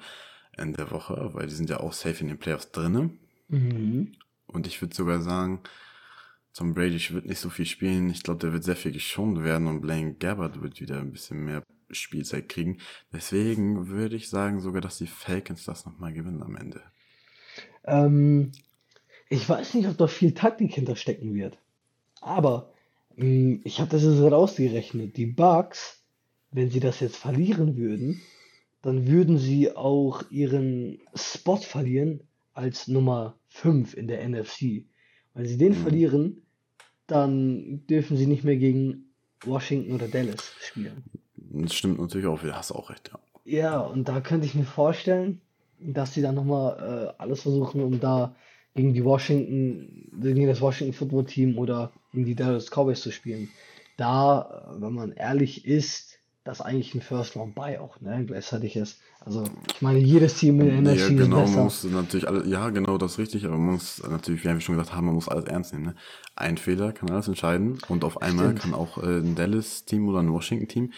[0.58, 3.12] in der Woche, weil die sind ja auch safe in den Playoffs drinne.
[3.48, 4.14] Mhm.
[4.48, 5.62] Und ich würde sogar sagen,
[6.54, 8.10] Tom Brady wird nicht so viel spielen.
[8.10, 11.46] Ich glaube, der wird sehr viel geschont werden und Blaine Gabbard wird wieder ein bisschen
[11.46, 12.80] mehr Spielzeit kriegen.
[13.14, 16.82] Deswegen würde ich sagen sogar, dass die Falcons das nochmal gewinnen am Ende.
[17.86, 18.52] Ähm,
[19.30, 21.58] ich weiß nicht, ob da viel Taktik hinterstecken wird.
[22.22, 22.74] Aber
[23.18, 25.18] mh, ich habe das jetzt gerade ausgerechnet.
[25.18, 26.04] Die Bucks,
[26.52, 28.22] wenn sie das jetzt verlieren würden,
[28.82, 32.22] dann würden sie auch ihren Spot verlieren
[32.54, 34.86] als Nummer 5 in der NFC.
[35.34, 35.76] Wenn sie den Mhm.
[35.76, 36.42] verlieren,
[37.08, 39.14] dann dürfen sie nicht mehr gegen
[39.46, 41.04] Washington oder Dallas spielen.
[41.36, 43.20] Das stimmt natürlich auch, du hast auch recht, ja.
[43.46, 45.42] Ja, und da könnte ich mir vorstellen,
[45.80, 48.36] dass sie dann nochmal äh, alles versuchen, um da
[48.76, 53.50] gegen die Washington, gegen das Washington Football Team oder gegen die Dallas Cowboys zu spielen.
[53.98, 58.24] Da, äh, wenn man ehrlich ist, das eigentlich ein First Round Buy auch, ne?
[58.26, 59.00] Gleichzeitig ist.
[59.20, 59.44] Also,
[59.76, 61.64] ich meine, jedes Team in der Ja, NFC ist genau, man besser.
[61.64, 64.76] muss natürlich alle, ja, genau, das ist richtig, aber man muss natürlich, wie wir schon
[64.76, 65.86] gesagt haben, man muss alles ernst nehmen.
[65.86, 65.96] Ne?
[66.36, 68.60] Ein Fehler kann alles entscheiden und auf einmal Stimmt.
[68.60, 70.94] kann auch äh, ein Dallas-Team oder ein Washington-Team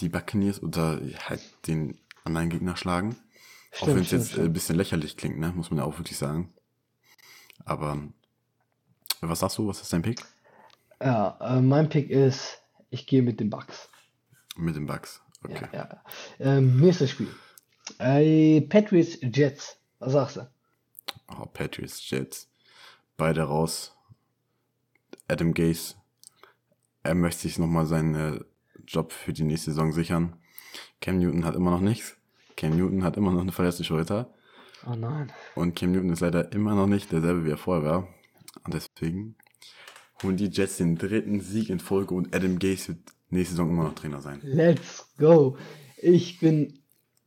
[0.00, 3.16] die Buccaneers oder halt den anderen Gegner schlagen.
[3.80, 4.46] auch Stimmt, wenn es jetzt äh, stimmt.
[4.46, 5.52] ein bisschen lächerlich klingt, ne?
[5.54, 6.52] muss man ja auch wirklich sagen.
[7.64, 7.98] Aber
[9.20, 10.24] was sagst du, was ist dein Pick
[11.02, 13.88] Ja, äh, mein Pick ist, ich gehe mit den Bucks.
[14.56, 15.20] mit den Bucks?
[15.44, 15.68] Okay.
[15.72, 16.04] Ja, ja.
[16.38, 17.28] Ähm, nächstes Spiel.
[17.98, 19.78] Äh, Patriots Jets.
[19.98, 20.50] Was sagst du?
[21.28, 22.50] Oh, Patriots, Jets,
[23.16, 23.96] beide raus.
[25.28, 25.94] Adam Gase,
[27.02, 28.40] er möchte sich nochmal seinen äh,
[28.86, 30.36] Job für die nächste Saison sichern.
[31.00, 32.16] Cam Newton hat immer noch nichts.
[32.56, 34.32] Cam Newton hat immer noch eine verletzte Schulter.
[34.86, 35.32] Oh nein.
[35.54, 38.08] Und Cam Newton ist leider immer noch nicht derselbe, wie er vorher war.
[38.64, 39.36] Und deswegen
[40.22, 42.98] holen die Jets den dritten Sieg in Folge und Adam Gase wird
[43.30, 44.40] nächste Saison immer noch Trainer sein.
[44.42, 45.56] Let's go.
[45.96, 46.80] Ich bin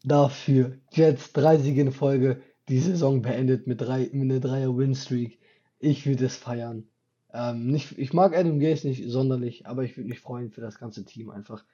[0.03, 0.77] dafür.
[0.91, 2.41] Jets drei Siege in Folge.
[2.69, 5.39] Die Saison beendet mit, drei, mit einer Dreier-Win-Streak.
[5.79, 6.87] Ich würde es feiern.
[7.33, 10.79] Ähm, nicht, ich mag Adam Gase nicht sonderlich, aber ich würde mich freuen für das
[10.79, 11.65] ganze Team einfach.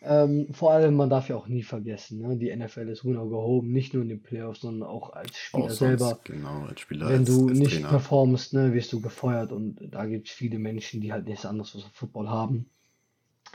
[0.00, 2.36] Ähm, vor allem, man darf ja auch nie vergessen, ne?
[2.36, 5.98] die NFL ist home, nicht nur in den Playoffs, sondern auch als Spieler Auch sonst,
[5.98, 6.20] selber.
[6.22, 7.88] genau, als Spieler, Wenn als, du als nicht Trainer.
[7.88, 11.74] performst, ne, wirst du gefeuert und da gibt es viele Menschen, die halt nichts anderes
[11.74, 12.70] als Football haben.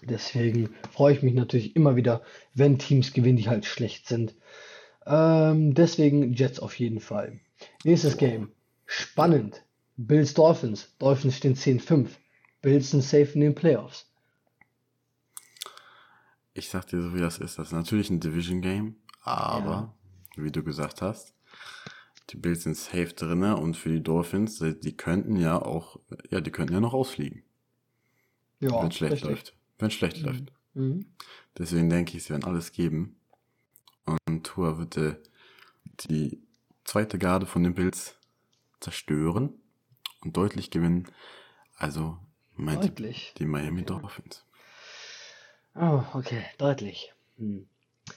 [0.01, 4.35] Deswegen freue ich mich natürlich immer wieder, wenn Teams gewinnen, die halt schlecht sind.
[5.05, 7.39] Ähm, deswegen Jets auf jeden Fall.
[7.85, 8.51] Nächstes Game.
[8.85, 9.63] Spannend.
[9.95, 10.93] Bills Dolphins.
[10.99, 12.09] Dolphins stehen 10-5.
[12.61, 14.11] Bills sind safe in den Playoffs.
[16.53, 17.57] Ich sag dir so, wie das ist.
[17.57, 19.93] Das ist natürlich ein Division Game, aber,
[20.35, 21.33] wie du gesagt hast,
[22.29, 25.99] die Bills sind safe drinne und für die Dolphins, die die könnten ja auch,
[26.29, 27.43] ja, die könnten ja noch ausfliegen,
[28.59, 29.29] Ja, wenn es schlecht richtig.
[29.29, 29.57] läuft.
[29.79, 30.51] Wenn es schlecht läuft.
[30.73, 31.05] Mhm.
[31.57, 33.15] Deswegen denke ich, sie werden alles geben.
[34.05, 35.15] Und Tour wird äh,
[36.09, 36.41] die
[36.83, 38.15] zweite Garde von den Bills
[38.79, 39.53] zerstören
[40.21, 41.07] und deutlich gewinnen.
[41.77, 42.17] Also,
[42.55, 43.33] mein Tipp, Deutlich.
[43.37, 43.99] die Miami Okay.
[43.99, 44.45] Dolphins.
[45.75, 47.13] Oh, okay, deutlich.
[47.37, 47.67] Hm.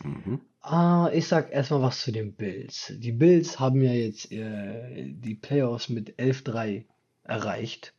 [0.05, 0.41] Mhm.
[0.61, 2.93] Ah, ich sag erstmal was zu den Bills.
[2.97, 6.87] Die Bills haben ja jetzt äh, die Playoffs mit 11-3
[7.23, 7.95] erreicht.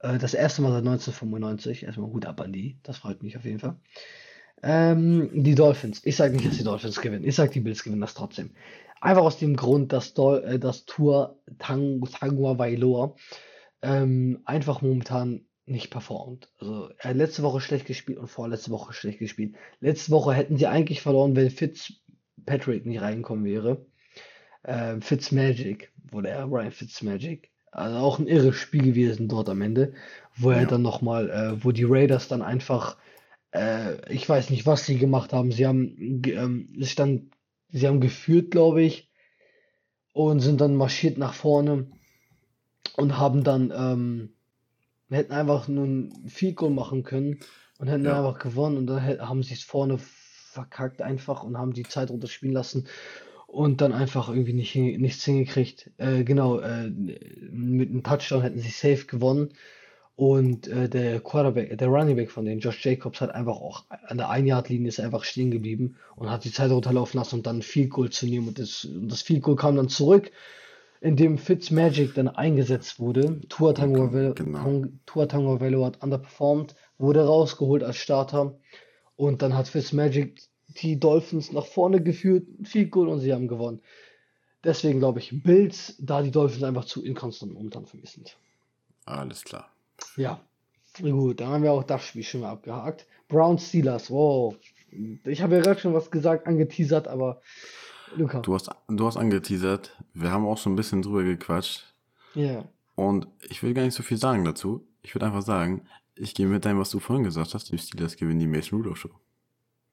[0.00, 1.84] Äh, das erste Mal seit 1995.
[1.84, 2.78] Erstmal gut ab an die.
[2.82, 3.76] Das freut mich auf jeden Fall.
[4.62, 6.02] Ähm, die Dolphins.
[6.04, 7.24] Ich sage nicht, dass die Dolphins gewinnen.
[7.24, 8.50] Ich sage, die Bills gewinnen das trotzdem.
[9.00, 13.14] Einfach aus dem Grund, dass, Dol äh, das Tour Tang Tangua Vailoa
[13.82, 16.48] ähm, einfach momentan nicht performt.
[16.60, 19.56] Also er hat letzte Woche schlecht gespielt und vorletzte Woche schlecht gespielt.
[19.80, 23.84] Letzte Woche hätten sie eigentlich verloren, wenn Fitzpatrick nicht reinkommen wäre.
[24.62, 27.50] Äh, Fitzmagic wurde er, Ryan Fitzmagic.
[27.72, 29.92] Also auch ein irres Spiel gewesen dort am Ende,
[30.36, 30.66] wo er Ja.
[30.66, 32.96] dann nochmal, äh, wo die Raiders dann einfach,
[33.52, 35.50] äh, ich weiß nicht, was sie gemacht haben.
[35.52, 37.32] Sie haben, ähm, es stand,
[37.70, 39.10] sie haben geführt, glaube ich,
[40.12, 41.88] und sind dann marschiert nach vorne
[42.96, 44.32] und haben dann, ähm,
[45.14, 47.38] hätten einfach nur ein Goal machen können
[47.78, 48.18] und hätten Ja.
[48.18, 52.54] einfach gewonnen und dann haben sie es vorne verkackt einfach und haben die Zeit runterspielen
[52.54, 52.86] lassen
[53.46, 55.90] und dann einfach irgendwie nicht, hin- nichts hingekriegt.
[55.98, 59.50] Äh, genau, äh, mit einem Touchdown hätten sie safe gewonnen
[60.16, 64.16] und äh, der Quarterback, der Running Back von denen, Josh Jacobs, hat einfach auch an
[64.16, 67.62] der Ein-Yard-Linie ist einfach stehen geblieben und hat die Zeit runterlaufen lassen und dann ein
[67.62, 70.30] Field Goal zu nehmen und das, und das Field Goal kam dann zurück
[71.06, 73.40] indem Fitzmagic dann eingesetzt wurde.
[73.48, 74.86] Tua Tagovailoa Genau.
[75.04, 78.58] Tagovailoa hat underperformed, wurde rausgeholt als Starter
[79.14, 80.42] und dann hat Fitzmagic
[80.82, 83.82] die Dolphins nach vorne geführt, viel Goal und sie haben gewonnen.
[84.64, 88.36] Deswegen glaube ich Bills, da die Dolphins einfach zu inkonstant momentan für mich sind.
[89.04, 89.70] Alles klar.
[90.16, 90.40] Ja,
[91.00, 93.06] gut, dann haben wir auch das Spiel schon mal abgehakt.
[93.28, 94.56] Browns Steelers, wow.
[95.24, 97.42] Ich habe ja gerade schon was gesagt, angeteasert, aber
[98.14, 101.84] Luca, Du hast, du hast angeteasert, wir haben auch schon ein bisschen drüber gequatscht
[102.34, 102.64] ja.
[102.94, 104.86] und ich will gar nicht so viel sagen dazu.
[105.02, 108.16] Ich würde einfach sagen, ich gehe mit deinem, was du vorhin gesagt hast, die Steelers
[108.16, 109.10] gewinnen die Mason Rudolph Show.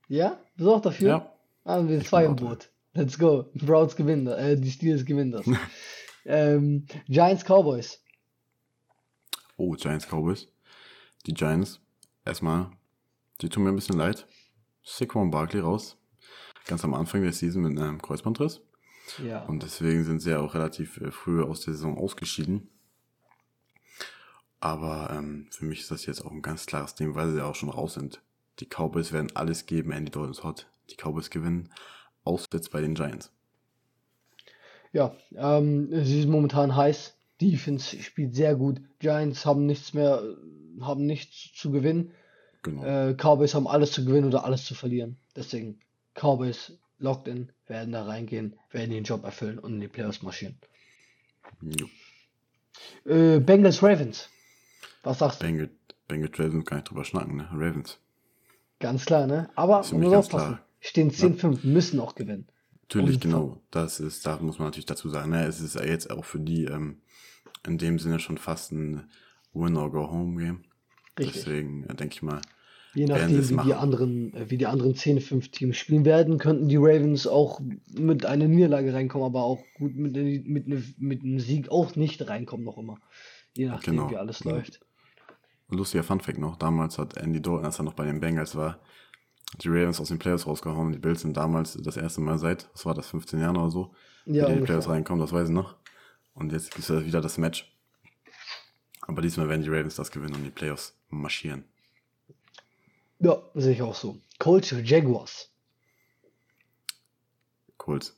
[0.08, 0.40] Ja?
[0.56, 1.08] Bist du auch dafür?
[1.08, 1.34] Ja,
[1.66, 2.36] Ah, wir zwei im.
[2.36, 2.70] Boot.
[2.94, 3.46] Let's go.
[3.56, 4.38] Browns gewinnen, das.
[4.40, 5.46] äh, die Steelers gewinnen das.
[6.26, 8.04] ähm, Giants Cowboys.
[9.58, 10.48] oh, Giants Cowboys.
[11.26, 11.80] Die Giants,
[12.26, 12.70] erstmal,
[13.42, 14.28] die tun mir ein bisschen leid.
[14.84, 15.98] Saquon Barkley raus.
[16.68, 18.62] Ganz am Anfang der Season mit einem Kreuzbandriss.
[19.24, 19.44] Ja.
[19.46, 22.70] Und deswegen sind sie ja auch relativ äh, früh aus der Saison ausgeschieden.
[24.60, 27.46] Aber ähm, für mich ist das jetzt auch ein ganz klares Ding, weil sie ja
[27.46, 28.22] auch schon raus sind.
[28.60, 30.68] Die Cowboys werden alles geben, Andy Dalton ist hot.
[30.90, 31.70] Die Cowboys gewinnen.
[32.24, 33.32] Auswärts bei den Giants.
[34.94, 37.18] Ja, ähm, sie ist momentan heiß.
[37.42, 38.80] Defense spielt sehr gut.
[39.00, 40.24] Giants haben nichts mehr,
[40.80, 42.12] haben nichts zu gewinnen.
[42.62, 42.86] Genau.
[42.86, 45.18] Äh, Cowboys haben alles zu gewinnen oder alles zu verlieren.
[45.36, 45.80] Deswegen,
[46.14, 50.58] Cowboys locked in, werden da reingehen, werden den Job erfüllen und in die Playoffs marschieren.
[51.62, 51.88] Jo.
[53.06, 54.30] Äh, Bengals Ravens.
[55.04, 55.46] Was sagst du?
[55.46, 55.70] Bengal,
[56.08, 57.50] Bengal Ravens kann ich drüber schnacken, ne?
[57.52, 58.00] Ravens.
[58.80, 59.50] Ganz klar, ne?
[59.56, 60.28] Aber muss aufpassen.
[60.30, 60.66] klar.
[60.80, 62.48] Stehen 10-5, müssen auch gewinnen.
[62.82, 63.62] Natürlich, genau.
[63.72, 65.46] Das ist, da muss man natürlich dazu sagen, ne?
[65.46, 67.02] es ist ja jetzt auch für die ähm,
[67.66, 69.10] in dem Sinne schon fast ein
[69.54, 70.66] Win-or-Go-Home-Game.
[71.18, 71.36] Richtig.
[71.36, 72.42] Deswegen äh, denke ich mal,
[72.96, 76.68] Je nachdem, es wie die anderen, äh, wie die anderen 10-5 Teams spielen werden, könnten
[76.70, 77.60] die Ravens auch
[77.98, 80.16] mit einer Niederlage reinkommen, aber auch gut mit,
[80.46, 82.98] mit, mit einem Sieg auch nicht reinkommen, noch immer.
[83.56, 84.12] Je nachdem, Genau.
[84.12, 84.80] wie alles läuft.
[85.70, 88.80] lustiger Funfact noch, damals hat Andy Dalton, als er noch bei den Bengals war,
[89.62, 90.92] die Ravens aus den Playoffs rausgehauen.
[90.92, 93.94] Die Bills sind damals das erste Mal seit, was war das, 15 Jahren oder so,
[94.26, 95.76] Ja, in die Playoffs reinkommen, das weiß ich noch.
[96.36, 97.72] Und jetzt gibt es wieder das Match.
[99.02, 101.66] Aber diesmal werden die Ravens das gewinnen und die Playoffs marschieren.
[103.24, 104.18] Ja, sehe ich auch so.
[104.40, 105.50] Colts Jaguars.
[107.78, 108.16] Colts.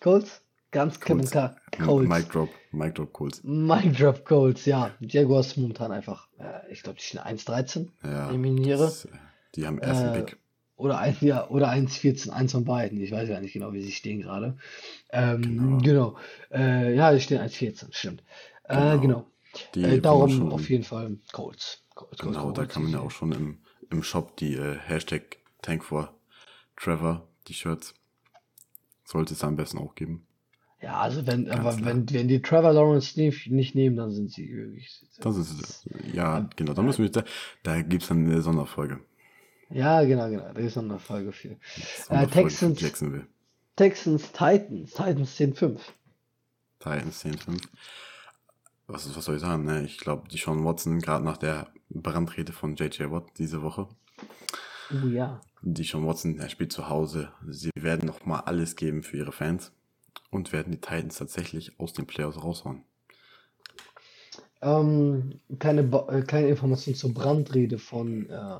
[0.00, 0.42] Colts?
[0.70, 1.30] Ganz Colts.
[1.30, 1.56] klar.
[1.82, 2.08] Colts.
[2.08, 3.42] Mic Drop, Mic Drop Colts.
[3.44, 4.90] Mic Drop Colts, ja.
[5.00, 7.88] Jaguars momentan einfach, äh, ich glaube, die stehen 1-13.
[8.02, 8.78] Ja, Eliminiere.
[8.78, 9.08] das,
[9.54, 10.36] die haben ersten Äh, Pick.
[10.76, 13.00] Oder ein, ja, oder 1,14, eins von beiden.
[13.00, 14.58] Ich weiß ja nicht genau, wie sie stehen gerade.
[15.10, 15.78] Ähm, Genau.
[15.78, 16.16] genau.
[16.50, 18.22] Äh, ja, die stehen 1,14, stimmt.
[18.64, 19.00] Äh, Genau.
[19.00, 19.26] genau.
[19.74, 21.82] Die Äh, darum schon- auf jeden Fall Colts.
[21.94, 22.74] Colts, Colts, Genau, da Colts.
[22.74, 23.58] kann man ja auch schon im,
[23.90, 26.14] im Shop die äh, Hashtag Tank for
[26.76, 27.94] Trevor T-Shirts.
[29.04, 30.26] Sollte es am besten auch geben.
[30.82, 31.86] Ja, also wenn, Ganz aber klar.
[31.86, 35.04] wenn, wenn die Trevor Lawrence nicht, nicht nehmen, dann sind sie wirklich.
[35.20, 37.24] Das ist, ja, genau, da müssen wir, da,
[37.62, 39.00] da gibt es dann eine Sonderfolge.
[39.70, 40.52] Ja, genau, genau.
[40.52, 41.56] Da ist eine Folge für.
[42.06, 42.80] Sonderfolge für Texans.
[42.80, 43.26] Jacksonville.
[43.74, 45.80] Texans, Titans, Titans 10-5.
[46.78, 47.62] Titans 10-5.
[48.88, 49.84] Was, was soll ich sagen, ne?
[49.84, 53.88] Ich glaube, die Sean Watson, gerade nach der Brandrede von JJ Watt diese Woche,
[54.92, 55.40] Oh ja.
[55.62, 57.30] die Sean Watson, er spielt zu Hause.
[57.48, 59.72] Sie werden nochmal alles geben für ihre Fans
[60.30, 62.82] und werden die Titans tatsächlich aus den Playoffs raushauen.
[64.62, 68.58] Ähm, keine, Ba- äh, keine Information zur Brandrede von äh,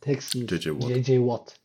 [0.00, 0.90] Texans JJ Watt.
[0.90, 1.60] JJ Watt.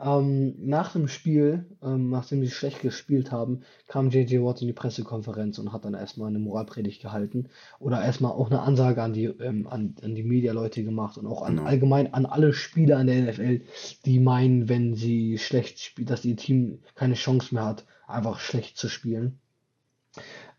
[0.00, 4.72] Ähm, nach dem Spiel, ähm, nachdem sie schlecht gespielt haben, kam JJ Watt in die
[4.72, 7.48] Pressekonferenz und hat dann erstmal eine Moralpredigt gehalten
[7.80, 11.42] oder erstmal auch eine Ansage an die, ähm, an, an die Media-Leute gemacht und auch
[11.42, 11.68] an Genau.
[11.68, 13.62] allgemein an alle Spieler in der NFL,
[14.04, 18.76] die meinen, wenn sie schlecht spielen, dass ihr Team keine Chance mehr hat, einfach schlecht
[18.78, 19.40] zu spielen.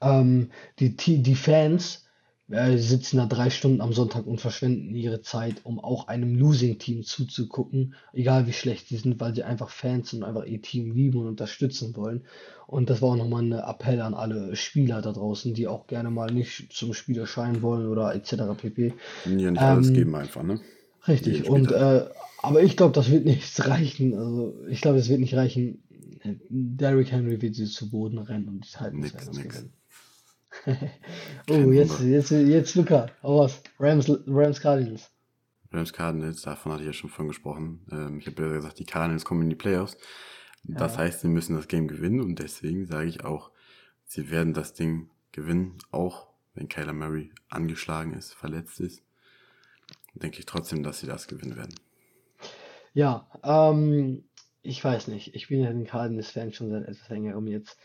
[0.01, 2.08] Ähm, die, die Fans
[2.49, 7.03] äh, sitzen da drei Stunden am Sonntag und verschwenden ihre Zeit, um auch einem Losing-Team
[7.03, 10.91] zuzugucken, egal wie schlecht sie sind, weil sie einfach Fans sind und einfach ihr Team
[10.91, 12.23] lieben und unterstützen wollen.
[12.65, 16.09] Und das war auch nochmal ein Appell an alle Spieler da draußen, die auch gerne
[16.09, 18.35] mal nicht zum Spiel erscheinen wollen oder etc.
[18.57, 18.93] pp.
[19.25, 20.59] Ja, nicht alles Ähm, geben einfach, ne?
[21.07, 22.05] Richtig, und äh,
[22.41, 24.13] aber ich glaube, das wird nicht reichen.
[24.15, 25.83] Also ich glaube, es wird nicht reichen.
[26.49, 29.55] Derrick Henry wird sie zu Boden rennen und die Titans Nix, werden nix.
[29.55, 29.73] gewinnen.
[31.49, 33.61] Oh, jetzt, jetzt, jetzt, Luca, hau was.
[33.79, 35.11] Rams, Rams Cardinals.
[35.71, 37.85] Rams Cardinals, davon hatte ich ja schon vorhin gesprochen.
[37.91, 39.97] Ähm, ich habe ja gesagt, die Cardinals kommen in die Playoffs.
[40.63, 40.99] Das Ja.
[40.99, 43.51] heißt, sie müssen das Game gewinnen und deswegen sage ich auch,
[44.05, 49.03] sie werden das Ding gewinnen, auch wenn Kyler Murray angeschlagen ist, verletzt ist.
[50.13, 51.73] Denke ich trotzdem, dass sie das gewinnen werden.
[52.93, 54.23] Ja, ähm,
[54.61, 55.35] ich weiß nicht.
[55.35, 57.77] Ich bin ja ein Cardinals-Fan schon seit etwas längerem jetzt.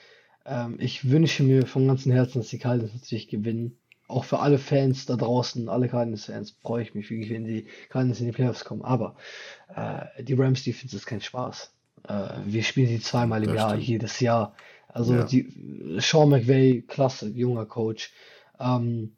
[0.46, 3.78] Ähm, ich wünsche mir von ganzem Herzen, dass die Cardinals natürlich gewinnen.
[4.06, 8.20] Auch für alle Fans da draußen, alle Cardinals-Fans, freue ich mich wirklich, wenn die Cardinals
[8.20, 8.82] in die Playoffs kommen.
[8.82, 9.16] Aber
[9.74, 11.72] äh, die Rams-Defense ist kein Spaß.
[12.06, 13.84] Äh, wir spielen sie zweimal im Das Jahr, stimmt.
[13.88, 14.54] jedes Jahr.
[14.88, 15.24] Also Ja.
[15.24, 18.12] die Sean McVay, klasse, junger Coach.
[18.60, 19.16] Ähm,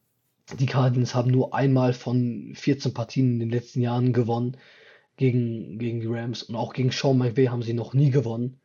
[0.60, 4.56] die Cardinals haben nur einmal von 14 Partien in den letzten Jahren gewonnen
[5.16, 8.60] gegen, gegen die Rams und auch gegen Sean McVay haben sie noch nie gewonnen.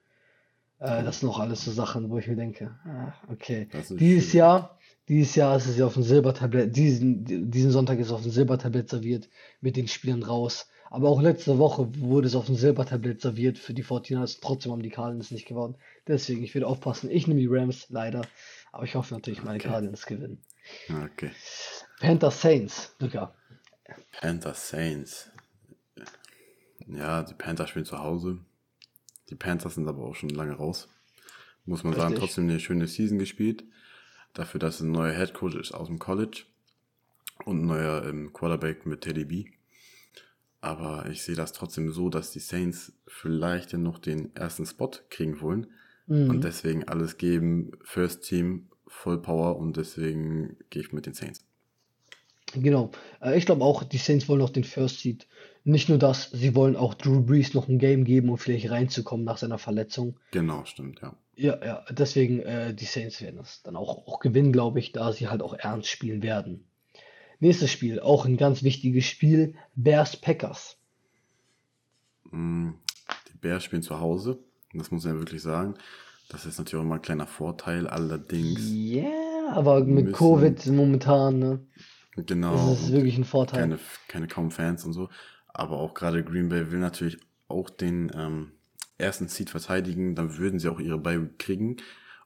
[0.81, 3.69] Äh, das sind noch alles so Sachen, wo ich mir denke, ah, okay.
[3.99, 4.33] Dieses schwierig.
[4.33, 8.23] Jahr, dieses Jahr ist es ja auf dem Silbertablett, diesen, diesen Sonntag ist es auf
[8.23, 9.29] dem Silbertablett serviert
[9.61, 10.67] mit den Spielern raus.
[10.89, 14.39] Aber auch letzte Woche wurde es auf dem Silbertablett serviert für die 49ers.
[14.41, 15.75] Trotzdem haben die Cardinals nicht gewonnen.
[16.07, 17.09] Deswegen, ich werde aufpassen.
[17.11, 18.23] Ich nehme die Rams, leider.
[18.73, 19.69] Aber ich hoffe natürlich, meine Okay.
[19.69, 20.39] Cardinals gewinnen.
[20.89, 21.31] Okay.
[22.01, 23.33] Panthers Saints, Luca.
[24.11, 25.31] Panthers Saints.
[26.87, 28.39] Ja, die Panthers spielen zu Hause.
[29.31, 30.87] Die Panthers sind aber auch schon lange raus.
[31.65, 32.19] Muss man sagen, Richtig.
[32.19, 33.63] trotzdem eine schöne Season gespielt.
[34.33, 36.43] Dafür, dass ein neuer Head Coach ist aus dem College
[37.45, 39.45] und ein neuer ähm, Quarterback mit Teddy B.
[40.59, 45.41] Aber ich sehe das trotzdem so, dass die Saints vielleicht noch den ersten Spot kriegen
[45.41, 45.67] wollen
[46.07, 46.29] Mhm.
[46.29, 47.71] und deswegen alles geben.
[47.83, 51.45] First Team, Voll Power und deswegen gehe ich mit den Saints.
[52.53, 52.91] Genau.
[53.21, 55.27] Äh, ich glaube auch, die Saints wollen auch den First Seed.
[55.63, 59.25] Nicht nur das, sie wollen auch Drew Brees noch ein Game geben, um vielleicht reinzukommen
[59.25, 60.17] nach seiner Verletzung.
[60.31, 61.15] Genau, stimmt, ja.
[61.35, 65.11] Ja, ja, deswegen, äh, die Saints werden das dann auch, auch gewinnen, glaube ich, da
[65.11, 66.65] sie halt auch ernst spielen werden.
[67.39, 70.77] Nächstes Spiel, auch ein ganz wichtiges Spiel, Bears Packers.
[72.31, 72.71] Mm,
[73.29, 74.39] Die Bears spielen zu Hause.
[74.73, 75.75] Das muss man ja wirklich sagen.
[76.29, 77.87] Das ist natürlich auch immer ein kleiner Vorteil.
[77.87, 81.59] Allerdings, Ja, aber mit Covid momentan, ne,
[82.15, 83.61] genau, ist es wirklich ein Vorteil.
[83.61, 85.09] keine, keine kaum Fans und so.
[85.47, 87.17] Aber auch gerade Green Bay will natürlich
[87.47, 88.51] auch den ähm,
[88.97, 90.15] ersten Seed verteidigen.
[90.15, 91.77] Dann würden sie auch ihre Bye kriegen.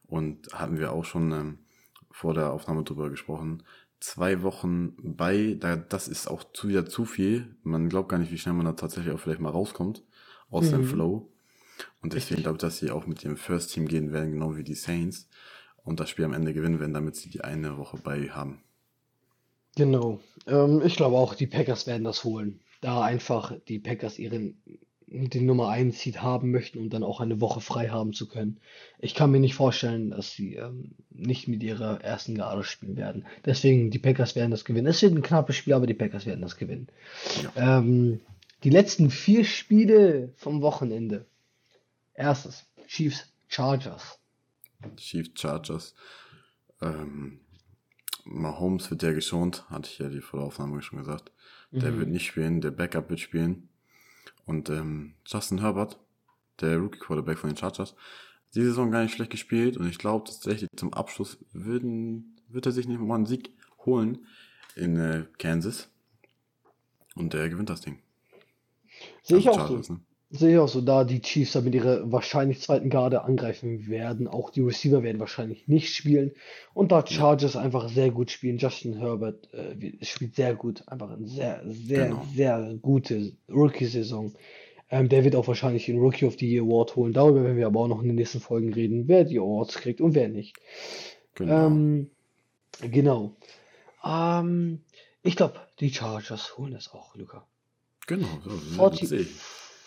[0.07, 1.60] Und hatten wir auch schon ähm,
[2.12, 3.64] vor der Aufnahme drüber gesprochen.
[3.99, 7.56] Zwei Wochen bei, da, das ist auch zu, wieder zu viel.
[7.64, 10.03] Man glaubt gar nicht, wie schnell man da tatsächlich auch vielleicht mal rauskommt
[10.49, 10.86] aus dem Mhm.
[10.86, 11.32] Flow.
[12.02, 14.64] Und deswegen glaube ich, dass sie auch mit ihrem First Team gehen werden, genau wie
[14.64, 15.28] die Saints.
[15.84, 18.62] Und das Spiel am Ende gewinnen werden, damit sie die eine Woche bei haben.
[19.76, 20.19] Genau.
[20.47, 22.61] Ähm, ich glaube auch, die Packers werden das holen.
[22.81, 24.61] Da einfach die Packers ihren
[25.07, 28.60] den Nummer 1 Seed haben möchten und dann auch eine Woche frei haben zu können.
[28.99, 33.26] Ich kann mir nicht vorstellen, dass sie ähm, nicht mit ihrer ersten Garde spielen werden.
[33.45, 34.88] Deswegen, die Packers werden das gewinnen.
[34.88, 36.88] Es wird ein knappes Spiel, aber die Packers werden das gewinnen.
[37.56, 37.80] Ja.
[37.80, 38.22] Ähm,
[38.64, 41.26] die letzten vier Spiele vom Wochenende.
[42.14, 44.19] Erstes, Chiefs Chargers.
[44.97, 45.93] Chiefs Chargers.
[46.81, 47.41] Ähm,
[48.26, 51.31] Mahomes wird ja geschont, hatte ich ja die vor der Aufnahme schon gesagt.
[51.72, 51.99] Der Mhm.
[51.99, 53.69] wird nicht spielen, der Backup wird spielen.
[54.45, 55.99] Und ähm, Justin Herbert,
[56.60, 57.95] der Rookie Quarterback von den Chargers,
[58.53, 62.72] die Saison gar nicht schlecht gespielt und ich glaube tatsächlich zum Abschluss würden, wird er
[62.72, 63.52] sich nicht mal einen Sieg
[63.85, 64.26] holen
[64.76, 65.89] in äh, Kansas.
[67.15, 67.99] Und der gewinnt das Ding.
[69.23, 69.93] Sehe ich Also auch so.
[69.93, 69.99] Ne?
[70.38, 74.28] Sehe ich auch so, da die Chiefs dann mit ihrer wahrscheinlich zweiten Garde angreifen werden.
[74.28, 76.32] Auch die Receiver werden wahrscheinlich nicht spielen.
[76.74, 78.57] Und da Chargers einfach sehr gut spielen.
[78.57, 79.76] Justin Herbert äh,
[80.06, 80.84] spielt sehr gut.
[80.88, 82.26] Einfach eine sehr, sehr, Genau.
[82.36, 84.34] sehr gute Rookie-Saison.
[84.90, 87.14] Ähm, der wird auch wahrscheinlich den Rookie of the Year Award holen.
[87.14, 90.02] Darüber werden wir aber auch noch in den nächsten Folgen reden, wer die Awards kriegt
[90.02, 90.57] und wer nicht.
[91.36, 91.68] Genau.
[91.68, 92.10] Ähm,
[92.91, 93.36] genau.
[94.03, 94.82] Ähm,
[95.24, 97.48] ich glaube, die Chargers holen das auch, Luca.
[98.06, 99.30] genau, so, 40 sehe ich.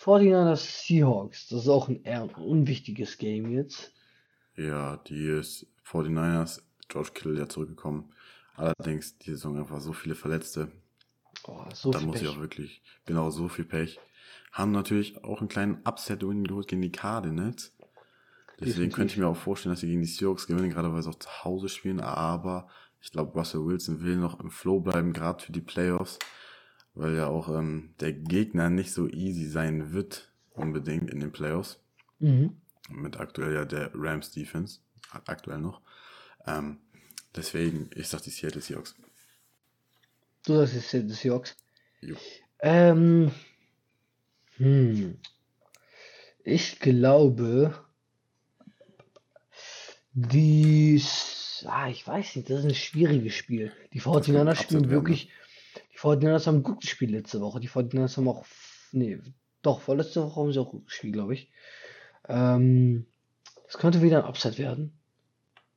[0.03, 1.47] 49ers Seahawks.
[1.47, 3.93] Das ist auch ein eher unwichtiges Game jetzt.
[4.55, 8.13] Ja, die ist 49ers, George Kittle ja zurückgekommen.
[8.55, 10.71] Allerdings die Saison einfach so viele Verletzte.
[11.47, 12.31] Oh, so Da muss ich Pech.
[12.31, 13.99] auch wirklich, genau, so viel Pech.
[14.51, 17.73] Haben natürlich auch einen kleinen Upset-Win geholt gegen die Cardinals.
[18.59, 18.95] Deswegen Definitiv.
[18.95, 21.19] könnte ich mir auch vorstellen, dass sie gegen die Seahawks gewinnen, gerade weil sie auch
[21.19, 22.01] zu Hause spielen.
[22.01, 22.67] Aber
[23.01, 26.19] ich glaube, Russell Wilson will noch im Flow bleiben, gerade für die Playoffs,
[26.93, 31.79] weil ja auch ähm, der Gegner nicht so easy sein wird, unbedingt in den Playoffs.
[32.19, 32.57] Mhm.
[32.89, 34.79] Mit aktuell ja der Rams Defense,
[35.11, 35.81] ak- aktuell noch.
[36.47, 36.79] Ähm,
[37.35, 38.95] deswegen, ich sag die Seattle Seahawks.
[40.45, 41.55] Du sagst die Seahawks.
[42.01, 42.15] Jo.
[42.61, 43.31] Ähm,
[44.57, 45.17] hm.
[46.43, 47.73] Ich glaube,
[50.13, 51.01] die,
[51.65, 53.71] ah, ich weiß nicht, das ist ein schwieriges Spiel.
[53.93, 55.29] Die könnte ein 49ers Upset spielen werden, wirklich,
[55.99, 57.59] die 49ers haben gut gespielt letzte Woche.
[57.59, 58.45] Die 49ers haben auch,
[58.91, 59.19] nee,
[59.61, 61.51] doch, vorletzte Woche haben sie auch gut gespielt, glaube ich.
[62.27, 63.05] Ähm,
[63.65, 64.93] das könnte wieder ein Upset werden.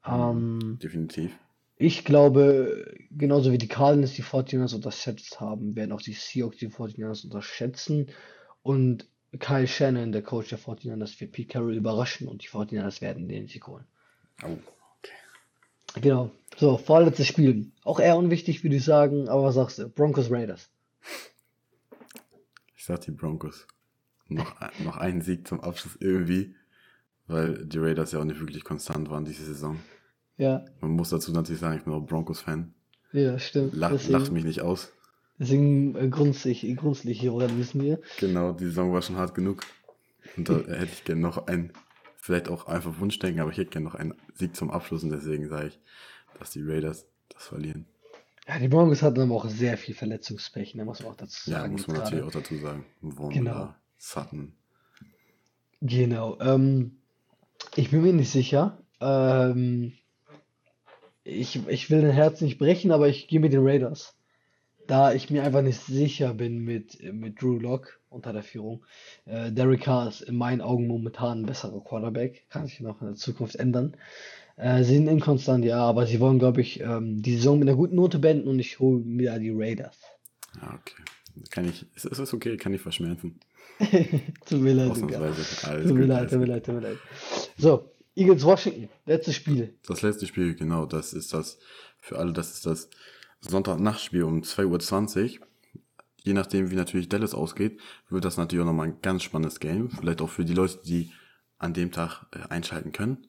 [0.06, 1.32] Ähm, Definitiv.
[1.76, 6.68] ich glaube, genauso wie die Cardinals die 49ers unterschätzt haben, werden auch die Seahawks die
[6.68, 8.10] 49ers unterschätzen.
[8.62, 9.08] Und
[9.38, 13.48] Kyle Shannon, der Coach der 49ers, wird Pete Carroll überraschen und die 49ers werden den
[13.48, 13.84] Sieg holen.
[14.44, 14.56] Oh.
[16.00, 16.30] Genau.
[16.56, 17.70] So, vorletztes Spiel.
[17.84, 19.88] Auch eher unwichtig, würde ich sagen, aber was sagst du?
[19.88, 20.70] Broncos Raiders.
[22.76, 23.66] Ich sag die Broncos.
[24.28, 24.54] Noch,
[24.84, 26.54] noch einen Sieg zum Abschluss irgendwie,
[27.26, 29.78] weil die Raiders ja auch nicht wirklich konstant waren diese Saison.
[30.38, 32.72] Ja, Man muss dazu natürlich sagen, ich bin auch Broncos-Fan.
[33.12, 33.74] ja, stimmt.
[33.74, 34.90] Lach, lacht Deswegen, mich nicht aus.
[35.38, 38.00] deswegen äh, grunzig, grunzlig hier, oder wissen wir.
[38.18, 39.62] Genau, die Saison war schon hart genug.
[40.36, 41.72] Und da hätte ich gerne noch einen,
[42.22, 45.48] vielleicht auch einfach Wunschdenken, aber ich hätte gerne noch einen Sieg zum Abschluss und deswegen
[45.48, 45.80] sage ich,
[46.38, 47.84] dass die Raiders das verlieren.
[48.46, 51.58] Ja, die Broncos hatten aber auch sehr viel Verletzungspech, ne, muss man auch dazu Ja,
[51.60, 51.72] sagen.
[51.72, 52.10] muss jetzt man gerade.
[52.16, 52.86] natürlich auch dazu sagen.
[53.16, 53.50] Von Genau.
[53.52, 54.54] da, Sutton.
[55.80, 56.38] Genau.
[56.40, 56.98] Ähm,
[57.74, 58.78] ich bin mir nicht sicher.
[59.00, 59.92] Ähm,
[61.24, 64.14] ich, ich will dein Herz nicht brechen, aber ich gehe mit den Raiders.
[64.92, 68.84] Da ich mir einfach nicht sicher bin mit, mit Drew Lock unter der Führung.
[69.24, 72.44] Äh, Derek Carr ist in meinen Augen momentan ein besserer Quarterback.
[72.50, 73.96] Kann sich noch in der Zukunft ändern.
[74.56, 77.76] Äh, sie sind inkonstant, ja, aber sie wollen, glaube ich, ähm, die Saison mit einer
[77.78, 79.96] guten Note beenden und ich hole mir da die Raiders.
[80.60, 81.02] Ja, okay.
[81.48, 83.40] Kann ich, es es ist okay, kann ich verschmerzen.
[84.44, 84.90] Tut mir leid.
[84.90, 85.68] Ausnahmsweise.
[85.68, 86.98] Alles Tut mir leid, tut mir leid, tut mir leid.
[87.56, 89.72] So, Eagles Washington, letztes Spiel.
[89.86, 91.58] Das letzte Spiel, genau, das ist das,
[91.98, 92.90] für alle, das ist das
[93.42, 95.46] Sonntagnachtspiel um 2.20 Uhr.
[96.24, 99.90] Je nachdem, wie natürlich Dallas ausgeht, wird das natürlich auch nochmal ein ganz spannendes Game.
[99.90, 101.12] Vielleicht auch für die Leute, die
[101.58, 103.26] an dem Tag äh, einschalten können,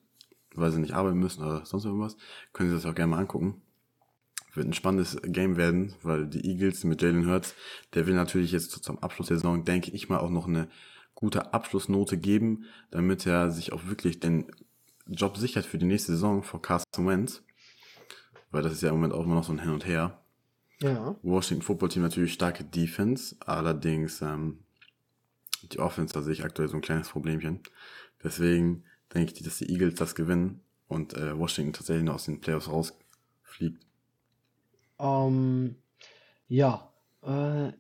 [0.54, 2.18] weil sie nicht arbeiten müssen oder sonst irgendwas,
[2.52, 3.62] können sie das auch gerne mal angucken.
[4.54, 7.56] Wird ein spannendes Game werden, weil die Eagles mit Jalen Hurts,
[7.96, 10.68] der will natürlich jetzt zum Abschluss der Saison, denke ich mal, auch noch eine
[11.16, 14.52] gute Abschlussnote geben, damit er sich auch wirklich den
[15.08, 17.42] Job sichert für die nächste Saison vor Carson Wentz.
[18.54, 20.22] Weil das ist ja im Moment auch immer noch so ein Hin und Her.
[20.80, 21.16] Ja.
[21.24, 24.60] Washington Football Team natürlich starke Defense, allerdings ähm,
[25.64, 27.62] die Offense, da sehe ich aktuell so ein kleines Problemchen.
[28.24, 32.42] Deswegen denke ich, dass die Eagles das gewinnen und äh, Washington tatsächlich noch aus den
[32.42, 33.84] Playoffs rausfliegt.
[35.00, 35.76] Ähm,
[36.48, 36.94] ja,
[37.24, 37.72] äh,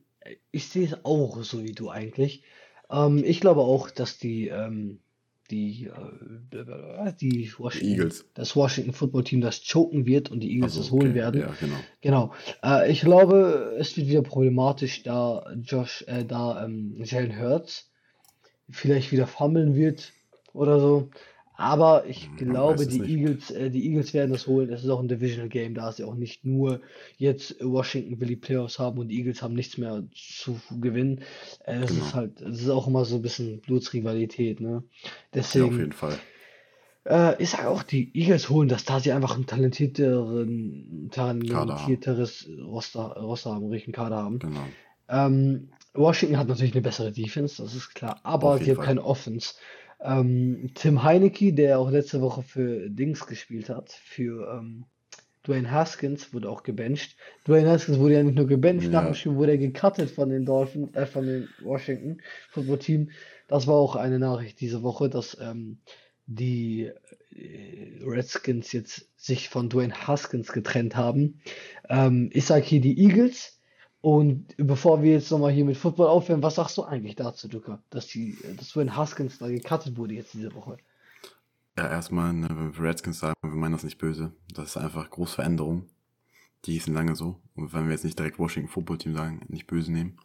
[0.49, 2.43] ich sehe es auch so wie du eigentlich.
[2.89, 5.01] Ähm, ich glaube auch, dass die, ähm,
[5.53, 8.25] die, äh, die Washington, Eagles.
[8.33, 11.41] das Washington Football Team das choken wird und die Eagles Also, das holen okay, werden.
[11.41, 11.75] Ja, genau.
[12.01, 12.33] Genau.
[12.63, 17.89] Äh, ich glaube, es wird wieder problematisch, da Josh, äh, da ähm, Jalen Hurts
[18.69, 20.11] vielleicht wieder fummeln wird
[20.53, 21.09] oder so.
[21.63, 23.09] Aber ich Man glaube, die nicht.
[23.09, 24.69] Eagles, äh, die Eagles werden das holen.
[24.71, 26.81] Es ist auch ein Divisional Game, da ist ja auch nicht nur
[27.17, 31.21] jetzt Washington will die Playoffs haben und die Eagles haben nichts mehr zu gewinnen.
[31.65, 32.03] Äh, es Genau.
[32.05, 34.69] ist halt, es ist auch immer so ein bisschen Blutsrivalität, ne?
[34.69, 36.19] Ja, auf Deswegen, jeden Fall.
[37.05, 43.01] äh, ich sage auch, die Eagles holen das, da sie einfach einen talentierteren, talentierteres Roster,
[43.21, 44.39] Roster haben, richtigen Kader haben.
[44.39, 44.65] Genau.
[45.09, 49.53] Ähm, Washington hat natürlich eine bessere Defense, das ist klar, aber sie haben keine Offense.
[50.03, 54.85] Ähm, Tim Heinecke, der auch letzte Woche für Dings gespielt hat, für ähm,
[55.45, 57.17] Dwayne Haskins, wurde auch gebencht.
[57.47, 59.13] Dwayne Haskins wurde ja nicht nur gebencht, nach dem Ja.
[59.13, 63.11] Spiel wurde er gecuttet von den Dolphins, äh, von den Washington Football Team.
[63.47, 65.79] Das war auch eine Nachricht diese Woche, dass ähm,
[66.25, 66.91] die
[67.31, 71.41] äh, Redskins jetzt sich von Dwayne Haskins getrennt haben.
[71.89, 73.52] Ähm, ich sage hier die Eagles.
[74.03, 77.81] Und bevor wir jetzt nochmal hier mit Football aufhören, was sagst du eigentlich dazu, Ducker?
[77.89, 80.75] Dass die, dass Dwayne Haskins da gecuttet wurde jetzt diese Woche.
[81.77, 84.33] Ja, erstmal, ne, wenn wir Redskins sagen, wir meinen das nicht böse.
[84.53, 85.87] Das ist einfach große Veränderung.
[86.65, 87.39] Die hießen lange so.
[87.55, 90.17] Und wenn wir jetzt nicht direkt Washington Football Team sagen, nicht böse nehmen.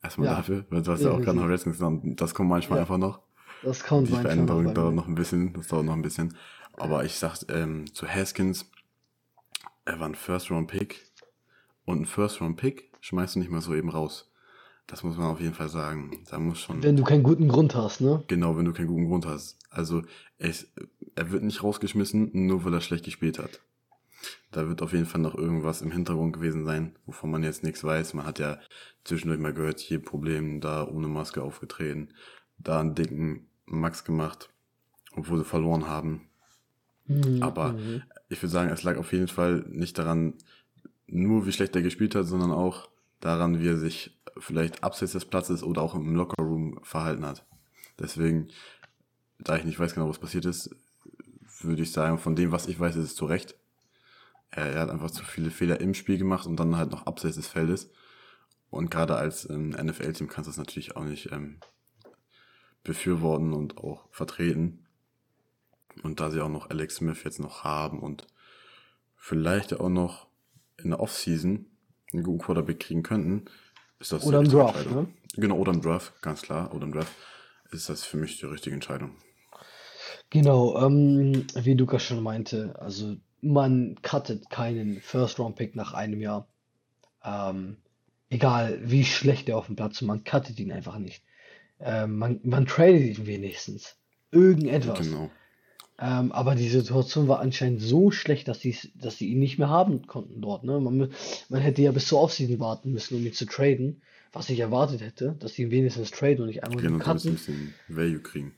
[0.00, 1.48] Erstmal Ja, dafür, weil du hast ja auch gerade noch.
[1.48, 2.20] Redskins genannt.
[2.20, 3.18] Das kommt manchmal Ja, einfach noch.
[3.64, 6.36] das kommt Die manchmal noch Veränderung dauert noch ein bisschen, das dauert noch ein bisschen.
[6.74, 8.70] Aber ich sag ähm, zu Haskins,
[9.84, 11.07] er war ein First-Round-Pick
[11.88, 14.30] und ein First-Round-Pick schmeißt du nicht mal so eben raus.
[14.86, 16.22] Das muss man auf jeden Fall sagen.
[16.30, 18.22] Da muss schon, Wenn du keinen guten Grund hast, ne?
[18.26, 19.58] genau, wenn du keinen guten Grund hast.
[19.70, 20.02] Also
[20.38, 20.70] er, ist,
[21.14, 23.60] er wird nicht rausgeschmissen, nur weil er schlecht gespielt hat.
[24.50, 27.84] Da wird auf jeden Fall noch irgendwas im Hintergrund gewesen sein, wovon man jetzt nichts
[27.84, 28.14] weiß.
[28.14, 28.58] Man hat ja
[29.04, 32.10] zwischendurch mal gehört, hier Problem, da ohne Maske aufgetreten,
[32.58, 34.50] da einen dicken Max gemacht,
[35.14, 36.28] obwohl sie verloren haben.
[37.06, 38.02] Mhm, Aber mhm.
[38.28, 40.34] ich würde sagen, es lag auf jeden Fall nicht daran,
[41.08, 42.88] nur wie schlecht er gespielt hat, sondern auch
[43.20, 47.44] daran, wie er sich vielleicht abseits des Platzes oder auch im Lockerroom verhalten hat.
[47.98, 48.48] Deswegen,
[49.38, 50.70] da ich nicht weiß genau, was passiert ist,
[51.60, 53.56] würde ich sagen, von dem, was ich weiß, ist es zu Recht.
[54.50, 57.36] Er, er hat einfach zu viele Fehler im Spiel gemacht und dann halt noch abseits
[57.36, 57.90] des Feldes.
[58.70, 61.58] Und gerade als ähm, NFL-Team kannst du das natürlich auch nicht ähm,
[62.84, 64.86] befürworten und auch vertreten.
[66.02, 68.26] Und da sie auch noch Alex Smith jetzt noch haben und
[69.16, 70.27] vielleicht auch noch
[70.82, 71.66] in der Offseason
[72.12, 73.46] einen guten Quarterback kriegen könnten,
[74.00, 75.08] ist das Oder im Draft, ne?
[75.34, 77.12] Genau, oder im Draft, ganz klar, oder im Draft
[77.70, 79.12] ist das für mich die richtige Entscheidung.
[80.30, 86.48] Genau, ähm, wie Lukas schon meinte, also man cuttet keinen First-Round-Pick nach einem Jahr.
[87.24, 87.78] Ähm,
[88.30, 91.22] egal wie schlecht er auf dem Platz ist, man cuttet ihn einfach nicht.
[91.80, 93.96] Ähm, man, man tradet ihn wenigstens.
[94.30, 94.98] Irgendetwas.
[95.00, 95.30] Genau.
[96.00, 99.68] Ähm, aber die Situation war anscheinend so schlecht, dass sie dass sie ihn nicht mehr
[99.68, 100.62] haben konnten dort.
[100.62, 100.78] Ne?
[100.80, 101.10] Man,
[101.48, 104.00] man hätte ja bis zur Offseason warten müssen, um ihn zu traden,
[104.32, 107.32] was ich erwartet hätte, dass sie ihn wenigstens traden und nicht einfach nur sonst ein
[107.32, 108.54] bisschen Value kriegen.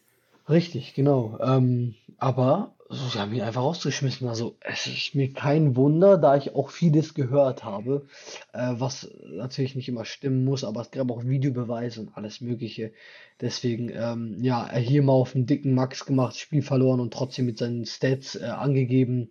[0.51, 1.39] Richtig, genau.
[1.41, 4.29] Ähm, aber sie haben ihn einfach rausgeschmissen.
[4.29, 8.07] Also es ist mir kein Wunder, da ich auch vieles gehört habe,
[8.53, 12.93] äh, was natürlich nicht immer stimmen muss, aber es gab auch Videobeweise und alles Mögliche.
[13.41, 17.47] Deswegen, ähm, ja, er hier mal auf einen dicken Max gemacht, Spiel verloren und trotzdem
[17.47, 19.29] mit seinen Stats äh, angegeben.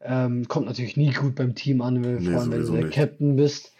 [0.00, 2.84] Ähm, kommt natürlich nie gut beim Team an, wenn, Nee, vor allem wenn du der
[2.84, 2.94] nicht.
[2.94, 3.72] Captain bist.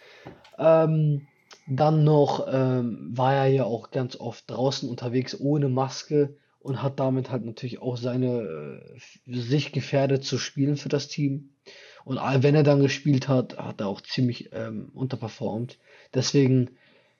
[0.57, 1.27] Ähm,
[1.67, 6.35] dann noch ähm, war er ja auch ganz oft draußen unterwegs ohne Maske
[6.65, 11.51] und hat damit halt natürlich auch seine äh, sich gefährdet zu spielen für das Team.
[12.05, 15.77] Und wenn er dann gespielt hat, hat er auch ziemlich ähm, unterperformt.
[16.15, 16.71] Deswegen,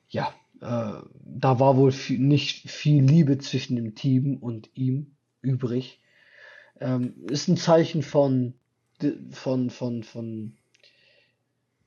[0.09, 0.93] ja, äh,
[1.25, 6.01] da war wohl viel, nicht viel Liebe zwischen dem Team und ihm übrig.
[6.79, 8.55] Ähm, ist ein Zeichen von,
[9.29, 10.57] von, von, von,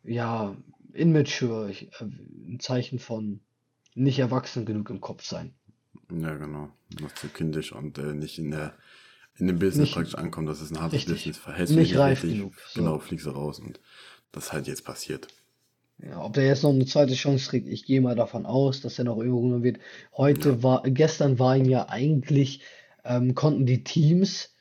[0.04, 0.56] ja,
[0.92, 3.40] immature, äh, ein Zeichen von
[3.96, 5.54] nicht erwachsen genug im Kopf sein.
[6.10, 6.70] Ja, genau.
[7.00, 8.74] Noch zu kindisch und äh, nicht in der
[9.36, 10.46] in dem Business Nicht praktisch ankommen.
[10.46, 11.26] Das ist ein hartes richtig.
[11.34, 11.68] Business.
[11.76, 12.54] Dich Nicht reif richtig, genug.
[12.74, 13.00] genau, So.
[13.00, 13.80] fliegst du raus und
[14.32, 15.28] das ist halt jetzt passiert.
[15.98, 18.98] Ja, ob der jetzt noch eine zweite Chance kriegt, ich gehe mal davon aus, dass
[18.98, 19.78] er noch irgendwo wird.
[20.16, 20.62] Heute Ja.
[20.62, 22.62] war, gestern waren ja eigentlich,
[23.04, 24.54] ähm, konnten die Teams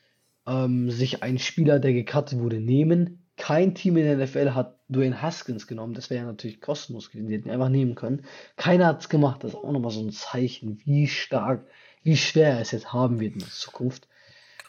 [0.46, 3.22] ähm, sich einen Spieler, der gecuttet wurde, nehmen.
[3.38, 5.94] Kein Team in der NFL hat Dwayne Haskins genommen.
[5.94, 7.28] Das wäre ja natürlich kostenlos gewesen.
[7.28, 8.24] Die hätten einfach nehmen können.
[8.56, 9.44] Keiner hat es gemacht.
[9.44, 11.64] Das ist auch nochmal so ein Zeichen, wie stark,
[12.02, 14.08] wie schwer er es jetzt haben wird in der Zukunft.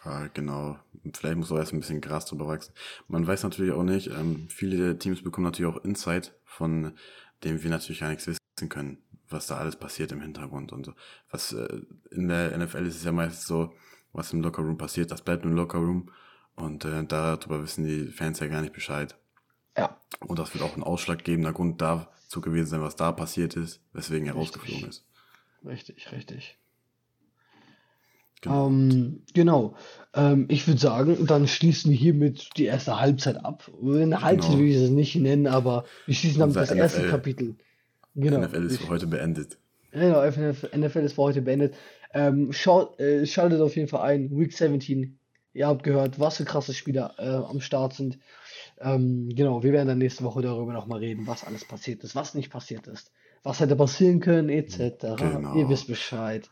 [0.05, 0.77] Ja, genau.
[1.13, 2.73] Vielleicht muss auch erst ein bisschen Gras drüber wachsen.
[3.07, 6.93] Man weiß natürlich auch nicht, ähm, viele Teams bekommen natürlich auch Insight, von
[7.43, 10.93] dem wir natürlich gar nichts wissen können, was da alles passiert im Hintergrund und so.
[11.31, 11.81] Was äh,
[12.11, 13.73] in der NFL ist es ja meistens so,
[14.13, 16.11] was im Lockerroom passiert, das bleibt im Lockerroom
[16.59, 19.15] und äh, darüber wissen die Fans ja gar nicht Bescheid.
[19.77, 23.81] Ja, Und das wird auch ein ausschlaggebender Grund dazu gewesen sein, was da passiert ist,
[23.93, 24.57] weswegen er Richtig.
[24.57, 25.05] rausgeflogen ist.
[25.65, 26.57] richtig, richtig.
[28.41, 28.67] Genau.
[28.67, 29.75] Ähm, genau.
[30.13, 33.69] Ähm, ich würde sagen, dann schließen wir hiermit die erste Halbzeit ab.
[33.81, 34.61] Eine Halbzeit Genau.
[34.61, 37.09] will ich es nicht nennen, aber wir schließen damit das erste NFL.
[37.09, 37.55] Kapitel.
[38.15, 38.39] Genau.
[38.39, 39.57] NFL ist für heute beendet.
[39.91, 41.75] Genau, NFL NFL ist für heute beendet.
[42.13, 44.31] Ähm, schaut, äh, schaltet auf jeden Fall ein.
[44.31, 45.18] Week 17.
[45.59, 48.17] Ihr habt gehört, was für krasse Spieler äh, am Start sind.
[48.79, 52.33] Ähm, genau, wir werden dann nächste Woche darüber nochmal reden, was alles passiert ist, was
[52.33, 53.11] nicht passiert ist,
[53.43, 55.17] was hätte passieren können, etc.
[55.17, 55.55] Genau.
[55.57, 56.49] Ihr wisst Bescheid.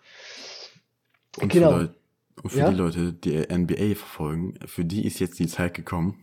[1.40, 1.70] Und Genau.
[1.72, 1.96] für, Leut
[2.44, 2.70] und für Ja?
[2.70, 6.22] die Leute, die NBA verfolgen, für die ist jetzt die Zeit gekommen.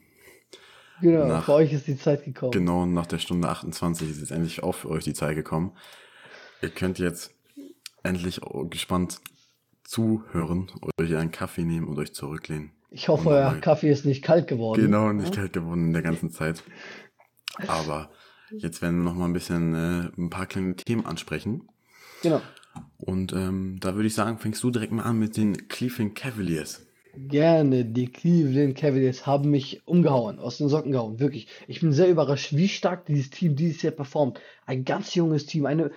[1.01, 2.52] Genau, Nach- für euch ist die Zeit gekommen.
[2.52, 5.73] Genau nach der Stunde 28 ist jetzt endlich auch für euch die Zeit gekommen.
[6.61, 7.32] Ihr könnt jetzt
[8.02, 9.20] endlich gespannt
[9.85, 10.70] zuhören,
[11.01, 12.73] euch einen Kaffee nehmen und euch zurücklehnen.
[12.90, 14.81] Ich hoffe, euer Kaffee ist nicht kalt geworden.
[14.81, 16.62] Genau, nicht kalt geworden in der ganzen Zeit.
[17.66, 18.11] Aber
[18.51, 21.69] jetzt werden wir noch mal ein bisschen äh, ein paar kleine Themen ansprechen.
[22.23, 22.40] Genau.
[22.98, 26.86] Und ähm, da würde ich sagen, fängst du direkt mal an mit den Cleveland Cavaliers.
[27.16, 31.47] Gerne, die Cleveland Cavaliers haben mich umgehauen, aus den Socken gehauen, wirklich.
[31.69, 34.40] Ich bin sehr überrascht, wie stark dieses Team dieses Jahr performt.
[34.66, 35.93] Ein ganz junges Team, eine,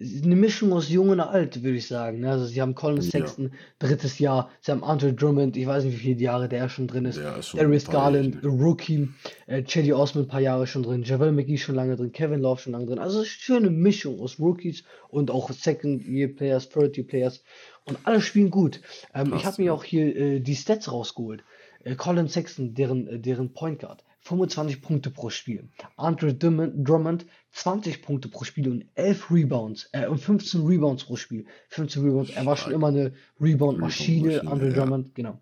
[0.00, 2.20] eine Mischung aus jung und alt, würde ich sagen.
[2.20, 2.30] ne?
[2.30, 5.94] Also sie haben Colin Ja, Sexton, drittes Jahr, sie haben Andre Drummond, ich weiß nicht,
[5.94, 7.18] wie viele Jahre der schon drin ist.
[7.18, 8.38] der ist Darius Garland.
[8.44, 9.08] Rookie,
[9.46, 12.60] äh, Cedi Osman ein paar Jahre schon drin, Javel McGee schon lange drin, Kevin Love
[12.60, 13.00] schon lange drin.
[13.00, 17.42] Also eine schöne Mischung aus Rookies und auch Second-Year-Players, Third-Year-Players
[17.84, 18.80] und alle spielen gut.
[19.14, 19.72] Ähm, ich habe mir ja.
[19.72, 21.42] auch hier äh, die Stats rausgeholt.
[21.82, 25.68] Äh, Colin Sexton, deren, äh, deren Point Guard, 25 Punkte pro Spiel.
[25.96, 31.16] Andre Drummond, Drummond 20 Punkte pro Spiel und 11 Rebounds, äh, und 15 Rebounds pro
[31.16, 31.46] Spiel.
[31.70, 34.74] 15 Rebounds, er war schon immer eine Rebound-Maschine, Andre ja.
[34.74, 35.40] Drummond, genau.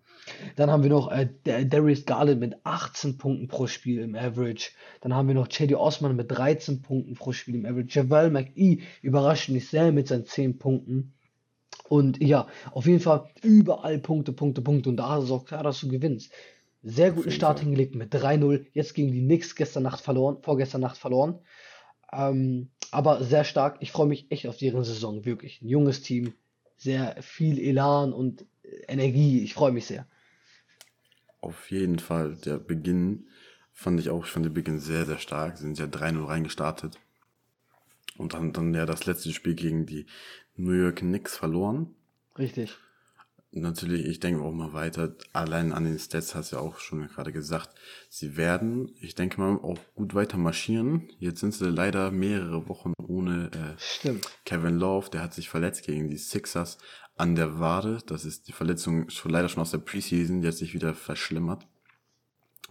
[0.55, 4.71] Dann haben wir noch äh, Da- Darius Garland mit 18 Punkten pro Spiel im Average.
[5.01, 7.99] Dann haben wir noch Cedi Osman mit 13 Punkten pro Spiel im Average.
[7.99, 11.13] Javel McGee überrascht mich sehr mit seinen 10 Punkten.
[11.89, 14.89] Und ja, auf jeden Fall überall Punkte, Punkte, Punkte.
[14.89, 16.31] Und da ist es auch klar, dass du gewinnst.
[16.83, 18.67] Sehr guten Start hingelegt mit 3-0.
[18.73, 21.39] Jetzt gegen die Knicks gestern Nacht verloren, vorgestern Nacht verloren.
[22.11, 23.77] Ähm, aber sehr stark.
[23.81, 25.25] Ich freue mich echt auf deren Saison.
[25.25, 25.61] Wirklich.
[25.61, 26.33] Ein junges Team.
[26.77, 28.45] Sehr viel Elan und
[28.87, 29.41] Energie.
[29.41, 30.07] Ich freue mich sehr.
[31.41, 32.35] Auf jeden Fall.
[32.35, 33.27] Der Beginn
[33.73, 35.57] fand ich auch, ich fand den Beginn sehr, sehr stark.
[35.57, 36.99] Sie sind ja 3-0 reingestartet.
[38.17, 40.05] Und dann, dann ja das letzte Spiel gegen die
[40.55, 41.95] New York Knicks verloren.
[42.37, 42.77] Richtig.
[43.61, 45.15] Natürlich, ich denke auch mal weiter.
[45.33, 47.69] Allein an den Stats hast du ja auch schon gerade gesagt.
[48.09, 51.09] Sie werden, ich denke mal, auch gut weiter marschieren.
[51.19, 53.49] Jetzt sind sie leider mehrere Wochen ohne
[54.05, 54.11] äh.
[54.45, 55.09] Kevin Love.
[55.09, 56.77] Der hat sich verletzt gegen die Sixers
[57.15, 57.99] an der Wade.
[58.05, 60.41] Das ist die Verletzung schon leider schon aus der Preseason.
[60.41, 61.65] Die hat sich wieder verschlimmert.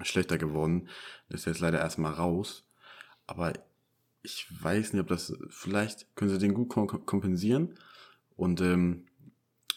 [0.02, 0.88] Schlechter geworden.
[1.28, 2.68] Ist jetzt leider erstmal raus.
[3.26, 3.52] Aber
[4.22, 7.78] ich weiß nicht, ob das, vielleicht können sie den gut kom kompensieren.
[8.36, 9.05] Und ähm,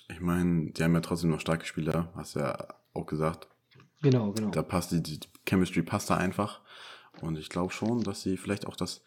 [0.09, 3.47] ich meine, die haben ja trotzdem noch starke Spieler, hast du ja auch gesagt.
[4.01, 4.49] Genau, genau.
[4.49, 6.61] Da passt die, die Chemistry passt da einfach.
[7.21, 9.01] Und ich glaube schon, dass sie vielleicht auch das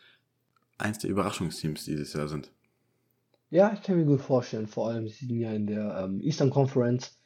[0.79, 2.51] eins der Überraschungsteams dieses Jahr sind.
[3.51, 4.67] Ja, ich kann mir gut vorstellen.
[4.67, 7.19] Vor allem, sie sind ja in der ähm, Eastern Conference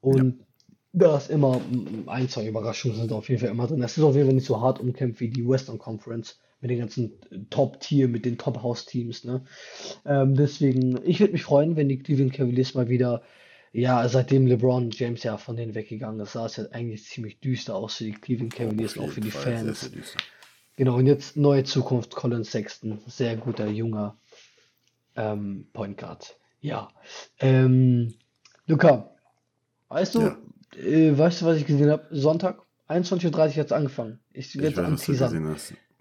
[0.00, 0.44] und
[0.92, 3.80] da ist immer mm, ein, zwei Überraschungen sind auf jeden Fall immer drin.
[3.80, 6.78] Das ist auf jeden Fall nicht so hart umkämpft wie die Western Conference mit den
[6.78, 9.24] ganzen äh, Top-Tier, mit den Top-House-Teams.
[9.24, 9.44] Ne?
[10.04, 13.22] Ähm, deswegen, ich würde mich freuen, wenn die Cleveland Cavaliers mal wieder,
[13.72, 17.76] ja, seitdem LeBron James ja von denen weggegangen ist, sah es ja eigentlich ziemlich düster
[17.76, 19.80] aus für die Cleveland Cavaliers auch für die Fall Fans.
[19.80, 19.90] sehr.
[20.76, 24.16] Genau, und jetzt neue Zukunft, Colin Sexton, sehr guter, junger
[25.16, 26.38] ähm, Point Guard.
[26.60, 26.88] Ja.
[27.40, 28.14] Ähm,
[28.66, 29.10] Luca,
[29.88, 30.38] weißt du, Ja.
[30.76, 32.06] äh, weißt du, was ich gesehen habe?
[32.10, 34.20] Sonntag, 21.30 Uhr hat es angefangen.
[34.32, 35.56] Ich Ich werde anteasern.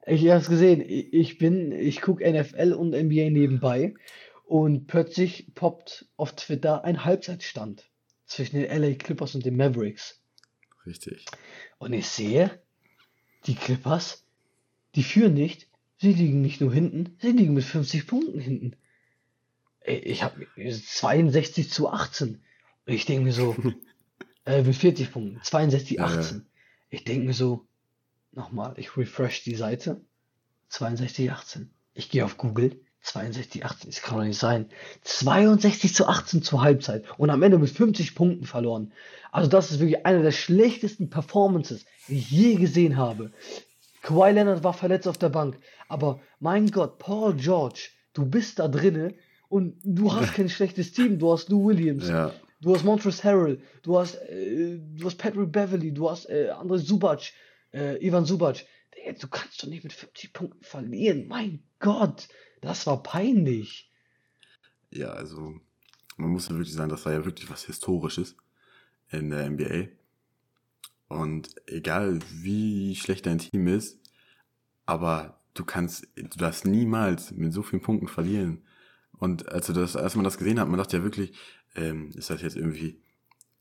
[0.08, 0.82] Ich habe es gesehen.
[0.88, 3.94] Ich bin, ich gucke NFL und NBA nebenbei
[4.46, 7.90] und plötzlich poppt auf Twitter ein Halbzeitstand
[8.26, 10.22] zwischen den LA Clippers und den Mavericks.
[10.86, 11.26] Richtig.
[11.78, 12.58] Und ich sehe,
[13.46, 14.26] die Clippers,
[14.96, 15.68] die führen nicht.
[16.00, 18.76] Sie liegen nicht nur hinten, sie liegen mit 50 Punkten hinten.
[19.86, 22.42] Ich habe 62 zu 18.
[22.86, 23.56] Und ich denke mir so,
[24.46, 26.20] äh, mit 40 Punkten, 62, Ja, ja.
[26.20, 26.46] 18.
[26.90, 27.68] Ich denke mir so,
[28.38, 30.00] nochmal, ich refresh die Seite,
[30.70, 31.70] 62, 18.
[31.94, 33.90] Ich gehe auf Google, 62, 18.
[33.90, 34.70] Das kann doch nicht sein.
[35.04, 38.94] 62 zu 18 zur Halbzeit und am Ende mit 50 Punkten verloren.
[39.32, 43.32] Also das ist wirklich eine der schlechtesten Performances, die ich je gesehen habe.
[44.02, 45.60] Kawhi Leonard war verletzt auf der Bank,
[45.90, 49.16] aber mein Gott, Paul George, du bist da drinne
[49.50, 51.20] und du hast kein schlechtes Team.
[51.20, 52.32] Du hast Lou Williams, Ja,
[52.62, 56.78] du hast Montrezl Harrell, du hast, äh, du hast Patrick Beverly, du hast äh, André
[56.78, 57.32] Subac,
[57.74, 58.66] äh, Ivan Subac.
[59.20, 61.28] Du kannst doch nicht mit 50 Punkten verlieren.
[61.28, 62.28] Mein Gott,
[62.62, 63.90] das war peinlich.
[64.92, 65.60] ja, also
[66.18, 68.36] man muss ja wirklich sagen, das war ja wirklich was Historisches
[69.12, 69.88] in der NBA.
[71.08, 74.00] Und egal wie schlecht dein Team ist,
[74.86, 78.64] aber du kannst, du darfst niemals mit so vielen Punkten verlieren.
[79.18, 81.34] Und als, du das, als man das gesehen hat, man dachte ja wirklich,
[81.76, 83.02] ähm, ist das jetzt irgendwie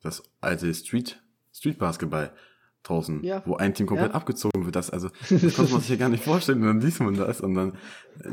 [0.03, 1.23] das alte Street,
[1.53, 2.35] Street Basketball
[2.89, 3.43] draußen, Ja.
[3.47, 4.15] wo ein Team komplett Ja.
[4.15, 4.77] abgezogen wird.
[4.77, 6.61] Das, also, das konnte man sich ja gar nicht vorstellen.
[6.63, 7.73] Und dann liest man das und dann,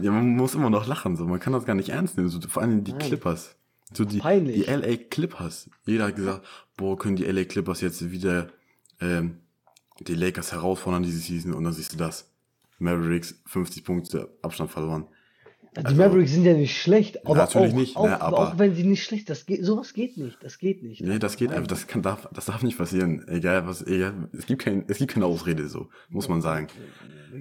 [0.02, 1.16] ja, man muss immer noch lachen.
[1.16, 2.30] So, man kann das gar nicht ernst nehmen.
[2.30, 3.00] So, vor allem die Nein.
[3.02, 3.56] Clippers.
[3.94, 4.66] So die, Peinlich.
[4.66, 5.70] die LA Clippers.
[5.86, 6.46] Jeder hat gesagt,
[6.78, 8.48] boah, können die LA Clippers jetzt wieder
[9.02, 9.38] ähm,
[10.00, 12.32] die Lakers herausfordern diese Season und dann siehst du das.
[12.80, 15.08] Mavericks 50 Punkte Abstand verloren.
[15.76, 18.60] Die Also- Mavericks sind ja nicht schlecht, aber Natürlich auch, nicht, auch, ne, aber- auch
[18.60, 21.02] wenn sie nicht schlecht, das geht, sowas geht nicht, das geht nicht.
[21.02, 23.28] Nee, das geht einfach, das kann, darf, das darf nicht passieren.
[23.28, 26.68] Egal was, egal, es gibt kein, es gibt keine Ausrede so, muss man sagen.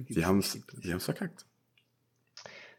[0.09, 1.45] Sie haben's, sie haben's verkackt.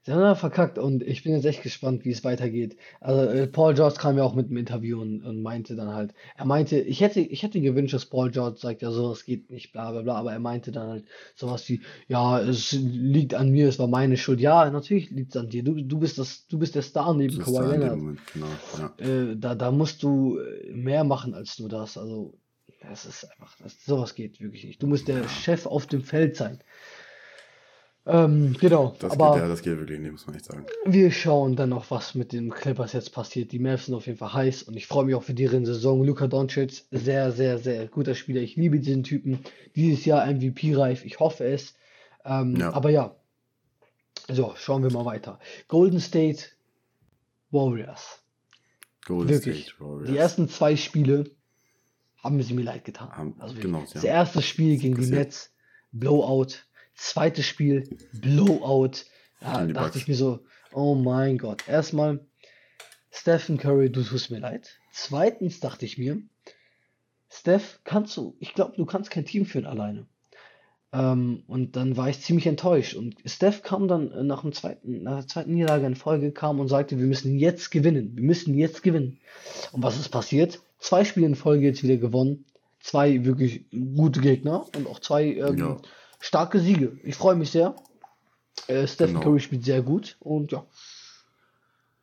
[0.07, 2.77] Sie haben da verkackt und ich bin jetzt echt gespannt, wie es weitergeht.
[3.01, 6.13] Also äh, Paul George kam ja auch mit einem Interview und, und meinte dann halt,
[6.37, 9.73] er meinte, ich hätte, ich hätte gewünscht, dass Paul George sagt, ja, sowas geht nicht,
[9.73, 11.05] bla bla bla, aber er meinte dann halt
[11.35, 14.41] sowas wie, ja, es liegt an mir, es war meine Schuld.
[14.41, 15.65] Ja, natürlich liegt es an dir.
[15.65, 18.19] Du, du bist das, du bist der Star neben Kawhi dem Leonard.
[18.35, 18.47] Genau.
[18.79, 19.07] Ja.
[19.07, 21.97] Äh, da, da musst du äh, mehr machen als nur das.
[21.97, 22.35] Also,
[22.83, 24.83] das ist einfach, das, sowas geht wirklich nicht.
[24.83, 25.29] Du musst der Ja.
[25.29, 26.59] Chef auf dem Feld sein.
[28.07, 30.67] Ähm, genau, Das aber geht, ja, das geht wirklich nicht, muss man echt sagen.
[30.85, 33.51] wir schauen dann noch, was mit den Clippers jetzt passiert.
[33.53, 36.05] Die Mavs sind auf jeden Fall heiß und ich freue mich auch für deren Saison.
[36.05, 38.43] Luka Doncic, sehr, sehr, sehr guter Spieler.
[38.43, 39.39] Ich liebe diesen Typen.
[39.75, 41.05] Dieses Jahr MVP-reif.
[41.07, 41.75] Ich hoffe es.
[42.27, 42.75] Ähm, Ja.
[42.75, 43.17] aber ja.
[44.31, 45.39] So, schauen wir mal weiter.
[45.69, 46.45] Golden State
[47.51, 48.23] Warriors.
[49.07, 49.65] Golden Wirklich.
[49.69, 50.11] State Warriors.
[50.11, 51.31] Die ersten zwei Spiele
[52.23, 53.11] haben sie mir leid getan.
[53.13, 54.11] Haben- Also genau, das ja.
[54.13, 55.11] erste Spiel gegen die.
[55.11, 55.53] Nets,
[55.93, 56.49] Blowout.
[56.95, 59.05] Zweites Spiel, Blowout.
[59.41, 59.97] Da dachte Bucks.
[59.97, 60.41] ich mir so,
[60.73, 61.69] oh mein Gott.
[61.69, 62.21] Erstmal,
[63.11, 64.79] Stephen Curry, du tust mir leid.
[64.93, 66.23] Zweitens dachte ich mir,
[67.29, 70.07] Steph, kannst du, ich glaube, du kannst kein Team führen alleine.
[70.93, 72.95] Ähm, und dann war ich ziemlich enttäuscht.
[72.95, 76.61] Und Steph kam dann äh, nach dem zweiten, nach der zweiten Niederlage in Folge, kam
[76.61, 78.13] und sagte, wir müssen jetzt gewinnen.
[78.15, 79.19] Wir müssen jetzt gewinnen.
[79.73, 80.61] Und was ist passiert?
[80.79, 82.45] Zwei Spiele in Folge jetzt wieder gewonnen.
[82.79, 83.65] Zwei wirklich
[83.97, 85.77] gute Gegner und auch zwei ähm, Ja.
[86.25, 86.99] Starke Siege.
[87.03, 87.77] Ich freue mich sehr.
[88.67, 89.25] Äh, Stephen Genau.
[89.25, 90.65] Curry spielt sehr gut und ja.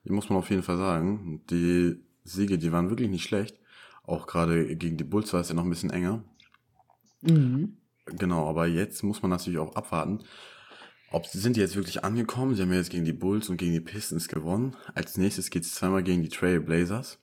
[0.04, 3.60] Hier muss man auf jeden Fall sagen, die Siege, die waren wirklich nicht schlecht.
[4.04, 6.24] Auch gerade gegen die Bulls war es ja noch ein bisschen enger.
[7.22, 7.78] Mhm.
[8.06, 10.24] Genau, aber jetzt muss man natürlich auch abwarten.
[11.12, 12.56] Ob sind die jetzt wirklich angekommen?
[12.56, 14.76] Sie haben ja jetzt gegen die Bulls und gegen die Pistons gewonnen.
[14.96, 17.20] Als nächstes geht es zweimal gegen die Trail Blazers.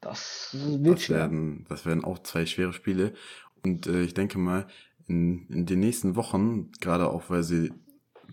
[0.00, 3.14] Das wird Das werden, das werden auch zwei schwere Spiele.
[3.64, 4.66] Und äh, ich denke mal,
[5.08, 7.72] in, in den nächsten Wochen, gerade auch weil sie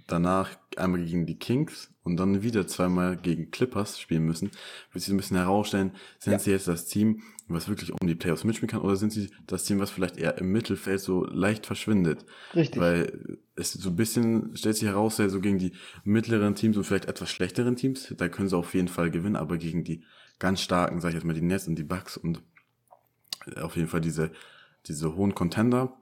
[0.07, 4.51] danach einmal gegen die Kings und dann wieder zweimal gegen Clippers spielen müssen,
[4.91, 6.39] wird sich ein bisschen herausstellen, sind Ja.
[6.39, 9.63] sie jetzt das Team, was wirklich um die Playoffs mitspielen kann, oder sind sie das
[9.63, 12.25] Team, was vielleicht eher im Mittelfeld so leicht verschwindet?
[12.55, 12.81] Richtig.
[12.81, 15.73] Weil es so ein bisschen stellt sich heraus, so gegen die
[16.03, 19.57] mittleren Teams und vielleicht etwas schlechteren Teams, da können sie auf jeden Fall gewinnen, aber
[19.57, 20.03] gegen die
[20.39, 22.41] ganz starken, sag ich jetzt mal, die Nets und die Bucks und
[23.61, 24.31] auf jeden Fall diese,
[24.87, 25.97] diese hohen Contender,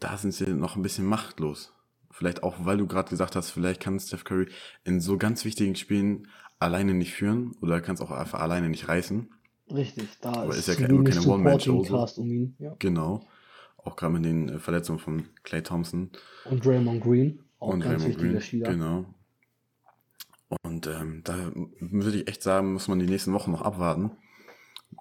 [0.00, 1.72] da sind sie noch ein bisschen machtlos.
[2.10, 4.48] Vielleicht auch, weil du gerade gesagt hast, vielleicht kann Steph Curry
[4.84, 6.26] in so ganz wichtigen Spielen
[6.58, 9.30] alleine nicht führen oder kann es auch einfach alleine nicht reißen.
[9.70, 10.08] Richtig.
[10.20, 11.86] Da Aber ist ist ja keine- keine One-Man-Show
[12.16, 12.54] um.
[12.58, 12.74] Ja.
[12.80, 13.20] Genau.
[13.78, 16.10] Auch gerade mit den äh, Verletzungen von Clay Thompson
[16.44, 17.40] Und Draymond Green.
[17.60, 18.40] Auch und ganz Raymond wichtiger Green.
[18.42, 18.70] Spieler.
[18.72, 19.06] Genau.
[20.62, 24.10] Und ähm, da würde ich echt sagen, muss man die nächsten Wochen noch abwarten,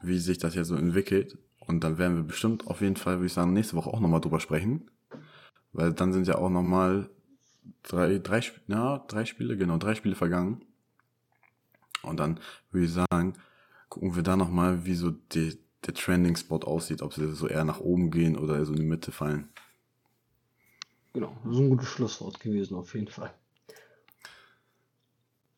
[0.04, 1.38] wie sich das jetzt so entwickelt.
[1.70, 4.22] Und dann werden wir bestimmt auf jeden Fall, würde ich sagen, nächste Woche auch nochmal
[4.22, 4.90] drüber sprechen.
[5.72, 7.12] Weil dann sind ja auch nochmal
[7.84, 10.66] drei, drei, ja, drei Spiele, genau, drei Spiele vergangen.
[12.02, 12.40] Und dann
[12.72, 13.36] würde ich sagen,
[13.88, 17.80] gucken wir da nochmal, wie so die, der Trending-Spot aussieht, ob sie so eher nach
[17.80, 19.48] oben gehen oder so in die Mitte fallen.
[21.14, 21.38] Genau.
[21.44, 23.32] Das ist ein gutes Schlusswort gewesen, auf jeden Fall.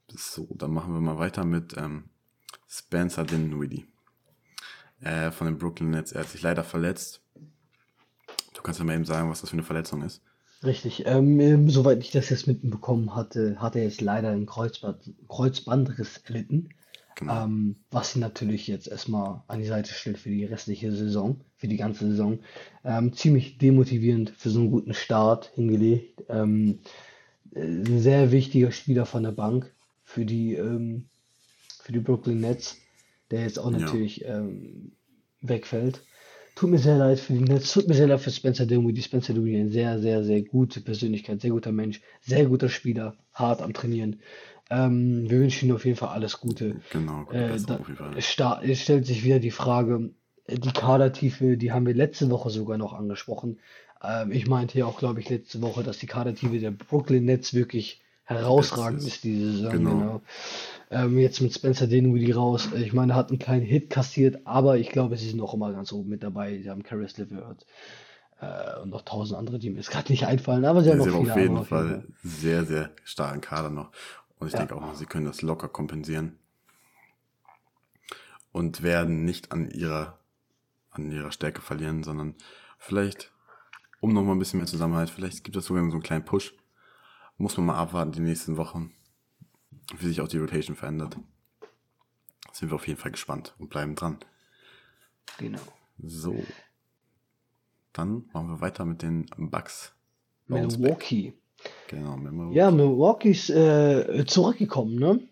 [0.10, 2.10] So, dann machen wir mal weiter mit ähm,
[2.68, 3.86] Spencer Dinwiddie.
[5.02, 6.12] Äh, von den Brooklyn Nets.
[6.12, 7.22] Er hat sich leider verletzt.
[8.54, 10.22] Du kannst ja mal eben sagen, was das für eine Verletzung ist.
[10.64, 11.06] Richtig.
[11.08, 16.22] Ähm, ähm, soweit ich das jetzt mitbekommen hatte, hat er jetzt leider einen Kreuzband, Kreuzbandriss
[16.26, 16.70] erlitten.
[17.16, 17.46] Genau.
[17.46, 21.68] Ähm, was ihn natürlich jetzt erstmal an die Seite stellt für die restliche Saison, für
[21.68, 22.40] die ganze Saison.
[22.84, 26.24] Ähm, ziemlich demotivierend für so einen guten Start hingelegt.
[26.30, 26.80] Ähm,
[27.54, 29.72] äh, ein sehr wichtiger Spieler von der Bank
[30.04, 31.06] für die, ähm,
[31.84, 32.78] für die Brooklyn Nets,
[33.32, 33.80] der jetzt auch Ja.
[33.80, 34.92] natürlich ähm,
[35.42, 36.04] wegfällt.
[36.54, 39.02] Tut mir sehr leid für die Nets, tut mir sehr leid für Spencer Dinwiddie.
[39.02, 43.62] Spencer Dinwiddie, ein sehr, sehr, sehr gute Persönlichkeit, sehr guter Mensch, sehr guter Spieler, hart
[43.62, 44.20] am Trainieren.
[44.70, 46.82] Ähm, wir wünschen ihm auf jeden Fall alles Gute.
[46.92, 48.18] Genau, gute Äh, da, auf jeden Fall.
[48.18, 50.12] es, sta- stellt sich wieder die Frage,
[50.50, 53.60] die Kadertiefe, die haben wir letzte Woche sogar noch angesprochen.
[54.04, 57.54] Ähm, ich meinte ja auch, glaube ich, letzte Woche, dass die Kadertiefe der Brooklyn Nets
[57.54, 58.02] wirklich
[58.40, 59.24] herausragend ist ist.
[59.24, 59.72] diese Saison.
[59.72, 59.92] Genau.
[59.92, 60.22] Genau.
[60.92, 62.70] Ähm, jetzt mit Spencer Dinwiddie raus.
[62.76, 65.72] Ich meine, er hat einen kleinen Hit kassiert, aber ich glaube, sie sind noch immer
[65.72, 66.60] ganz oben mit dabei.
[66.62, 67.66] Sie haben Caris LeVert
[68.42, 71.06] äh, und noch tausend andere, die mir jetzt gerade nicht einfallen, aber sie haben Ja,
[71.06, 73.92] noch sie haben viele auf jeden Fall sehr, sehr starken Kader noch.
[74.40, 74.60] Und ich Ja.
[74.60, 76.38] denke auch, sie können das locker kompensieren.
[78.52, 80.20] Und werden nicht an ihrer,
[80.92, 82.36] an ihrer Stärke verlieren, sondern
[82.78, 83.32] vielleicht,
[84.02, 86.54] um nochmal ein bisschen mehr Zusammenhalt, vielleicht gibt es sogar so einen kleinen Push.
[87.42, 88.92] Muss man mal abwarten die nächsten Wochen,
[89.98, 91.18] wie sich auch die Rotation verändert.
[92.54, 94.20] Sind wir auf jeden Fall gespannt und bleiben dran.
[95.40, 95.58] Genau.
[95.98, 96.36] So.
[97.94, 99.96] Dann machen wir weiter mit den Bucks.
[100.48, 100.78] Back.
[100.78, 101.34] Milwaukee.
[101.88, 102.56] Genau, Milwaukee.
[102.56, 105.28] Ja, Milwaukee ist äh, zurückgekommen, ne?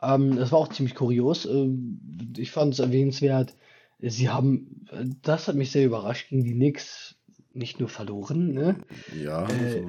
[0.00, 1.44] Ähm, das war auch ziemlich kurios.
[1.44, 3.54] Ähm, ich fand es erwähnenswert.
[3.98, 4.86] Sie haben,
[5.20, 7.14] das hat mich sehr überrascht, gegen die Knicks
[7.54, 8.76] nicht nur verloren, ne?
[9.22, 9.84] Ja, Äh,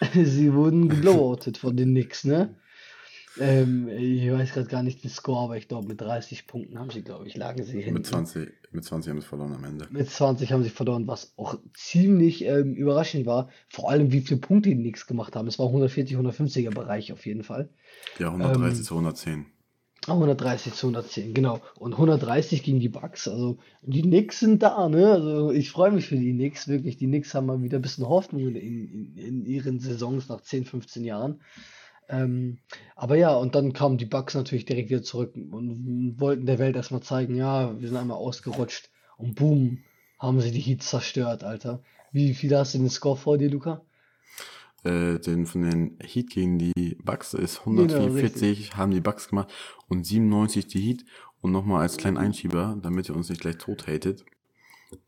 [0.24, 2.54] sie wurden geblowoutet von den Knicks, ne?
[3.40, 6.90] Ähm, ich weiß gerade gar nicht den Score, aber ich glaube, mit 30 Punkten haben
[6.90, 7.94] sie, glaube ich, lagen sie so hinten.
[7.94, 9.86] mit 20, mit 20 haben sie verloren am Ende.
[9.90, 13.48] Mit 20 haben sie verloren, was auch ziemlich ähm, überraschend war.
[13.70, 15.48] Vor allem, wie viele Punkte die Knicks gemacht haben.
[15.48, 17.70] Es war 140, 150er Bereich auf jeden Fall.
[18.18, 19.46] Ja, 130 Ähm, zu 110.
[20.08, 21.60] Ah, 130 zu 110, genau.
[21.78, 23.28] Und 130 gegen die Bucks.
[23.28, 25.12] Also die Knicks sind da, ne?
[25.12, 26.96] Also ich freue mich für die Knicks, wirklich.
[26.96, 30.64] Die Knicks haben mal wieder ein bisschen Hoffnung in, in, in ihren Saisons nach 10,
[30.64, 31.40] 15 Jahren.
[32.08, 32.58] Ähm,
[32.96, 36.74] aber ja, und dann kamen die Bucks natürlich direkt wieder zurück und wollten der Welt
[36.74, 38.90] erstmal zeigen, ja, wir sind einmal ausgerutscht.
[39.18, 39.78] Und boom,
[40.18, 41.80] haben sie die Heat zerstört, Alter.
[42.10, 43.82] Wie viel hast du den Score vor dir, Luca?
[44.84, 49.52] Äh, den von den Heat gegen die Bucks ist Genau, 144, haben die Bucks gemacht
[49.88, 51.04] und 97 die Heat.
[51.40, 54.24] Und nochmal als kleinen Einschieber, damit ihr uns nicht gleich tot hatet.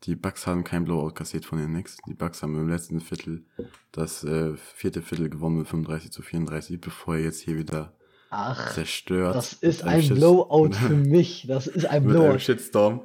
[0.03, 1.97] Die Bucks haben kein Blowout kassiert von den Knicks.
[2.07, 3.45] Die Bucks haben im letzten Viertel
[3.91, 7.93] das äh, vierte Viertel gewonnen mit 35 zu 34, bevor er jetzt hier wieder
[8.37, 9.35] Ach, zerstört.
[9.35, 11.45] das ist ein Shit- Blowout für mich.
[11.47, 12.39] Das ist ein Mit einem Blowout.
[12.39, 13.01] Shitstorm.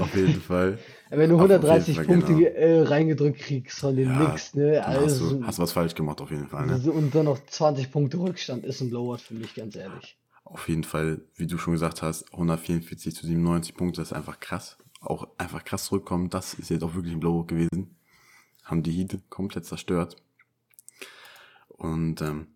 [0.00, 0.78] Auf jeden Fall.
[1.10, 2.48] Wenn du Auf jeden 130 Fall, Punkte genau.
[2.48, 4.72] äh, reingedrückt kriegst von den Ja, Knicks, ne?
[4.72, 6.66] Dann hast Also, du hast was falsch gemacht, auf jeden Fall.
[6.66, 6.90] Ne?
[6.90, 10.16] und dann noch 20 Punkte Rückstand ist ein Blowout für mich, ganz ehrlich.
[10.44, 14.40] Auf jeden Fall, wie du schon gesagt hast, 144 zu 97 Punkte, das ist einfach
[14.40, 14.76] krass.
[15.00, 17.94] Auch einfach krass zurückkommen, das ist jetzt auch wirklich ein Blowout gewesen.
[18.64, 20.16] Haben die Heat komplett zerstört.
[21.68, 22.46] Und ähm,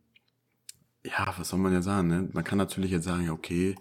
[1.04, 2.08] ja, was soll man jetzt sagen?
[2.08, 2.28] Ne?
[2.32, 3.76] Man kann natürlich jetzt sagen, ja, okay,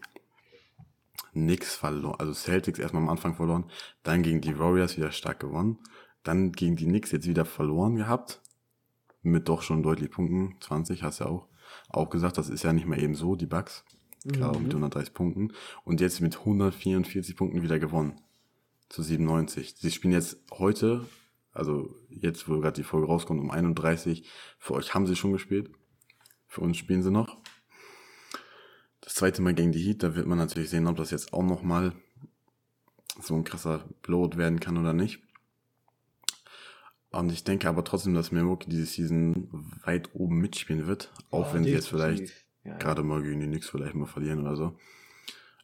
[1.33, 2.19] nix verloren.
[2.19, 3.65] Also Celtics erstmal am Anfang verloren,
[4.03, 5.77] dann gegen die Warriors wieder stark gewonnen,
[6.23, 8.41] dann gegen die Knicks jetzt wieder verloren gehabt,
[9.21, 11.47] mit doch schon deutlich Punkten, 20 hast du ja auch,
[11.89, 13.83] auch gesagt, das ist ja nicht mehr eben so, die Bucks,
[14.25, 15.53] gerade auch mit 130 Punkten,
[15.83, 18.19] und jetzt mit 144 Punkten wieder gewonnen,
[18.89, 19.75] zu 97.
[19.77, 21.05] Sie spielen jetzt heute,
[21.51, 24.29] also jetzt, wo gerade die Folge rauskommt, um 31,
[24.59, 25.71] für euch haben sie schon gespielt,
[26.47, 27.37] für uns spielen sie noch.
[29.01, 31.43] Das zweite Mal gegen die Heat, da wird man natürlich sehen, ob das jetzt auch
[31.43, 31.93] nochmal
[33.21, 35.19] so ein krasser Blowout werden kann oder nicht.
[37.09, 39.49] Und ich denke aber trotzdem, dass Milwaukee diese Season
[39.83, 42.77] weit oben mitspielen wird, auch Ja, wenn sie jetzt vielleicht ja.
[42.77, 44.77] gerade mal gegen die Knicks vielleicht mal verlieren oder so.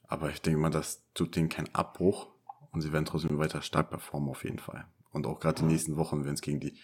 [0.07, 2.30] Aber ich denke mal, das tut denen keinen Abbruch
[2.72, 4.85] und sie werden trotzdem weiter stark performen auf jeden Fall.
[5.11, 6.76] Und auch gerade die nächsten Wochen, wenn es gegen die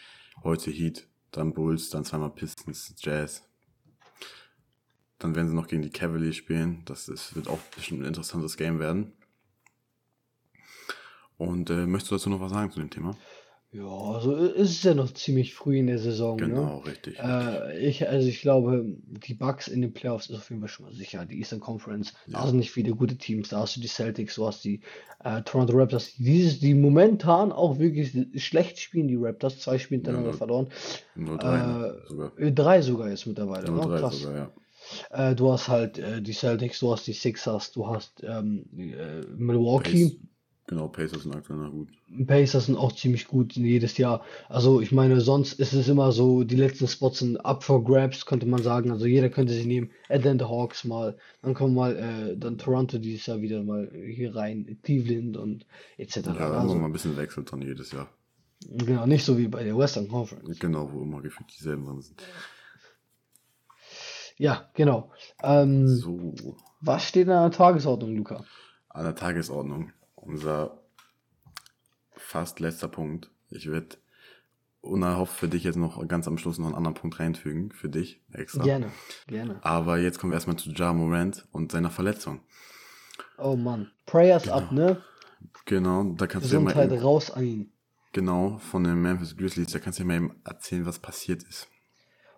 [0.43, 3.48] heute Heat, dann Bulls, dann zweimal Pistons, Jazz.
[5.19, 6.81] Dann werden sie noch gegen die Cavaliers spielen.
[6.85, 9.11] Das ist, wird auch bestimmt ein interessantes Game werden.
[11.37, 13.15] Und äh, möchtest du dazu noch was sagen zu dem Thema?
[13.71, 16.47] Ja, also es ist ja noch ziemlich früh in der Saison, ne?
[16.47, 17.19] Genau, richtig.
[17.19, 18.83] Äh, ich, also ich glaube,
[19.27, 21.23] die Bucks in den Playoffs ist auf jeden Fall schon mal sicher.
[21.27, 22.47] Die Eastern Conference, da Ja.
[22.47, 23.49] sind nicht viele gute Teams.
[23.49, 24.81] Da hast du die Celtics, du hast die
[25.23, 28.11] äh, Toronto Raptors, die dieses, die momentan auch wirklich
[28.43, 30.69] schlecht spielen, die Raptors, zwei Spiele hintereinander Ja, verloren.
[31.15, 32.31] 0-3 Äh, sogar.
[32.51, 33.81] Drei sogar jetzt mittlerweile, ne?
[33.81, 34.19] 0-3 Krass.
[34.19, 34.51] sogar, ja.
[35.11, 39.22] Äh, du hast halt äh, die Celtics, du hast die Sixers, du hast ähm, äh,
[39.36, 40.10] Milwaukee.
[40.10, 40.18] Pace,
[40.68, 41.90] genau, Pacers sind aktuell noch gut.
[42.28, 44.24] Pacers sind auch ziemlich gut jedes Jahr.
[44.48, 48.26] Also ich meine, sonst ist es immer so, die letzten Spots sind up for grabs,
[48.26, 48.91] könnte man sagen.
[48.91, 49.91] Also jeder könnte sich nehmen.
[50.10, 54.78] Atlanta Hawks mal, dann kommen mal, äh, dann Toronto dieses Jahr wieder mal hier rein,
[54.84, 55.66] Cleveland und
[55.98, 56.18] etc.
[56.18, 58.10] Ja, da Also, mal ein bisschen wechselt dann jedes Jahr.
[58.68, 60.60] genau, nicht so wie bei der Western Conference.
[60.60, 62.22] Genau, wo immer gefühlt dieselben drin sind.
[64.40, 65.11] Ja, genau.
[65.44, 66.34] Ähm, So,
[66.82, 68.44] was steht an der Tagesordnung, Luca?
[68.90, 69.91] an der Tagesordnung.
[70.16, 70.80] Unser
[72.16, 73.30] fast letzter Punkt.
[73.49, 73.98] Ich werde
[74.82, 77.72] unerhofft für dich jetzt noch ganz am Schluss noch einen anderen Punkt reinfügen.
[77.72, 78.64] Für dich extra.
[78.64, 78.91] Gerne,
[79.28, 79.60] gerne.
[79.61, 82.40] Aber jetzt kommen wir erstmal zu Ja Morant und seiner Verletzung.
[83.38, 83.91] Oh Mann.
[84.06, 85.03] Prayers up, ne?
[85.66, 87.72] Genau, da kannst du ja mal Gesundheit eben, raus an ihn.
[88.14, 91.68] genau von den Memphis Grizzlies, da kannst du ja mal eben erzählen, was passiert ist.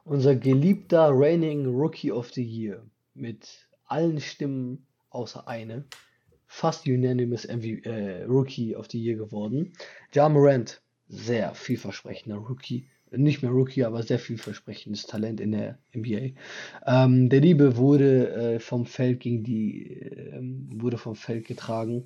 [0.03, 2.83] Unser geliebter reigning Rookie of the Year
[3.13, 5.85] mit allen Stimmen außer eine,
[6.47, 9.73] fast unanimous MV, äh, Rookie of the Year geworden.
[10.13, 16.31] Ja Morant, sehr vielversprechender Rookie, nicht mehr Rookie, aber sehr vielversprechendes Talent in der NBA.
[16.87, 19.87] Ähm, der Liebe wurde äh, vom Feld gegen die,
[20.33, 22.05] ähm, wurde vom Feld getragen,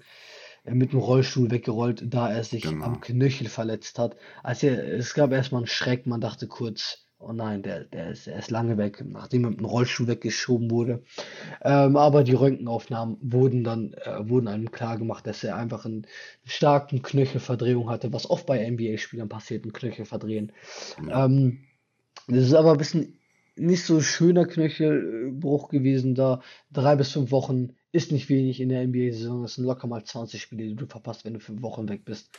[0.63, 2.85] äh, mit dem Rollstuhl weggerollt, da er sich Genau.
[2.85, 4.17] am Knöchel verletzt hat.
[4.43, 8.37] Also es gab erstmal einen Schreck, man dachte kurz, oh nein, der, der ist, der
[8.39, 11.03] ist lange weg, nachdem er mit dem Rollstuhl weggeschoben wurde.
[11.63, 16.07] Ähm, aber die Röntgenaufnahmen wurden dann, äh, wurden einem klar gemacht, dass er einfach einen
[16.45, 20.51] starken Knöchelverdrehung hatte, was oft bei NBA-Spielern passiert, ein Knöchelverdrehen.
[21.09, 21.65] Ähm,
[22.27, 23.19] Das ist aber ein bisschen
[23.55, 26.41] nicht so schöner Knöchelbruch gewesen da.
[26.71, 29.43] Drei bis fünf Wochen ist nicht wenig in der NBA-Saison.
[29.43, 32.31] Das sind locker mal 20 Spiele, die du verpasst, wenn du fünf Wochen weg bist.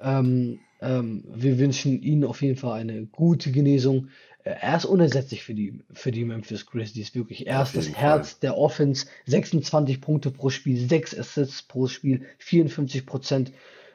[0.00, 4.08] Ähm, ähm, wir wünschen ihnen auf jeden Fall eine gute Genesung.
[4.44, 7.46] Äh, er ist unersetzlich für die, für die Memphis Grizzlies, wirklich.
[7.46, 9.06] Er ist das Herz der Offense.
[9.26, 13.52] 26 Punkte pro Spiel, 6 Assists pro Spiel, 54 Prozent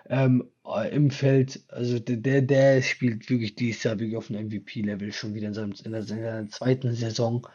[0.10, 0.46] ähm,
[0.92, 1.62] im Feld.
[1.68, 5.74] Also der, der spielt wirklich dieses Jahr wirklich auf einem MVP-Level schon wieder in, seinem,
[5.84, 7.48] in, der, in seiner zweiten Saison.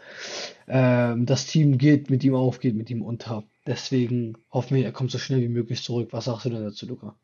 [0.68, 3.44] Ähm, das Team geht mit ihm auf, geht mit ihm unter.
[3.66, 6.08] Deswegen hoffen wir, er kommt so schnell wie möglich zurück.
[6.12, 7.14] Was sagst du denn dazu, Luca?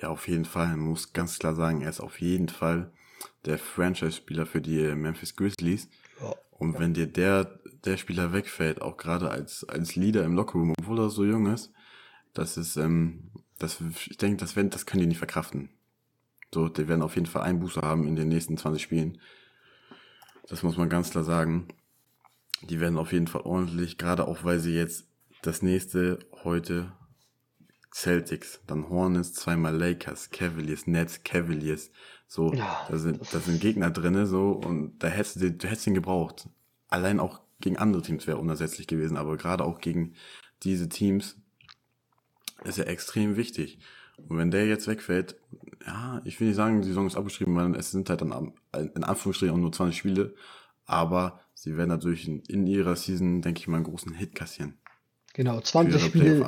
[0.00, 0.68] Ja, auf jeden Fall.
[0.68, 2.90] Man muss ganz klar sagen, er ist auf jeden Fall
[3.44, 5.88] der Franchise-Spieler für die Memphis Grizzlies.
[6.20, 6.34] Ja.
[6.52, 11.00] Und wenn dir der, der Spieler wegfällt, auch gerade als, als Leader im Lockerroom, obwohl
[11.00, 11.72] er so jung ist,
[12.32, 13.78] das ist, ähm, das,
[14.08, 15.70] ich denke, das, werden, das können die nicht verkraften.
[16.52, 19.20] So, die werden auf jeden Fall Einbuße haben in den nächsten 20 Spielen.
[20.48, 21.68] Das muss man ganz klar sagen.
[22.62, 25.06] Die werden auf jeden Fall ordentlich, gerade auch weil sie jetzt
[25.42, 26.92] das nächste heute
[27.92, 31.90] Celtics, dann Hornets, zweimal Lakers, Cavaliers, Nets, Cavaliers.
[32.26, 35.86] So, ja, da sind, da sind Gegner drinne, so, und da hättest du, du hättest
[35.88, 36.48] ihn gebraucht.
[36.88, 40.14] Allein auch gegen andere Teams wäre unersetzlich gewesen, aber gerade auch gegen
[40.62, 41.36] diese Teams
[42.64, 43.80] ist er extrem wichtig.
[44.28, 45.36] Und wenn der jetzt wegfällt,
[45.86, 49.04] ja, ich will nicht sagen, die Saison ist abgeschrieben, weil es sind halt dann in
[49.04, 50.34] Anführungsstrichen auch nur 20 Spiele,
[50.84, 54.79] aber sie werden natürlich in, in ihrer Season, denke ich mal, einen großen Hit kassieren.
[55.40, 56.46] Genau, 20 Spiele,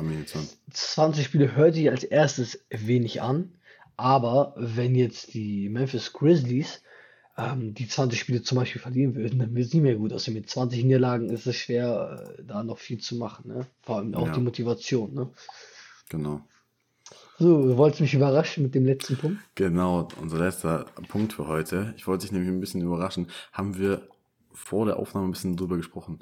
[0.71, 3.51] 20 Spiele hört sich als erstes wenig an,
[3.97, 6.83] aber wenn jetzt die Memphis Grizzlies
[7.35, 10.35] ähm, die 20 Spiele zum Beispiel verlieren würden, dann würde es nicht mehr gut aussehen.
[10.35, 13.47] Mit 20 Niederlagen ist es schwer, äh, da noch viel zu machen.
[13.47, 13.65] Ne?
[13.81, 14.33] Vor allem auch ja.
[14.33, 15.11] die Motivation.
[15.11, 15.31] Ne?
[16.09, 16.41] Genau.
[17.39, 19.39] So, du wolltest mich überraschen mit dem letzten Punkt?
[19.55, 21.95] Genau, unser letzter Punkt für heute.
[21.97, 23.25] Ich wollte dich nämlich ein bisschen überraschen.
[23.53, 24.07] Haben wir
[24.51, 26.19] vor der Aufnahme ein bisschen drüber gesprochen.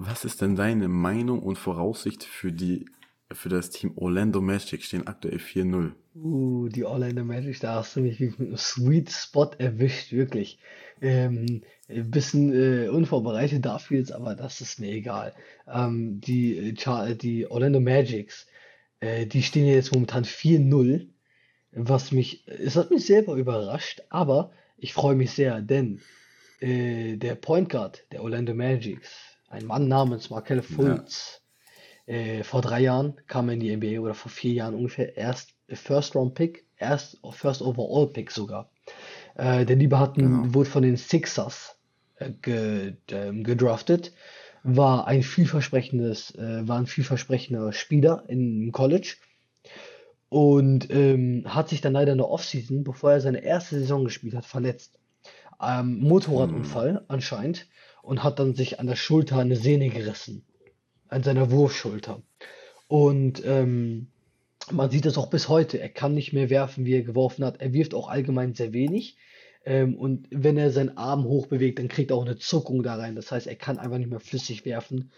[0.00, 2.86] Was ist denn deine Meinung und Voraussicht für die
[3.32, 5.92] für das Team Orlando Magic stehen aktuell 4-0.
[6.14, 10.58] Uh, die Orlando Magic, da hast du mich mit einem Sweet Spot erwischt, wirklich.
[11.00, 15.34] Ähm, ein bisschen äh, unvorbereitet dafür jetzt, aber das ist mir egal.
[15.66, 18.46] Ähm, die, äh, die Orlando Magics,
[19.00, 21.06] äh, die stehen jetzt momentan 4-0,
[21.72, 26.00] was mich, es hat mich selber überrascht, aber ich freue mich sehr, denn
[26.60, 31.42] äh, der Point Guard der Orlando Magics, ein Mann namens Markel Fultz,
[32.06, 32.14] ja.
[32.14, 35.54] äh, vor drei Jahren kam er in die NBA oder vor vier Jahren ungefähr erst
[35.68, 38.70] First Round Pick, erst First Overall Pick sogar.
[39.34, 40.54] Äh, der Liebe hat genau.
[40.54, 41.76] wurde von den Sixers
[42.16, 44.12] äh, ge, ähm, gedraftet,
[44.62, 49.16] war ein vielversprechendes, äh, war ein vielversprechender Spieler im College
[50.28, 54.34] und ähm, hat sich dann leider in der Offseason, bevor er seine erste Saison gespielt
[54.34, 54.98] hat, verletzt.
[55.60, 57.00] Ähm, Motorradunfall hm.
[57.08, 57.66] anscheinend
[58.08, 60.42] und hat dann sich an der Schulter eine Sehne gerissen.
[61.08, 62.22] An seiner Wurfschulter.
[62.88, 64.06] Und ähm,
[64.70, 65.78] man sieht es auch bis heute.
[65.78, 67.60] Er kann nicht mehr werfen, wie er geworfen hat.
[67.60, 69.18] Er wirft auch allgemein sehr wenig.
[69.66, 73.14] Ähm, und wenn er seinen Arm hochbewegt, dann kriegt er auch eine Zuckung da rein.
[73.14, 75.12] Das heißt, er kann einfach nicht mehr flüssig werfen.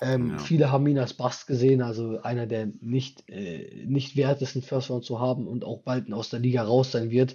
[0.00, 0.38] Ähm, ja.
[0.38, 4.62] Viele haben ihn als Bast gesehen, also einer der nicht, äh, nicht wert ist, einen
[4.62, 7.34] First Round zu haben und auch bald aus der Liga raus sein wird.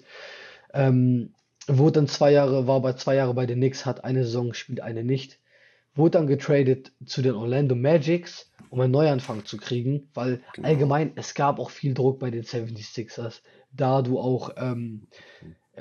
[0.74, 1.34] Ähm,
[1.68, 4.82] Wurde dann zwei Jahre, war bei zwei Jahre bei den Knicks, hat eine Saison gespielt,
[4.82, 5.40] eine nicht.
[5.94, 10.68] Wurde dann getradet zu den Orlando Magics, um einen Neuanfang zu kriegen, weil genau.
[10.68, 13.42] allgemein es gab auch viel Druck bei den 76ers,
[13.74, 15.08] da du auch ähm,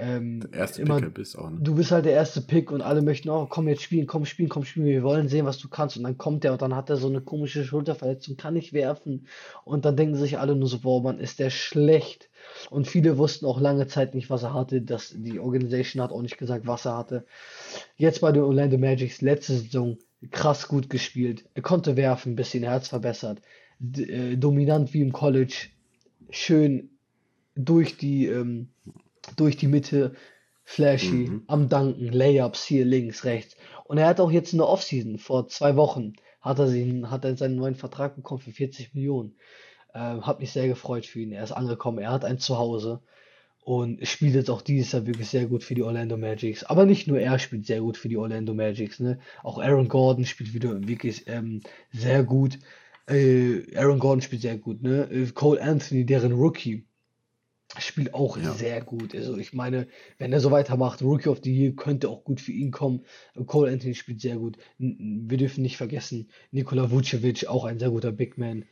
[0.01, 1.59] ähm, der erste immer, Pick bist auch, ne?
[1.61, 4.49] Du bist halt der erste Pick und alle möchten, oh, komm jetzt spielen, komm spielen,
[4.49, 5.97] komm spielen, wir wollen sehen, was du kannst.
[5.97, 9.27] Und dann kommt der und dann hat er so eine komische Schulterverletzung, kann nicht werfen.
[9.65, 12.31] Und dann denken sich alle nur so, boah, man, ist der schlecht.
[12.71, 14.83] Und viele wussten auch lange Zeit nicht, was er hatte.
[14.83, 17.27] Das, die Organisation hat auch nicht gesagt, was er hatte.
[17.97, 19.99] Jetzt bei den Orlando Magics, letzte Saison,
[20.31, 21.45] krass gut gespielt.
[21.55, 23.41] Er konnte werfen, bisschen Herz verbessert.
[23.79, 25.69] D äh, dominant wie im College.
[26.31, 26.91] Schön
[27.55, 28.69] durch die, ähm,
[29.37, 30.15] durch die Mitte,
[30.65, 31.43] flashy, mhm.
[31.47, 33.57] am Danken, Layups hier links, rechts.
[33.85, 37.25] Und er hat auch jetzt in der Offseason, vor zwei Wochen, hat er, sich, hat
[37.25, 39.37] er seinen neuen Vertrag bekommen für 40 Millionen.
[39.95, 41.33] Ähm, hat mich sehr gefreut für ihn.
[41.33, 43.03] Er ist angekommen, er hat ein Zuhause
[43.63, 46.65] und spielt jetzt auch dieses Jahr wirklich sehr gut für die Orlando Magics.
[46.65, 49.19] Aber nicht nur er spielt sehr gut für die Orlando Magics, ne?
[49.43, 51.61] Auch Aaron Gordon spielt wieder wirklich ähm,
[51.93, 52.59] sehr gut.
[53.09, 55.09] Äh, Aaron Gordon spielt sehr gut, ne?
[55.11, 56.85] Äh, Cole Anthony, deren Rookie,
[57.79, 58.53] spielt auch ja.
[58.53, 59.15] sehr gut.
[59.15, 59.87] Also ich meine,
[60.19, 63.05] wenn er so weitermacht, Rookie of the Year könnte auch gut für ihn kommen.
[63.47, 64.59] Cole Anthony spielt sehr gut.
[64.79, 68.65] Wir dürfen nicht vergessen, Nikola Vucevic, auch ein sehr guter Big Man.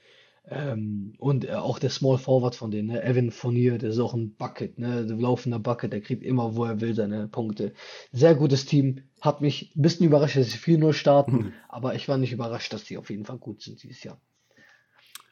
[0.51, 3.03] Ähm, und äh, auch der Small Forward von denen, ne?
[3.03, 5.07] Evan Fournier, der ist auch ein Bucket, ne?
[5.07, 7.75] Der laufender Bucket, der kriegt immer, wo er will, seine Punkte.
[8.13, 9.03] Sehr gutes Team.
[9.21, 12.85] Hat mich ein bisschen überrascht, dass sie 4-0 starten, aber ich war nicht überrascht, dass
[12.85, 14.21] die auf jeden Fall gut sind dieses Jahr.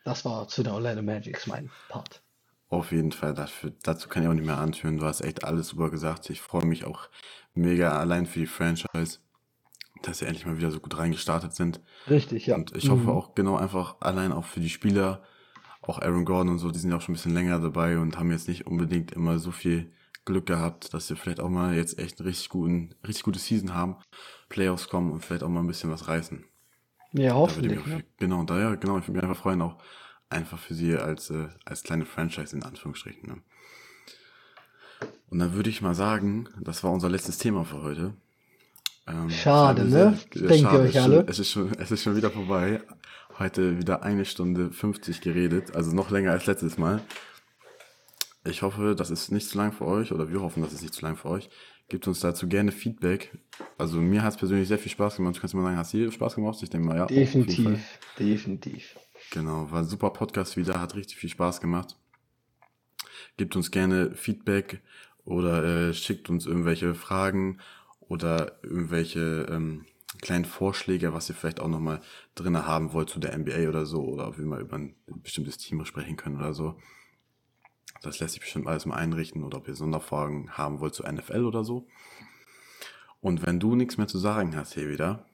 [0.05, 2.23] Das war zu der Orlando Magics mein Part.
[2.69, 4.99] Auf jeden Fall, dafür, dazu kann ich auch nicht mehr anführen.
[4.99, 6.29] Du hast echt alles super gesagt.
[6.31, 7.09] Ich freue mich auch
[7.55, 9.21] mega allein für die Franchise,
[10.03, 11.81] dass sie endlich mal wieder so gut reingestartet sind.
[12.09, 12.57] Richtig, ja.
[12.57, 13.11] Und ich hoffe Mhm.
[13.11, 15.23] auch genau einfach allein auch für die Spieler,
[15.83, 18.19] auch Aaron Gordon und so, die sind ja auch schon ein bisschen länger dabei und
[18.19, 19.93] haben jetzt nicht unbedingt immer so viel
[20.25, 23.75] Glück gehabt, dass sie vielleicht auch mal jetzt echt einen richtig guten, richtig gute Season
[23.75, 23.97] haben,
[24.49, 26.45] Playoffs kommen und vielleicht auch mal ein bisschen was reißen.
[27.13, 28.05] Ja, Da hoffentlich, mich ne?
[28.19, 29.79] genau, da ja, genau, ich würde mich einfach freuen, auch
[30.29, 33.29] einfach für sie als, äh, als kleine Franchise in Anführungsstrichen.
[33.29, 33.43] Ne?
[35.31, 38.15] Und dann würde ich mal sagen, das war unser letztes Thema für heute.
[39.07, 39.91] Ähm, Schade, ne?
[39.91, 41.27] sehr- Denkt ihr schade, euch es ist schon- alle?
[41.29, 42.83] Es ist, schon, es ist schon wieder vorbei.
[43.39, 47.03] Heute wieder eine Stunde 50 geredet, also noch länger als letztes Mal.
[48.45, 50.95] Ich hoffe, das ist nicht zu lang für euch, oder wir hoffen, das ist nicht
[50.95, 51.51] zu lang für euch.
[51.89, 53.37] Gebt uns dazu gerne Feedback.
[53.79, 55.37] Also mir hat es persönlich sehr viel Spaß gemacht.
[55.37, 56.59] Du kannst mal sagen, hast du dir Spaß gemacht?
[56.63, 57.07] Ich denke mal, ja.
[57.07, 57.81] Definitiv,
[58.19, 58.97] definitiv.
[59.31, 61.97] Genau, war ein super Podcast wieder, hat richtig viel Spaß gemacht.
[63.37, 64.81] Gebt uns gerne Feedback
[65.25, 67.59] oder äh, schickt uns irgendwelche Fragen
[68.01, 69.85] oder irgendwelche ähm,
[70.21, 72.01] kleinen Vorschläge, was ihr vielleicht auch nochmal
[72.35, 75.85] drinne haben wollt zu der NBA oder so oder ob wir über ein bestimmtes Team
[75.85, 76.77] sprechen können oder so.
[78.03, 81.45] Das lässt sich bestimmt alles mal einrichten oder ob ihr Sonderfragen haben wollt zu NFL
[81.45, 81.87] oder so.
[83.21, 85.27] Und wenn du nichts mehr zu sagen hast hier wieder,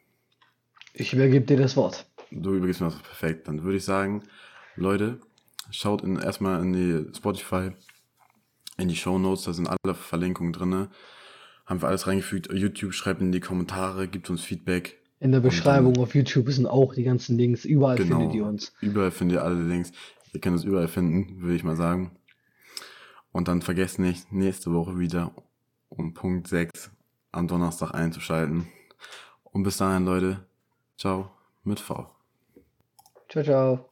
[0.94, 2.06] Ich übergebe dir das Wort.
[2.34, 3.48] Du übergibst mir das perfekt.
[3.48, 4.22] Dann würde ich sagen,
[4.76, 5.20] Leute,
[5.70, 7.70] schaut in, erstmal in die Spotify,
[8.78, 10.88] in die Show Notes, da sind alle Verlinkungen drinne.
[11.66, 12.52] Haben wir alles reingefügt.
[12.52, 14.98] YouTube, schreibt in die Kommentare, gibt uns Feedback.
[15.20, 17.64] In der Und dann- Beschreibung auf YouTube sind auch die ganzen Links.
[17.64, 18.18] Überall Genau.
[18.18, 18.72] findet ihr uns.
[18.80, 19.92] Überall findet ihr alle Links.
[20.32, 22.16] Ihr könnt es überall finden, würde ich mal sagen.
[23.30, 25.32] Und dann vergesst nicht, nächste Woche wieder
[25.88, 26.90] um Punkt 6
[27.30, 28.66] am Donnerstag einzuschalten.
[29.44, 30.44] Und bis dahin, Leute,
[30.98, 31.30] ciao
[31.62, 32.10] mit V.
[33.32, 33.91] Ciao, ciao.